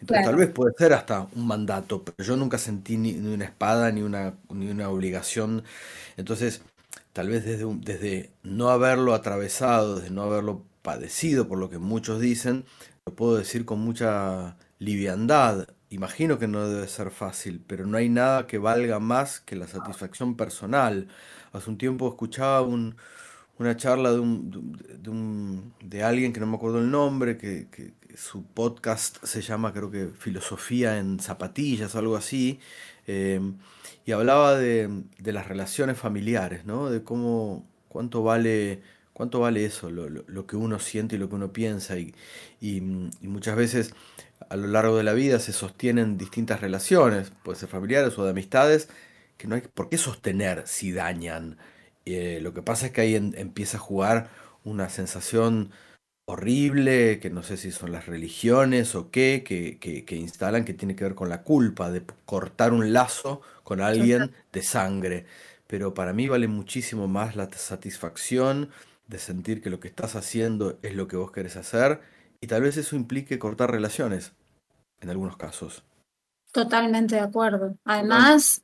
[0.01, 0.25] Entonces Claro.
[0.25, 3.91] tal vez puede ser hasta un mandato, pero yo nunca sentí ni, ni una espada
[3.93, 5.65] ni una, ni una obligación.
[6.17, 6.63] Entonces,
[7.13, 11.79] tal vez desde, un- desde no haberlo atravesado, desde no haberlo padecido, por lo que
[11.79, 12.65] muchos dicen,
[13.07, 15.69] lo puedo decir con mucha liviandad.
[15.91, 19.69] Imagino que no debe ser fácil, pero no hay nada que valga más que la
[19.69, 21.07] satisfacción personal.
[21.53, 22.97] Hace un tiempo escuchaba un,
[23.59, 27.69] una charla de, un, de, alguien que no me acuerdo el nombre, que,
[28.17, 32.59] su podcast se llama creo que Filosofía en Zapatillas o algo así,
[33.07, 33.41] eh,
[34.07, 36.91] y hablaba de, las relaciones familiares, ¿no?
[36.91, 38.83] De cómo, cuánto vale,
[39.13, 42.15] cuánto vale eso, lo, lo- lo que uno siente y lo que uno piensa, y,
[42.61, 43.93] y muchas veces
[44.51, 48.31] a lo largo de la vida se sostienen distintas relaciones, puede ser familiares o de
[48.31, 48.89] amistades,
[49.39, 51.59] que no hay por qué sostener si dañan.
[52.05, 54.31] Eh, lo que pasa es que ahí en- empieza a jugar
[54.65, 55.71] una sensación
[56.27, 60.75] horrible, que no sé si son las religiones o qué, que, que- que instalan, que
[60.75, 65.27] tiene que ver con la culpa de cortar un lazo con alguien de sangre.
[65.69, 68.71] Pero para mí vale muchísimo más la satisfacción
[69.09, 72.01] de sentir que lo que estás haciendo es lo que vos querés hacer
[72.41, 74.33] y tal vez eso implique cortar relaciones,
[75.01, 75.85] en algunos casos.
[76.53, 77.77] Totalmente de acuerdo.
[77.85, 78.63] Además,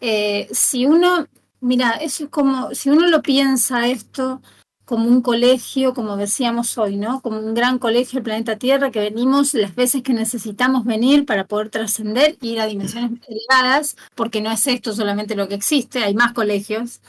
[0.00, 1.26] eh, si uno,
[1.60, 4.40] mira, eso es como, si uno lo piensa esto
[4.84, 7.22] como un colegio, como decíamos hoy, ¿no?
[7.22, 11.46] Como un gran colegio del planeta Tierra que venimos las veces que necesitamos venir para
[11.46, 16.14] poder trascender, ir a dimensiones elevadas, porque no es esto solamente lo que existe, hay
[16.14, 17.00] más colegios,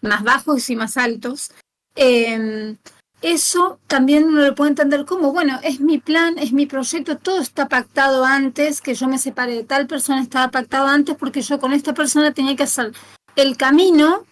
[0.00, 1.52] más bajos y más altos.
[1.94, 2.76] Eh,
[3.22, 7.40] eso también uno lo puede entender como, bueno, es mi plan, es mi proyecto, todo
[7.40, 11.58] está pactado antes, que yo me separe de tal persona estaba pactado antes porque yo
[11.58, 12.92] con esta persona tenía que hacer
[13.36, 14.24] el camino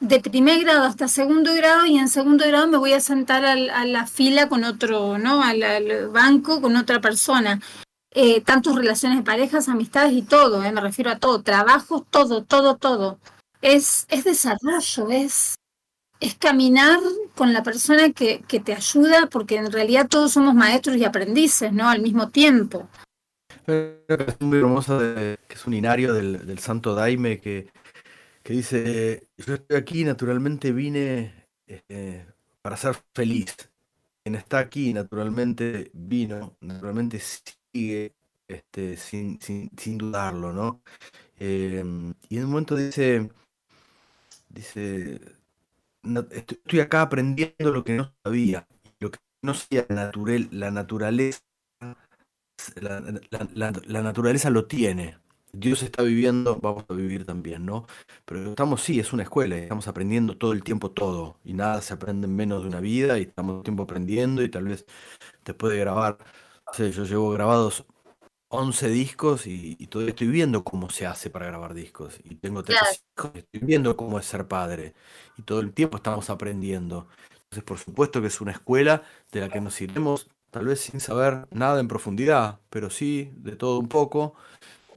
[0.00, 3.84] de primer grado hasta segundo grado y en segundo grado me voy a sentar a
[3.84, 5.42] la fila con otro, ¿no?
[5.42, 7.60] Al, banco con otra persona.
[8.12, 8.42] Eh,
[8.74, 13.20] relaciones de parejas, amistades y todo, eh, me refiero a todo, trabajo, todo, todo, todo.
[13.60, 15.59] Es, es desarrollo, es,
[16.20, 17.00] es caminar
[17.34, 21.72] con la persona que, que te ayuda, porque en realidad todos somos maestros y aprendices,
[21.72, 21.88] ¿no?
[21.88, 22.88] Al mismo tiempo.
[23.66, 27.70] Hay una canción muy hermosa que es un inario del, del santo Daime que,
[28.42, 32.26] que dice, yo estoy aquí, naturalmente vine eh,
[32.62, 33.54] para ser feliz.
[34.22, 38.14] Quien está aquí, naturalmente vino, naturalmente sigue
[38.46, 40.82] este, sin, sin, sin dudarlo, ¿no?
[41.38, 41.84] Eh,
[42.28, 43.30] y en un momento dice,
[44.48, 45.20] dice,
[46.02, 48.66] "Na- estoy acá aprendiendo lo que no sabía,
[49.00, 50.10] lo que no sabía la,
[50.50, 51.40] la naturaleza
[52.80, 55.18] la, naturaleza lo tiene.
[55.52, 57.86] Dios está viviendo, vamos a vivir también, ¿no?
[58.24, 61.92] Pero estamos, sí, es una escuela, estamos aprendiendo todo el tiempo todo, y nada se
[61.94, 64.84] aprende en menos de una vida, y estamos el tiempo aprendiendo, y tal vez
[65.44, 66.18] te puede grabar,
[66.66, 67.86] no sé, yo llevo grabados
[68.50, 72.64] 11 discos y, y todavía estoy viendo cómo se hace para grabar discos, y tengo
[72.64, 72.96] tres Claro.
[73.18, 74.94] hijos, y estoy viendo cómo es ser padre,
[75.36, 77.08] y todo el tiempo estamos aprendiendo.
[77.44, 79.02] Entonces, por supuesto que es una escuela
[79.32, 83.56] de la que nos iremos, tal vez sin saber nada en profundidad, pero sí de
[83.56, 84.34] todo un poco.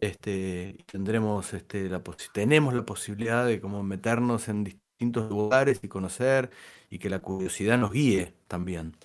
[0.01, 2.03] Este, tendremos, este, la
[2.33, 6.51] tenemos la posibilidad de como meternos en distintos lugares y conocer
[6.89, 8.97] y que la curiosidad nos guíe también.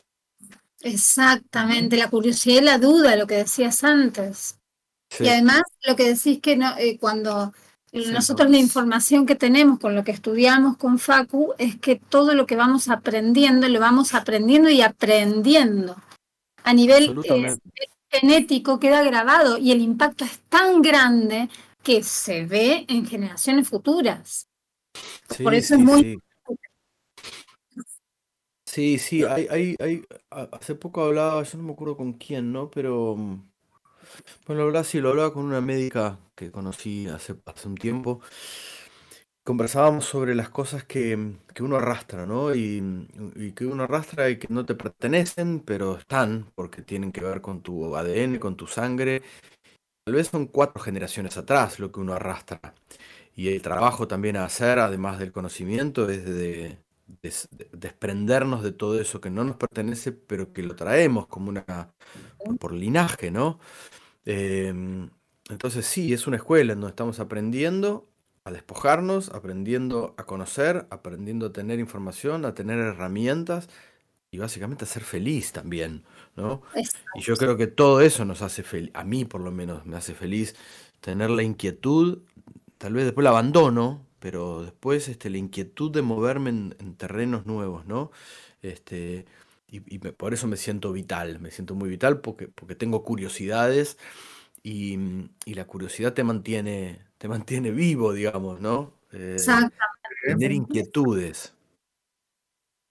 [0.83, 4.59] Exactamente, la curiosidad y la duda, lo que decías antes.
[5.11, 7.53] Sí, Y además, lo que decís que no, eh, cuando
[7.91, 8.53] Sí, nosotros no.
[8.53, 12.55] la información que tenemos con lo que estudiamos con Facu es que todo lo que
[12.55, 15.97] vamos aprendiendo, lo vamos aprendiendo y aprendiendo.
[16.65, 17.57] A nivel eh,
[18.11, 21.49] genético queda grabado y el impacto es tan grande
[21.83, 24.47] que se ve en generaciones futuras.
[25.43, 26.19] por eso es muy-
[28.73, 28.99] sí.
[28.99, 32.71] Sí, hay, hay, hay, hace poco hablaba, yo no me acuerdo con quién, ¿no?
[32.71, 33.43] Pero, mm,
[34.47, 38.21] bueno, hablaba, sí, lo hablaba con una médica que conocí hace, hace un tiempo.
[39.45, 42.55] Conversábamos sobre las cosas que, que uno arrastra, ¿no?
[42.55, 42.83] Y,
[43.35, 47.41] y que uno arrastra y que no te pertenecen, pero están, porque tienen que ver
[47.41, 49.23] con tu ADN, con tu sangre.
[50.05, 52.61] Tal vez son cuatro generaciones atrás lo que uno arrastra.
[53.37, 56.79] Y el trabajo también a hacer, además del conocimiento, es de,
[57.23, 61.51] des- de desprendernos de todo eso que no nos pertenece, pero que lo traemos como
[61.51, 61.95] una
[62.45, 63.59] por, por linaje, ¿no?
[64.25, 65.11] Em,
[65.51, 68.09] entonces sí, es una escuela en donde estamos aprendiendo
[68.45, 73.69] a despojarnos, aprendiendo a conocer, aprendiendo a tener información, a tener herramientas
[74.31, 76.05] y básicamente a ser feliz también,
[76.37, 76.63] ¿no?
[77.15, 79.97] Y yo creo que todo eso nos hace feliz, a mí por lo menos me
[79.97, 80.55] hace feliz
[81.01, 82.21] tener la inquietud,
[82.79, 87.47] tal vez después la abandono, pero después este, la inquietud de moverme en, en terrenos
[87.47, 88.11] nuevos, ¿no?
[88.63, 89.27] Este,
[89.71, 93.05] y y me- por eso me siento vital, me siento muy vital porque, porque tengo
[93.05, 93.99] curiosidades
[94.63, 94.99] y,
[95.47, 98.95] y la curiosidad te mantiene, te mantiene vivo, digamos, ¿no?
[99.13, 99.79] Eh, Exactamente.
[100.27, 101.55] tener inquietudes.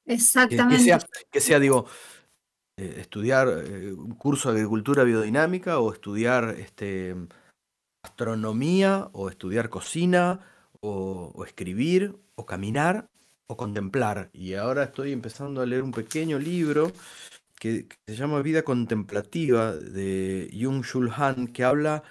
[0.06, 0.80] Que, que Exactamente.
[0.84, 1.00] sea,
[1.32, 1.86] que sea, digo,
[2.78, 7.16] eh, estudiar eh, un curso de agricultura biodinámica o estudiar este,
[8.04, 10.40] astronomía o estudiar cocina
[10.82, 13.10] o, o escribir o caminar
[13.48, 14.30] o contemplar.
[14.34, 16.92] Y ahora estoy empezando a leer un pequeño libro
[17.60, 22.04] que, que se llama Vida Contemplativa de Jung Shul Han, que habla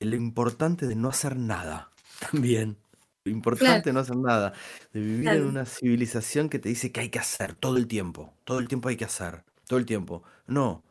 [0.00, 1.90] de lo importante de no hacer nada
[2.30, 2.78] también.
[3.24, 4.52] Lo importante de no hacer nada,
[4.92, 5.46] de vivir en Claro.
[5.46, 8.88] una civilización que te dice que hay que hacer todo el tiempo, todo el tiempo
[8.88, 10.22] hay que hacer, todo el tiempo.
[10.46, 10.84] No,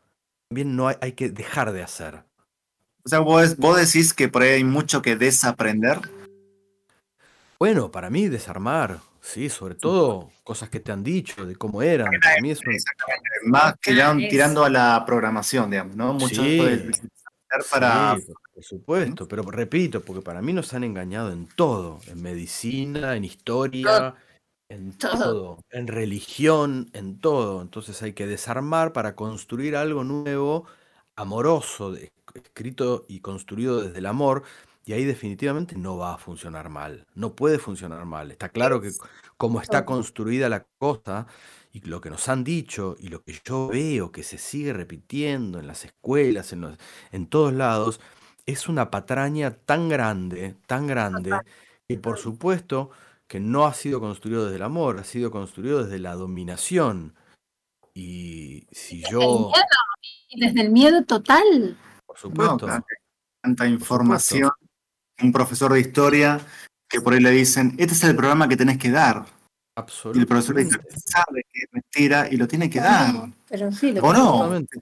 [0.48, 2.24] también no hay, hay que dejar de hacer.
[3.04, 6.00] O sea, vos, vos decís que por ahí hay mucho que desaprender.
[7.58, 12.12] Bueno, para mí desarmar, Sí, sobre todo cosas que te han dicho, de cómo eran.
[12.22, 13.28] Para mí es un- Exactamente.
[13.46, 16.12] Más tirando, es- tirando a la programación, digamos, ¿no?
[16.14, 16.60] Mucho Sí.
[17.68, 18.14] para.
[18.16, 18.22] Sí,
[18.54, 23.24] por- supuesto, pero repito, porque para mí nos han engañado en todo, en medicina, en
[23.24, 24.14] historia,
[24.70, 25.18] en Todo.
[25.18, 27.62] todo, en religión, en todo.
[27.62, 30.66] Entonces hay que desarmar para construir algo nuevo,
[31.16, 34.44] amoroso, de- escrito y construido desde el amor,
[34.86, 38.30] y ahí definitivamente no va a funcionar mal, no puede funcionar mal.
[38.30, 38.92] Está claro que
[39.36, 41.26] como está construida la cosa
[41.72, 45.58] y lo que nos han dicho y lo que yo veo que se sigue repitiendo
[45.58, 46.78] en las escuelas, en, los-
[47.10, 48.00] en todos lados,
[48.46, 51.32] es una patraña tan grande, tan grande,
[51.88, 52.90] que por supuesto
[53.26, 57.16] que no ha sido construido desde el amor, ha sido construido desde la dominación.
[57.92, 59.52] Y si El yo, miedo,
[60.28, 61.76] y desde el miedo total.
[62.06, 62.84] por No, supuesto, claro,
[63.42, 64.52] tanta información.
[65.22, 66.40] Un profesor de historia
[66.88, 69.26] que por ahí le dicen, este es el programa que tenés que dar.
[70.14, 71.00] Y el profesor dice, absolutamente.
[71.06, 73.28] sabe que es mentira y lo tiene que dar.
[73.48, 74.34] Pero sí, lo ¿O no?
[74.34, 74.78] Exactamente.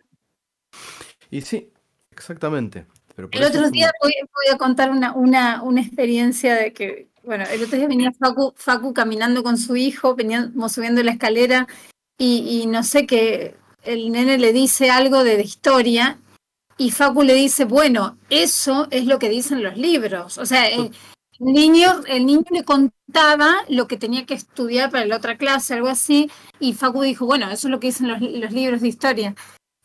[1.30, 1.68] Y sí,
[2.12, 2.86] exactamente.
[3.16, 7.44] Pero El otro día voy, voy a contar una, una, una experiencia de que, bueno,
[7.50, 11.66] el otro día venía Facu, Facu caminando con su hijo, veníamos subiendo la escalera
[12.18, 16.18] y, y no sé qué, el nene le dice algo de, de historia
[16.76, 20.38] y Facu le dice, bueno, eso es lo que dicen los libros.
[20.38, 20.90] O sea, el
[21.40, 25.88] niño, el niño le contaba lo que tenía que estudiar para la otra clase, algo
[25.88, 29.34] así, y Facu dijo, bueno, eso es lo que dicen los, los libros de historia.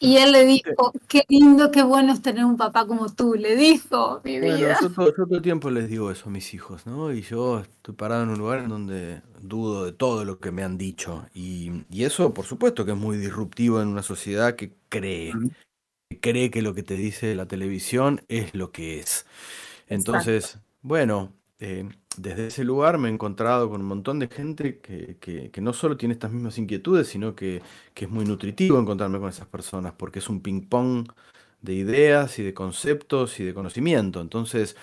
[0.02, 3.56] Y él le dijo, qué lindo, qué bueno es tener un papá como tú, le
[3.56, 4.78] dijo, mi Bueno, vida.
[4.80, 7.12] yo todo, yo todo el tiempo les digo eso a mis hijos, ¿no?
[7.12, 10.64] Y yo estoy parado en un lugar en donde dudo de todo lo que me
[10.64, 11.28] han dicho.
[11.34, 15.42] Y, y eso, por supuesto, que es muy disruptivo en una sociedad que cree,
[16.18, 19.26] cree que lo que te dice la televisión es lo que es.
[19.88, 25.18] Entonces, bueno, eh, desde ese lugar me he encontrado con un montón de gente que,
[25.20, 27.62] que- que no solo tiene estas mismas inquietudes, sino que,
[27.94, 31.10] que es muy nutritivo encontrarme con esas personas, porque es un ping-pong
[31.62, 34.22] de ideas y de conceptos y de conocimiento.
[34.22, 34.76] Entonces,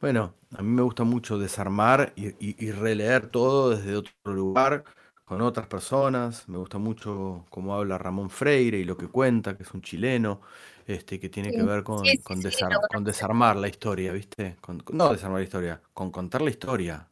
[0.00, 4.84] bueno, a mí me gusta mucho desarmar y, y- y releer todo desde otro lugar,
[5.26, 6.48] con otras personas.
[6.48, 10.40] Me gusta mucho cómo habla Ramón Freire y lo que cuenta, que es un chileno,
[10.86, 14.56] este, que tiene que ver con, sí, sí, con, desar- desarmar la historia, ¿viste?
[14.62, 17.08] Con- no desarmar la historia, con contar la historia.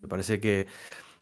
[0.00, 0.66] Me parece que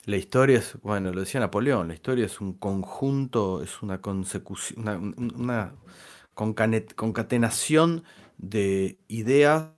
[0.06, 5.14] la historia es, bueno, lo decía Napoleón, la historia es un conjunto, es una consecución,
[5.36, 5.74] una,
[6.96, 8.04] concatenación
[8.38, 9.70] de ideas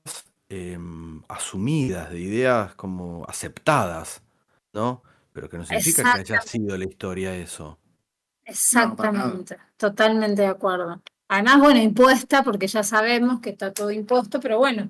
[0.48, 4.22] em, asumidas, de ideas como aceptadas,
[4.72, 5.02] ¿no?
[5.36, 6.48] Pero que no significa que haya Exactamente.
[6.48, 7.78] sido la historia eso.
[8.46, 11.02] Exactamente, totalmente de acuerdo.
[11.28, 14.88] Además, bueno, impuesta, porque ya sabemos que está todo impuesto, pero bueno,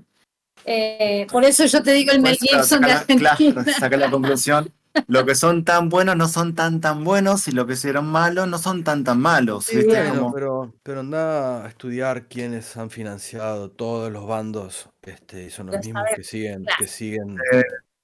[0.64, 3.35] eh, por eso yo te digo el Mel Gibson de Argentina.
[3.36, 4.70] claro, saca la conclusión.
[5.09, 8.47] Lo que son tan buenos no son tan tan buenos y lo que hicieron malos
[8.47, 9.64] no son tan tan malos.
[9.64, 9.90] Sí, ¿viste?
[10.01, 15.51] bueno, Como- pero, pero anda a estudiar quiénes han financiado todos los bandos, este, y
[15.51, 16.77] son los Lo mismos que siguen, claro.
[16.78, 17.36] que siguen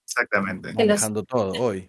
[0.04, 0.68] Exactamente.
[0.74, 1.88] Que los- manejando todo hoy.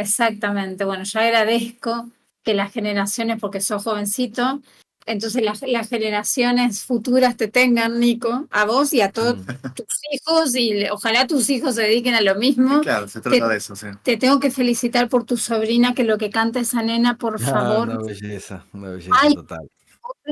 [0.00, 2.08] Exactamente, bueno, yo agradezco
[2.42, 4.62] que las generaciones, porque sos jovencito,
[5.06, 9.46] entonces las, las generaciones futuras te tengan, Nico, a vos y a todos Mm.
[9.76, 12.80] tus hijos, y le- ojalá tus hijos se dediquen a lo mismo.
[12.80, 13.86] Claro, se trata de eso, sí.
[14.02, 17.46] Te tengo que felicitar por tu sobrina, que lo que canta esa nena, por Ah,
[17.50, 19.34] favor, una belleza, una belleza Ay.
[19.34, 19.68] total.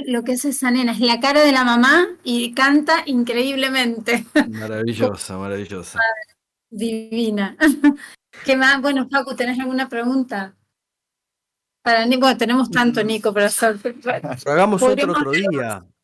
[0.07, 5.37] lo que es esa nena, es la cara de la mamá y canta increíblemente, Maravillosa,
[5.39, 5.99] maravillosa.
[6.71, 7.57] divina.
[8.45, 8.81] ¿Qué más?
[8.81, 10.55] Bueno, Facu, ¿tenés alguna pregunta?
[11.83, 13.79] Para Nico, bueno, tenemos tanto, Nico, para hacer.
[13.83, 15.85] Pero hagamos otro otro día.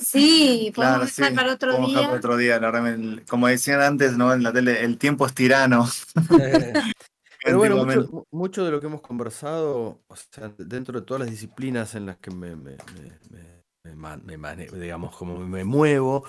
[0.00, 1.34] Sí, podemos Claro, sí.
[1.36, 2.02] para otro Podemos día.
[2.06, 2.58] para otro día.
[2.58, 4.32] la como decían antes, ¿no?
[4.32, 5.86] En la tele, el tiempo es tirano.
[7.44, 11.30] Pero bueno, mucho, mucho de lo que hemos conversado, o sea, dentro de todas las
[11.30, 15.62] disciplinas en las que me, me- me- me- me man- me mane- digamos, como me
[15.64, 16.24] muevo,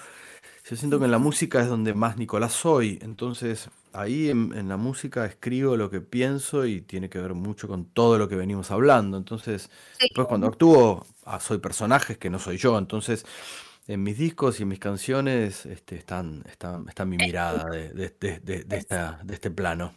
[0.67, 2.99] yo siento que en la música es donde más Nicolás soy.
[3.01, 7.67] Entonces, ahí en, en la música escribo lo que pienso y tiene que ver mucho
[7.67, 9.17] con todo lo que venimos hablando.
[9.17, 9.69] Entonces,
[9.99, 10.07] Sí.
[10.09, 12.77] después cuando actúo, ah, soy personajes que no soy yo.
[12.79, 13.25] Entonces,
[13.87, 18.15] en mis discos y en mis canciones este, están, están, está mi mirada de, de-
[18.19, 19.93] de- de- de esta, de este plano.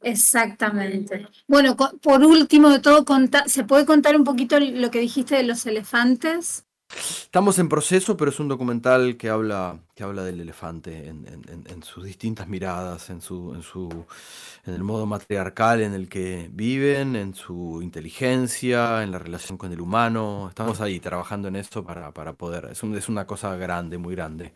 [0.00, 1.26] Exactamente.
[1.48, 3.04] Bueno, por último de todo,
[3.46, 6.67] ¿se puede contar un poquito lo que dijiste de los elefantes?
[6.96, 11.48] Estamos en proceso, pero es un documental que habla, que habla del elefante en, en-
[11.50, 14.06] en- en sus distintas miradas, en su, en su,
[14.64, 19.72] en el modo matriarcal en el que viven, en su inteligencia, en la relación con
[19.72, 20.46] el humano.
[20.48, 22.68] Estamos ahí trabajando en esto para, para poder.
[22.72, 24.54] Es un- es una cosa grande, muy grande.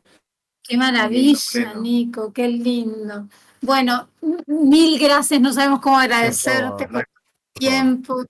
[0.65, 1.75] Qué maravilla.
[1.75, 3.29] Nico, qué lindo.
[3.61, 4.09] Bueno,
[4.47, 8.25] mil gracias, no sabemos cómo agradecerte Por tu tiempo.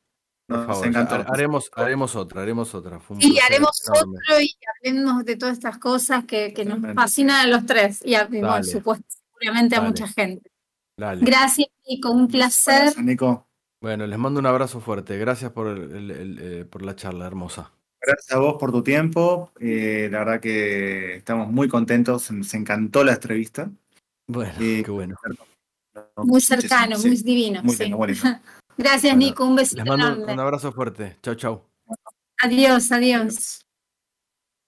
[0.52, 1.14] Por favor, encantó.
[1.16, 2.98] ha- haremos, haremos otra, haremos otra.
[3.00, 4.18] Placer haremos enorme.
[4.28, 8.14] otro y hablemos de todas estas cosas que, que nos fascinan a los tres y,
[8.14, 8.64] a, y, por Dale.
[8.64, 9.04] supuesto
[9.38, 10.50] seguramente a mucha gente.
[10.96, 11.24] Dale.
[11.24, 12.82] Gracias, Nico, un placer.
[12.82, 13.46] Gracias, Nico.
[13.80, 15.18] Bueno, les mando un abrazo fuerte.
[15.18, 17.72] Gracias por, el- el- el, eh, por la charla hermosa.
[18.00, 19.50] Gracias a vos por tu tiempo.
[19.60, 22.30] eh, la verdad que estamos muy contentos.
[22.30, 23.70] Nos encantó la entrevista.
[24.28, 24.82] Bueno, Sí.
[24.84, 25.16] qué bueno.
[26.16, 27.62] Muy cercano, Sí, muy divino.
[27.62, 27.82] Muy sí.
[27.84, 27.98] lindo.
[28.82, 30.32] Gracias, Bueno, Nico, un besito Les mando un, enorme.
[30.32, 31.18] un abrazo fuerte.
[31.22, 31.62] Chau, chau.
[32.42, 33.64] Adiós, adiós.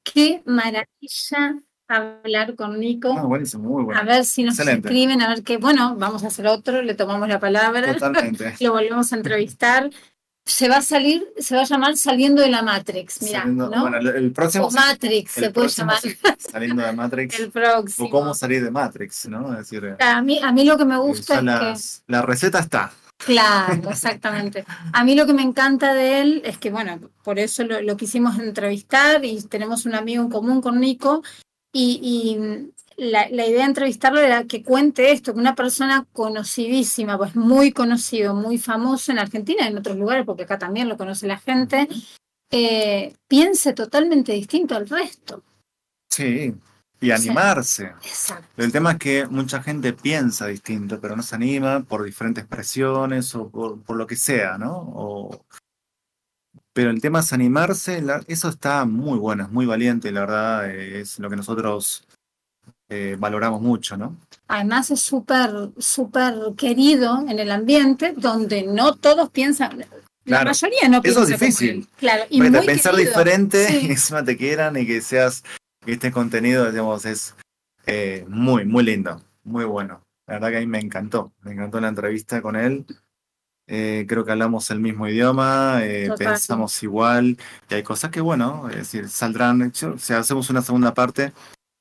[0.05, 3.15] Qué maravilla hablar con Nico.
[3.17, 4.05] Ah, buenísimo, muy A bueno.
[4.05, 4.89] ver si nos Excelente.
[4.89, 5.57] escriben, a ver qué.
[5.57, 8.55] Bueno, vamos a hacer otro, le tomamos la palabra, Totalmente.
[8.61, 9.91] lo volvemos a entrevistar.
[10.47, 13.71] Se va a salir, se va a llamar Saliendo de la Matrix, mira, ¿no?
[13.71, 14.67] Bueno, el, el próximo.
[14.67, 16.37] o Matrix el se puede próximo llamar.
[16.39, 17.39] Saliendo de Matrix.
[17.41, 18.07] El próximo.
[18.07, 19.53] o cómo salir de Matrix, ¿no?
[19.53, 22.13] Es decir, eh, A mí, a mí lo que me gusta son es que.
[22.13, 22.93] la receta está.
[23.19, 24.65] Claro, exactamente.
[24.93, 28.39] A mí lo que me encanta de él es que, bueno, por eso lo, quisimos
[28.39, 31.23] entrevistar y tenemos un amigo en común con Nico
[31.73, 32.39] y,
[32.97, 37.73] la, la idea de entrevistarlo era que cuente esto, que una persona conocidísima, pues muy
[37.73, 41.39] conocido, muy famoso en Argentina y en otros lugares, porque acá también lo conoce la
[41.39, 41.89] gente,
[42.53, 45.43] eh, piense totalmente distinto al resto.
[46.09, 46.55] Sí.
[47.07, 47.93] Y animarse.
[48.03, 48.47] Exacto.
[48.57, 53.35] El tema es que mucha gente piensa distinto, pero no se anima por diferentes presiones
[53.35, 54.73] o por, por lo que sea, ¿no?
[54.77, 55.45] O-
[56.73, 60.71] Pero el tema es animarse, la- eso está muy bueno, es muy valiente, la verdad,
[60.71, 62.05] es lo que nosotros
[62.91, 64.17] eh, valoramos mucho, ¿no?
[64.49, 69.87] Además es súper, súper querido en el ambiente donde no todos piensan, la
[70.25, 71.71] Claro, mayoría no eso es piensa como difícil.
[71.71, 71.89] él.
[71.97, 73.11] Claro, y muy pensar querido.
[73.11, 73.87] diferente Sí.
[73.87, 75.45] y encima te quieran y que seas,
[75.93, 77.35] este contenido, digamos, es
[77.87, 80.03] eh, muy, muy lindo, muy bueno.
[80.27, 82.87] La verdad que a mí me encantó, me encantó la entrevista con él.
[83.67, 87.39] Eh, creo que hablamos el mismo idioma, eh, pensamos igual,
[87.71, 91.33] y hay cosas que, bueno, es decir, saldrán, si hacemos una segunda parte,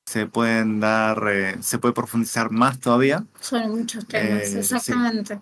[0.05, 3.25] se pueden dar, eh, se puede profundizar más todavía.
[3.39, 4.59] Son muchos temas, sí.
[4.59, 5.39] exactamente.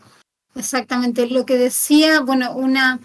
[0.56, 1.28] Exactamente.
[1.28, 3.00] Lo que decía, bueno, una,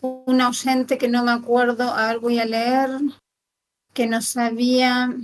[0.00, 2.90] una oyente que no me acuerdo, a ver, voy a leer,
[3.92, 5.14] que nos había,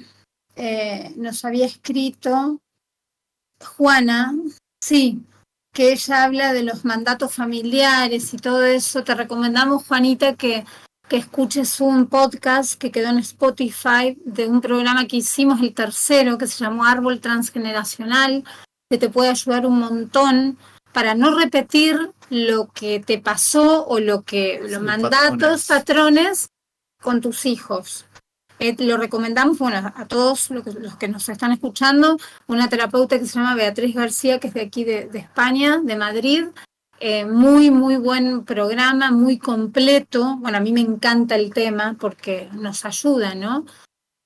[0.56, 2.60] eh, nos había escrito
[3.76, 4.34] Juana,
[4.82, 5.22] sí,
[5.72, 9.04] que ella habla de los mandatos familiares y todo eso.
[9.04, 10.64] Te recomendamos, Juanita, que,
[11.08, 16.38] que escuches un podcast que quedó en Spotify de un programa que hicimos, el tercero,
[16.38, 18.44] que se llamó Árbol Transgeneracional,
[18.90, 20.58] que te puede ayudar un montón
[20.92, 25.66] para no repetir lo que te pasó o lo que los Sí, mandatos, patrones.
[25.66, 26.48] patrones
[27.02, 28.06] con tus hijos.
[28.58, 32.16] Eh, lo recomendamos bueno, a todos los que, nos están escuchando,
[32.46, 36.44] una terapeuta que se llama Beatriz García, que es de aquí de, España, de Madrid.
[36.98, 40.36] Eh, muy, muy buen programa, muy completo.
[40.38, 43.66] Bueno, a mí me encanta el tema porque nos ayuda, ¿no?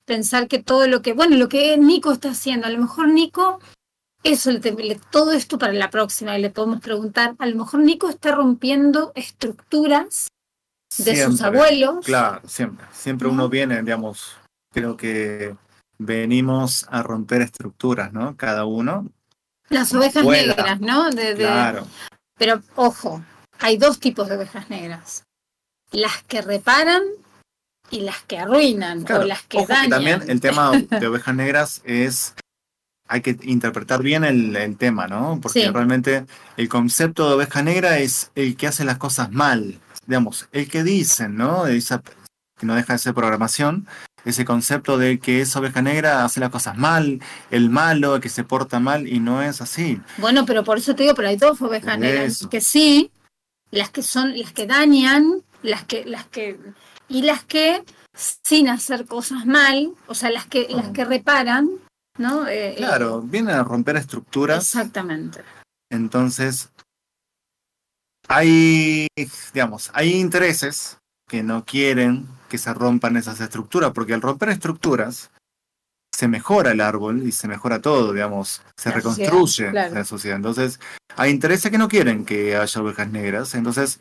[0.05, 3.59] Pensar que todo lo que, bueno, lo que Nico está haciendo, a lo mejor Nico,
[4.23, 4.51] eso,
[5.09, 9.11] todo esto para la próxima, y le podemos preguntar, a lo mejor Nico está rompiendo
[9.15, 10.30] estructuras
[10.97, 12.05] de sus abuelos.
[12.05, 12.85] Claro, siempre.
[12.93, 13.33] Siempre ¿no?
[13.33, 14.35] uno viene, digamos,
[14.73, 15.55] creo que
[15.97, 18.35] venimos a romper estructuras, ¿no?
[18.35, 19.07] Cada uno.
[19.69, 21.09] Las ovejas negras, ¿no?
[21.09, 21.87] De- de- Claro.
[22.37, 23.23] Pero ojo,
[23.59, 25.23] hay dos tipos de ovejas negras.
[25.91, 27.03] Las que reparan
[27.89, 29.89] y las que arruinan Claro, o las que ojo que dañan.
[29.89, 32.33] también el tema de ovejas negras es,
[33.07, 35.39] hay que interpretar bien el, el tema, ¿no?
[35.41, 35.69] Porque Sí.
[35.69, 36.25] realmente
[36.57, 39.79] el concepto de oveja negra es el que hace las cosas mal,
[40.11, 41.67] digamos, el que dicen, ¿no?
[41.67, 42.01] Esa,
[42.59, 43.87] que no deja de ser programación,
[44.25, 48.27] ese concepto de que esa oveja negra hace las cosas mal, el malo, el que
[48.27, 50.01] se porta mal, y no es así.
[50.17, 53.09] Bueno, pero por eso te digo, pero hay dos ovejas negras que sí,
[53.71, 56.59] las que son, las que dañan, las que, las que,
[57.07, 57.81] y las que
[58.13, 61.69] sin hacer cosas mal, o sea, las que, las que reparan,
[62.17, 62.49] ¿no?
[62.49, 64.75] Eh, eh, Claro, vienen a romper estructuras.
[64.75, 65.41] Exactamente.
[65.89, 66.69] Entonces,
[68.27, 69.07] hay,
[69.53, 75.31] digamos, hay intereses que no quieren que se rompan esas estructuras, porque al romper estructuras
[76.13, 79.93] se mejora el árbol y se mejora todo, digamos, se La reconstruye sociedad, claro.
[79.95, 80.35] la sociedad.
[80.35, 80.79] Entonces,
[81.15, 83.55] hay intereses que no quieren que haya ovejas negras.
[83.55, 83.99] Entonces,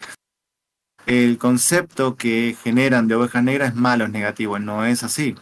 [1.06, 5.34] el concepto que generan de ovejas negras es malo, es negativo, no es así.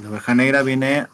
[0.00, 1.06] La oveja negra viene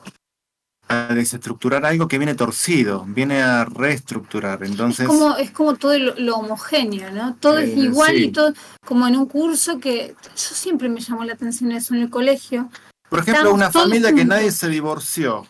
[0.88, 4.64] a desestructurar algo que viene torcido, viene a reestructurar.
[4.64, 7.34] Entonces, Es como, es como todo lo, lo homogéneo, ¿no?
[7.36, 8.24] Todo es Eh, igual sí.
[8.24, 8.52] y todo,
[8.86, 12.70] como en un curso que yo siempre me llamó la atención eso en el colegio.
[13.10, 15.46] por ejemplo, una familia que nadie se divorció,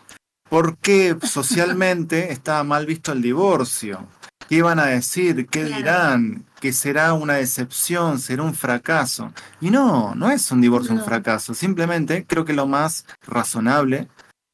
[0.48, 4.06] ¿Por qué socialmente estaba mal visto el divorcio?
[4.48, 5.46] ¿Qué iban a decir?
[5.46, 5.76] ¿Qué Claro.
[5.76, 6.44] dirán?
[6.58, 8.18] ¿Que será una decepción?
[8.18, 9.30] ¿Será un fracaso?
[9.60, 11.52] Y no, no es un divorcio un fracaso.
[11.52, 14.08] Simplemente creo que lo más razonable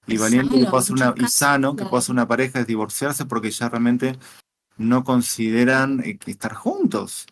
[0.06, 3.24] y valiente que puede hacer una, y sano que puede hacer una pareja es divorciarse
[3.24, 4.18] porque ya realmente
[4.76, 7.26] no consideran eh, que estar juntos.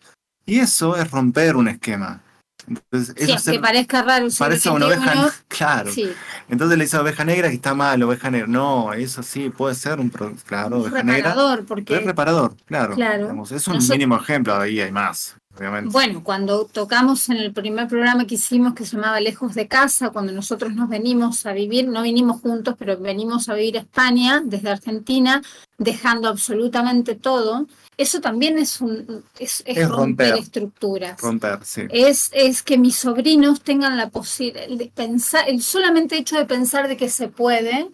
[0.45, 2.21] Y eso es romper un esquema.
[2.65, 5.91] Entonces, Sí, es ser- parezca raro parece una oveja, XXI, claro.
[5.91, 6.09] Sí,
[6.47, 8.47] Entonces le dice oveja negra y está mal, oveja negra.
[8.47, 11.29] No, eso sí, puede ser un claro, es oveja negra.
[11.31, 12.95] reparador, Es porque reparador, claro.
[12.95, 13.23] Claro.
[13.23, 15.89] Digamos, es un Nosotros- mínimo ejemplo, ahí hay más, obviamente.
[15.91, 20.09] Bueno, cuando tocamos en el primer programa que hicimos que se llamaba Lejos de Casa,
[20.09, 24.41] cuando nosotros nos venimos a vivir, no vinimos juntos, pero venimos a vivir a España
[24.43, 25.41] desde Argentina,
[25.77, 27.67] dejando absolutamente todo,
[27.97, 30.43] eso también es un es, es Es romper, romper.
[30.43, 31.21] estructuras.
[31.21, 31.83] Romper, sí.
[31.89, 36.87] Es, es que mis sobrinos tengan la posibilidad de pensar, el solamente hecho de pensar
[36.87, 37.89] de que se puede,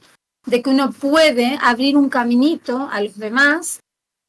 [0.45, 3.80] de que uno puede abrir un caminito a los demás,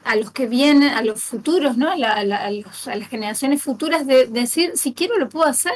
[0.05, 1.90] a los que vienen, a los futuros, ¿no?
[1.90, 5.28] A, la- a la- a los- a las generaciones futuras, de, decir, si quiero lo
[5.28, 5.72] puedo hacer.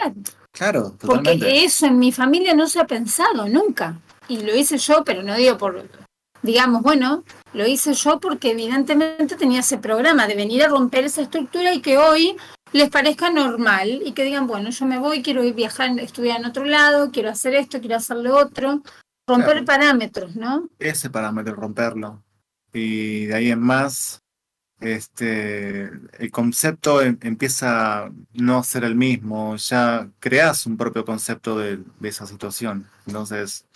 [0.53, 3.99] Claro, Porque eso en mi familia no se ha pensado nunca.
[4.29, 5.87] Y lo hice yo, pero no digo por,
[6.43, 11.23] digamos, bueno, lo hice yo porque evidentemente tenía ese programa de venir a romper esa
[11.23, 12.37] estructura y que hoy
[12.73, 16.47] les parezca normal y que digan, bueno, yo me voy, quiero ir viajar, estudiar en
[16.47, 18.83] otro lado, quiero hacer esto, quiero hacer lo otro.
[19.29, 19.65] Romper Claro.
[19.67, 20.69] parámetros, ¿no?
[20.79, 22.23] Ese parámetro, romperlo.
[22.75, 24.21] Y de ahí en más,
[24.81, 25.85] este,
[26.19, 29.57] el concepto em- empieza a no ser el mismo.
[29.57, 32.87] Ya creas un propio concepto de, esa situación.
[33.07, 33.67] Entonces,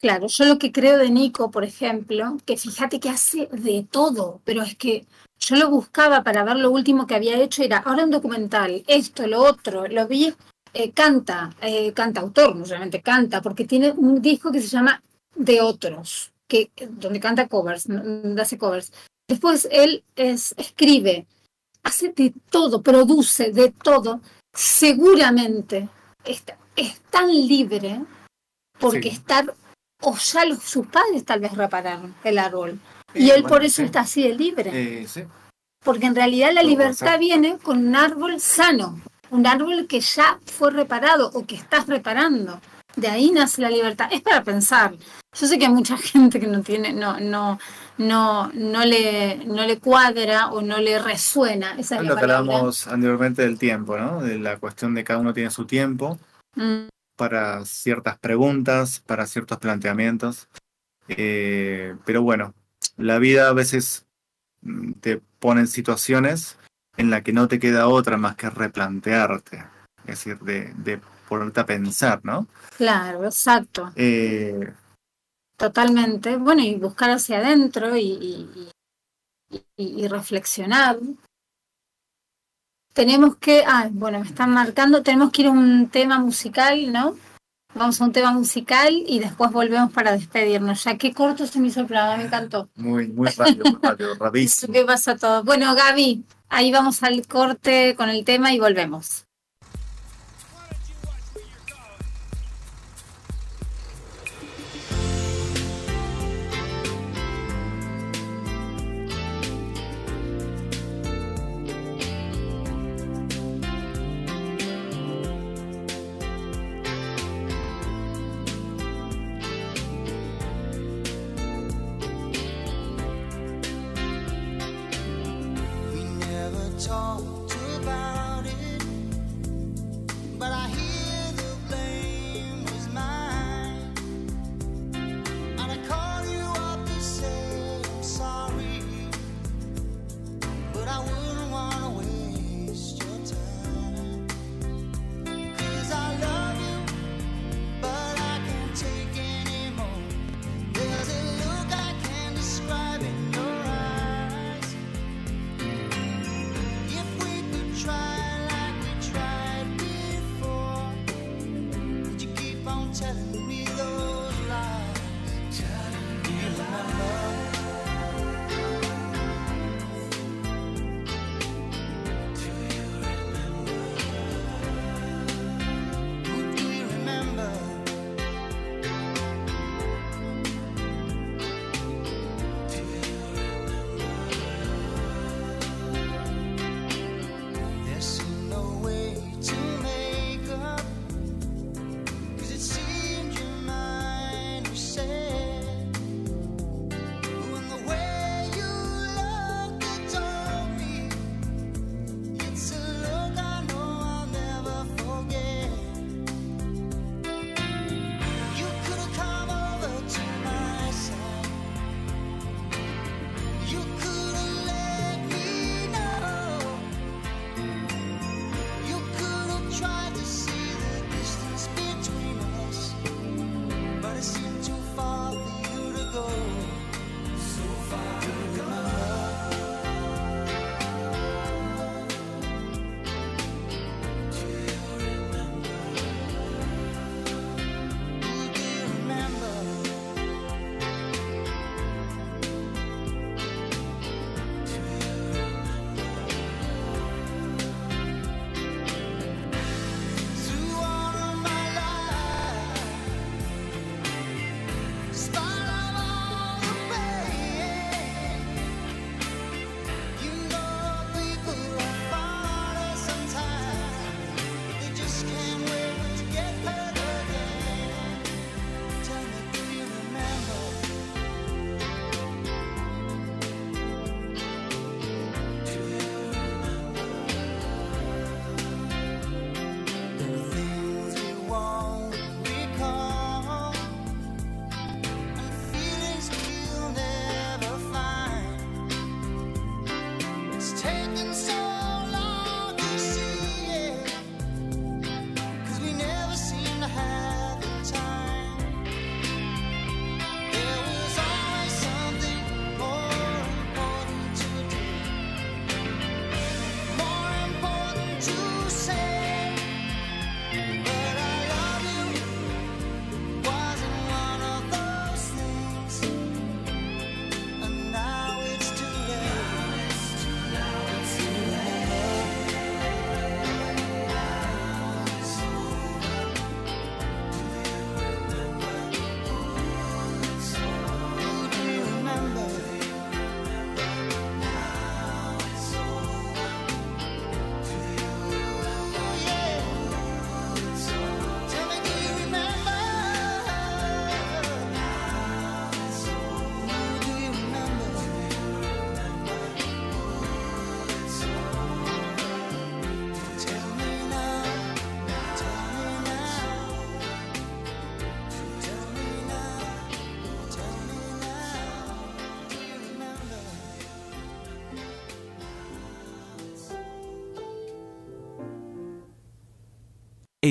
[0.00, 4.40] Claro, yo lo que creo de Nico, por ejemplo, que fíjate que hace de todo,
[4.44, 5.06] pero es que
[5.38, 9.28] yo lo buscaba para ver lo último que había hecho, era ahora un documental, esto,
[9.28, 10.34] lo otro, lo vi,
[10.74, 15.00] eh, canta, eh, no solamente canta, porque tiene un disco que se llama
[15.36, 17.86] De Otros, que, donde canta covers,
[18.38, 18.92] hace covers.
[19.26, 21.26] Después él es, escribe,
[21.82, 24.20] hace de todo, produce de todo,
[24.52, 25.88] seguramente
[26.24, 28.02] está, es tan libre
[28.78, 29.16] porque Sí.
[29.16, 29.54] estar
[30.02, 32.78] o ya los, sus padres tal vez repararon el árbol.
[33.14, 33.82] Y eh, él por bueno, eso sí.
[33.84, 34.70] está así de libre.
[34.74, 35.22] Eh, sí.
[35.84, 39.00] Porque en realidad la libertad viene con un árbol sano,
[39.30, 42.60] un árbol que ya fue reparado o que estás reparando.
[42.96, 44.08] De ahí nace la libertad.
[44.10, 44.94] Es para pensar.
[45.38, 47.58] Yo sé que hay mucha gente que no tiene, no, no,
[47.98, 51.76] no, no le, no le cuadra o no le resuena.
[51.78, 54.22] Esa es lo que hablábamos anteriormente del tiempo, ¿no?
[54.22, 56.18] De la cuestión de cada uno tiene su tiempo
[56.54, 60.48] Mm, para ciertas preguntas, para ciertos planteamientos.
[61.08, 62.54] Eh, pero bueno,
[62.96, 64.06] la vida a veces
[64.62, 66.58] mm, te pone en situaciones
[66.96, 69.64] en la que no te queda otra más que replantearte,
[70.00, 71.00] es decir, de, de
[71.32, 72.46] ponerte a pensar, ¿no?
[72.76, 73.92] claro, exacto.
[73.96, 74.72] Eh,
[75.56, 76.36] Totalmente.
[76.36, 78.68] Bueno, y buscar hacia adentro y, y-
[79.76, 80.98] y- y reflexionar.
[82.94, 87.16] Tenemos que, ah, bueno, me están marcando, tenemos que ir a un tema musical, ¿no?
[87.74, 90.84] Vamos a un tema musical y después volvemos para despedirnos.
[90.84, 92.68] Ya qué corto se me hizo el programa, me encantó.
[92.74, 94.74] muy, muy rápido, muy rápido, rapidísimo.
[94.74, 95.42] ¿Qué pasa todo?
[95.42, 99.24] Bueno, Gaby, ahí vamos al corte con el tema y volvemos.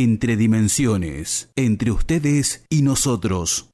[0.04, 3.70] Entre dimensiones, entre ustedes y nosotros.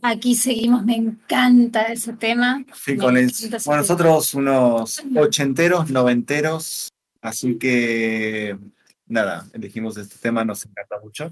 [0.00, 2.64] Aquí seguimos, me encanta ese tema.
[2.74, 3.30] Sí, con el-
[3.66, 6.88] bueno, nosotros unos ochenteros, noventeros,
[7.20, 8.56] así que
[9.04, 11.30] nada, elegimos este tema, nos encanta mucho.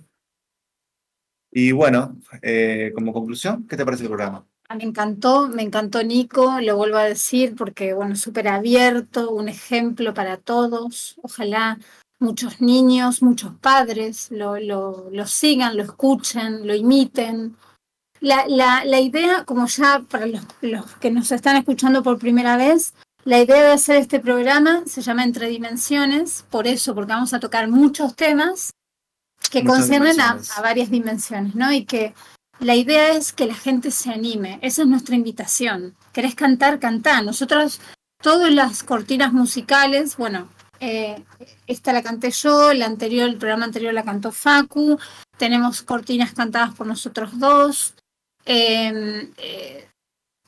[1.51, 4.47] Y bueno, eh, como conclusión, ¿qué te parece el programa?
[4.71, 9.49] Ah, Me encantó, me encantó Nico, lo vuelvo a decir porque, bueno, súper abierto, un
[9.49, 11.17] ejemplo para todos.
[11.23, 11.81] Ojalá
[12.21, 17.57] muchos niños, muchos padres lo, lo, lo sigan, lo escuchen, lo imiten.
[18.21, 22.57] La, la, la idea, como ya para los, los que nos están escuchando por primera
[22.57, 22.95] vez,
[23.25, 27.41] la idea de hacer este programa se llama Entre Dimensiones, por eso, porque vamos a
[27.41, 28.71] tocar muchos temas
[29.51, 31.73] que Muchas conciernen a, a varias dimensiones, ¿no?
[31.73, 32.15] Y que
[32.61, 34.59] la idea es que la gente se anime.
[34.63, 35.95] Esa es nuestra invitación.
[36.13, 36.79] ¿Querés cantar?
[36.79, 37.23] Cantá.
[37.23, 37.81] Nosotros,
[38.23, 41.23] todas las cortinas musicales, bueno, eh,
[41.67, 44.99] esta la canté yo, la anterior, el programa anterior la cantó Facu.
[45.39, 47.95] Tenemos cortinas cantadas por nosotros dos.
[48.45, 49.87] Eh, eh,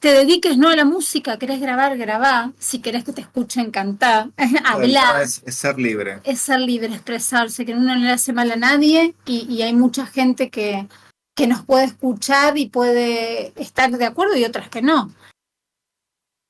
[0.01, 2.53] te dediques no a la música, querés grabar, grabá.
[2.59, 4.31] Si querés que te escuchen cantar,
[4.65, 6.19] hablar Es, es ser libre.
[6.25, 9.73] es ser libre, expresarse, que uno no le hace mal a nadie y, y hay
[9.75, 10.89] mucha gente que,
[11.35, 15.13] que nos puede escuchar y puede estar de acuerdo y otras que no.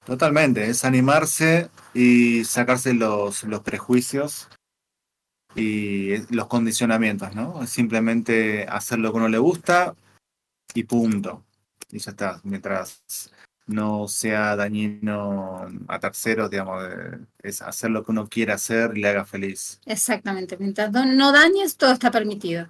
[0.05, 4.49] Totalmente, es animarse y sacarse los, los prejuicios
[5.55, 7.63] y los condicionamientos, ¿no?
[7.63, 9.95] Es simplemente hacer lo que uno le gusta
[10.75, 11.45] y punto.
[11.91, 13.05] Y ya está, mientras
[13.67, 16.83] no sea dañino a terceros, digamos,
[17.39, 19.81] es hacer lo que uno quiera hacer y le haga feliz.
[19.87, 22.69] Exactamente, mientras no, no dañes, todo está permitido.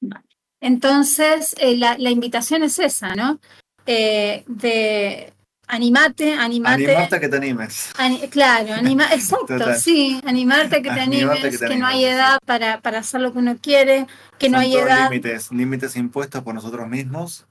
[0.00, 0.24] Vale.
[0.60, 3.38] Entonces, eh, la, la invitación es esa, ¿no?
[3.86, 5.32] Eh, de
[5.66, 6.84] animate, animate.
[6.84, 7.90] Animarte a que te animes.
[7.96, 9.78] Ani- claro, anima, exacto, Total.
[9.78, 12.16] sí, animarte a que te animes, que, que te no hay animes, sí.
[12.16, 14.06] edad para, para hacer lo que uno quiere,
[14.38, 15.10] que no Son hay todos edad.
[15.10, 17.46] límites, límites impuestos por nosotros mismos.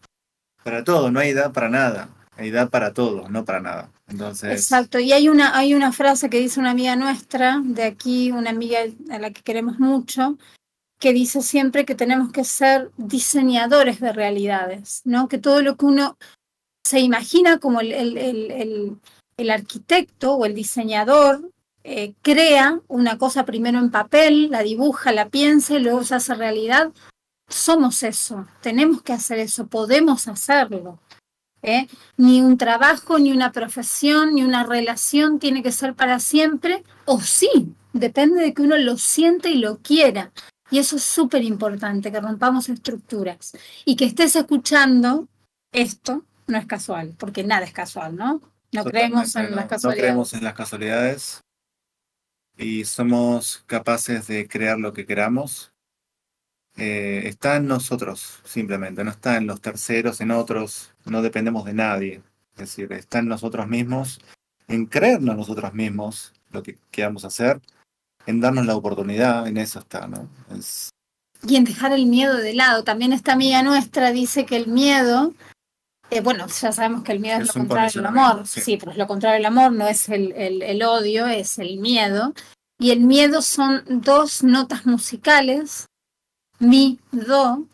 [0.63, 2.09] Para todo, no hay edad para nada.
[2.35, 3.89] Hay edad para todo, no para nada.
[4.07, 8.31] Entonces, Exacto, y hay una, hay una frase que dice una amiga nuestra, de aquí,
[8.31, 8.79] una amiga
[9.09, 10.37] a la que queremos mucho,
[10.99, 15.27] que dice siempre que tenemos que ser diseñadores de realidades, ¿no?
[15.27, 16.17] Que todo lo que uno
[16.85, 18.99] se imagina como el, el, el,
[19.37, 21.51] el- arquitecto o el diseñador
[21.83, 26.33] eh, crea una cosa primero en papel, la dibuja, la piensa y luego se hace
[26.33, 26.91] realidad.
[27.49, 30.99] Somos eso, tenemos que hacer eso, podemos hacerlo.
[31.61, 31.87] ¿eh?
[32.17, 37.21] Ni un trabajo, ni una profesión, ni una relación tiene que ser para siempre, o
[37.21, 40.31] sí, depende de que uno lo siente y lo quiera.
[40.69, 43.57] Y eso es súper importante, que rompamos estructuras.
[43.85, 45.27] Y que estés escuchando
[45.71, 48.41] esto no es casual, porque nada es casual, ¿no?
[48.71, 49.97] No creemos en las no- casualidades.
[49.97, 51.41] No creemos en las casualidades
[52.57, 55.71] y somos capaces de crear lo que queramos.
[56.75, 61.73] Eh, está en nosotros, simplemente, no está en los terceros, en otros, no dependemos de
[61.73, 62.21] nadie.
[62.53, 64.19] Es decir, está en nosotros mismos,
[64.67, 67.61] en creernos nosotros mismos lo que queramos hacer,
[68.27, 70.29] en darnos la oportunidad, en eso está, ¿no?
[70.55, 70.89] Es,
[71.47, 72.83] y en dejar el miedo de lado.
[72.83, 75.33] También esta amiga nuestra dice que el miedo,
[76.09, 78.61] eh, bueno, ya sabemos que el miedo es, Es lo contrario del amor, sí.
[78.61, 78.77] sí.
[78.77, 82.33] pero es lo contrario del amor, no es el, el, el odio, es el miedo.
[82.79, 85.87] Y el miedo son dos notas musicales,
[86.59, 87.65] mi, do,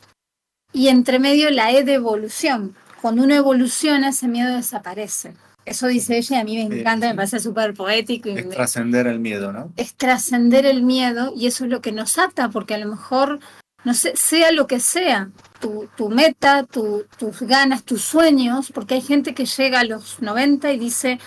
[0.72, 2.76] y entre medio la E de evolución.
[3.02, 5.36] Cuando uno evoluciona, ese miedo desaparece.
[5.66, 8.30] Eso dice ella y a mí me Sí, encanta, me parece súper poético.
[8.30, 9.72] Y es me- trascender el miedo, ¿no?
[9.78, 13.40] es trascender el miedo y eso es lo que nos ata, porque a lo mejor,
[13.86, 15.30] no sé, sea lo que sea,
[15.60, 20.22] tu, tu meta, tu- tus ganas, tus sueños, porque hay gente que llega a los
[20.22, 21.20] 90 y dice,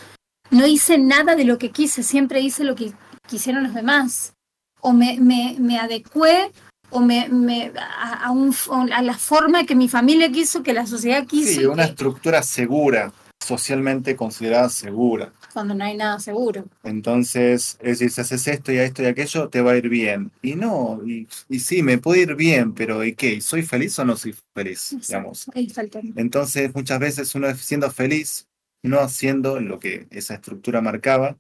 [0.51, 2.93] no hice nada de lo que quise, siempre hice lo que
[3.27, 4.35] quisieron los demás,
[4.81, 6.53] o me, me, me adecué
[6.91, 8.55] o me, me- a, a un-
[8.93, 12.43] a la forma que mi familia quiso, que la sociedad quiso, Sí, una que- estructura
[12.43, 13.13] segura,
[13.47, 15.33] socialmente considerada segura.
[15.53, 16.65] cuando no hay nada seguro.
[16.83, 20.33] Entonces, es decir, si haces esto y esto y aquello, te va a ir bien.
[20.43, 23.41] Y no, y, y sí, me puede ir bien, pero ¿y qué?
[23.41, 24.97] ¿Soy feliz o no soy feliz?
[25.07, 25.49] Digamos.
[25.55, 25.73] Ahí.
[26.17, 28.49] Entonces, muchas veces uno es siendo feliz,
[28.83, 31.39] no haciendo lo que esa estructura marcaba,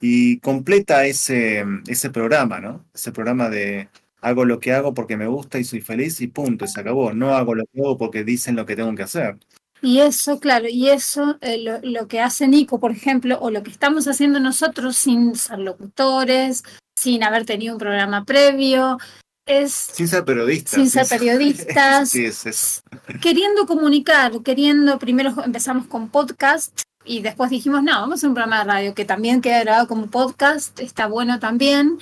[0.00, 2.84] y completa ese, ese programa, ¿no?
[2.94, 3.88] Ese programa de
[4.20, 7.12] hago lo que hago porque me gusta y soy feliz y punto, y se acabó.
[7.12, 9.38] No hago lo que hago porque dicen lo que tengo que hacer.
[9.82, 13.62] Y eso, claro, y eso eh, lo, lo que hace Nico, por ejemplo, o lo
[13.62, 16.64] que estamos haciendo nosotros sin ser locutores,
[16.98, 18.98] sin haber tenido un programa previo,
[19.46, 20.76] es Sin ser periodista.
[20.76, 22.82] sin ser periodistas, Sí, es, es-
[23.20, 28.34] queriendo comunicar, queriendo, primero empezamos con podcast y después dijimos, no, vamos a hacer un
[28.34, 31.98] programa de radio que también queda grabado como podcast, está bueno también.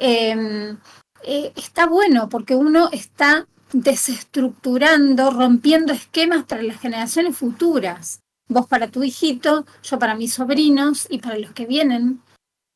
[0.00, 0.74] Eh,
[1.22, 8.20] eh, está bueno porque uno está desestructurando, rompiendo esquemas para las generaciones futuras.
[8.48, 12.20] Vos para tu hijito, yo para mis sobrinos y para los que vienen,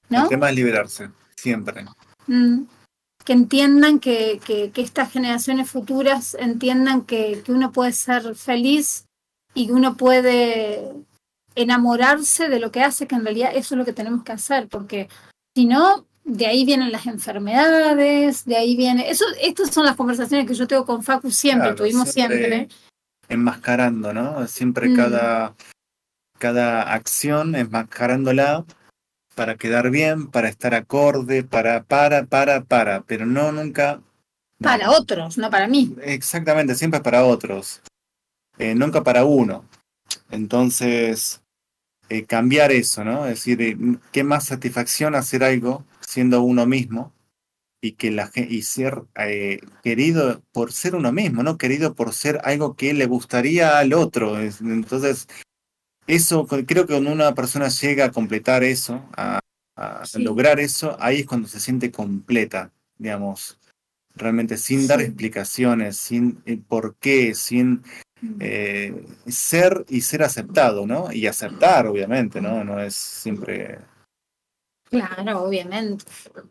[0.08, 0.22] ¿no?
[0.24, 1.84] El tema es liberarse, siempre.
[2.26, 2.62] Mm,
[3.24, 9.06] que entiendan que, que- que estas generaciones futuras entiendan que, que uno puede ser feliz
[9.54, 10.92] y que uno puede
[11.56, 14.68] enamorarse de lo que hace, que en realidad eso es lo que tenemos que hacer,
[14.68, 15.08] porque
[15.56, 19.10] si no, de ahí vienen las enfermedades, de ahí viene...
[19.10, 22.68] Eso, estas son las conversaciones que yo tengo con Facu siempre, Claro, tuvimos siempre siempre.
[23.28, 24.46] Enmascarando, ¿no?
[24.46, 24.96] Siempre Mm.
[24.96, 25.54] cada,
[26.38, 28.64] cada acción enmascarándola
[29.34, 33.96] para quedar bien, para estar acorde, para, para, para, para, pero no nunca.
[33.96, 34.64] no.
[34.64, 35.94] Para otros, no para mí.
[36.02, 37.82] Exactamente, siempre para otros,
[38.58, 39.64] eh, nunca para uno.
[40.30, 41.42] Entonces,
[42.08, 43.26] eh, cambiar eso, ¿no?
[43.26, 43.76] Es decir, eh,
[44.12, 45.84] qué más satisfacción hacer algo
[46.14, 47.12] siendo uno mismo
[47.82, 51.58] y que la y ser eh, querido por ser uno mismo, ¿no?
[51.58, 54.38] Querido por ser algo que le gustaría al otro.
[54.38, 55.26] Es- Entonces,
[56.06, 59.40] eso creo que cuando una persona llega a completar eso, a,
[59.76, 60.22] a Sí.
[60.22, 63.58] lograr eso, ahí es cuando se siente completa, digamos,
[64.14, 67.82] realmente sin dar explicaciones, sin el por qué, sin
[68.40, 71.12] eh, ser y ser aceptado, ¿no?
[71.12, 72.64] Y aceptar, obviamente, ¿no?
[72.64, 73.78] No es siempre
[75.00, 76.04] Claro, obviamente,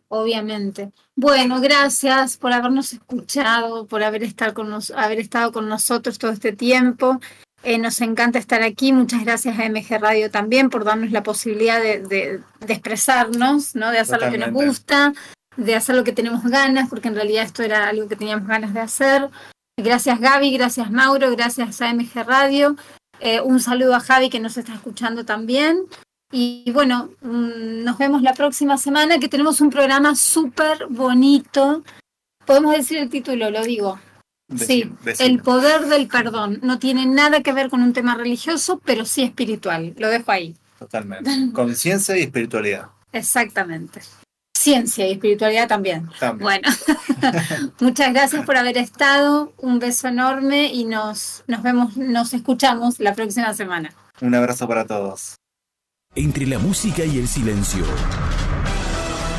[0.07, 0.91] obviamente.
[1.15, 6.31] Bueno, gracias por habernos escuchado, por haber, estar con nos- haber estado con nosotros todo
[6.31, 7.19] este tiempo.
[7.63, 8.91] Eh, nos encanta estar aquí.
[8.91, 13.91] Muchas gracias a MG Radio también por darnos la posibilidad de, de- de expresarnos, ¿no?
[13.91, 15.13] de hacer lo que nos gusta,
[15.55, 18.73] de hacer lo que tenemos ganas, porque en realidad esto era algo que teníamos ganas
[18.73, 19.29] de hacer.
[19.77, 22.75] Gracias Gaby, gracias Mauro, gracias a MG Radio.
[23.19, 25.77] Eh, un saludo a Javi que nos está escuchando también.
[26.35, 31.83] Y bueno, mm, nos vemos la próxima semana que tenemos un programa súper bonito.
[32.43, 33.99] Podemos decir el título, lo digo.
[34.57, 36.59] Sí, el poder del perdón.
[36.63, 39.93] No tiene nada que ver con un tema religioso, pero sí espiritual.
[39.95, 40.55] Lo dejo ahí.
[40.79, 41.29] Totalmente.
[41.53, 42.87] Conciencia y espiritualidad.
[43.11, 44.01] Exactamente.
[44.57, 46.09] Ciencia y espiritualidad también.
[46.19, 46.41] También.
[46.41, 46.69] Bueno,
[47.79, 49.53] muchas gracias por haber estado.
[49.57, 53.93] Un beso enorme y nos, nos vemos, nos escuchamos la próxima semana.
[54.19, 55.35] Un abrazo para todos.
[56.15, 57.83] Entre la música y el silencio.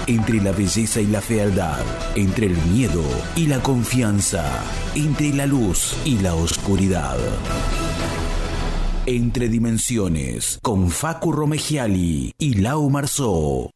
[0.09, 1.85] Entre la belleza y la fealdad.
[2.17, 3.05] Entre el miedo
[3.37, 4.45] y la confianza.
[4.97, 7.17] Entre la luz y la oscuridad.
[9.07, 10.59] Entre dimensiones.
[10.63, 13.74] Con Facu Romegiali y Lau Marzó.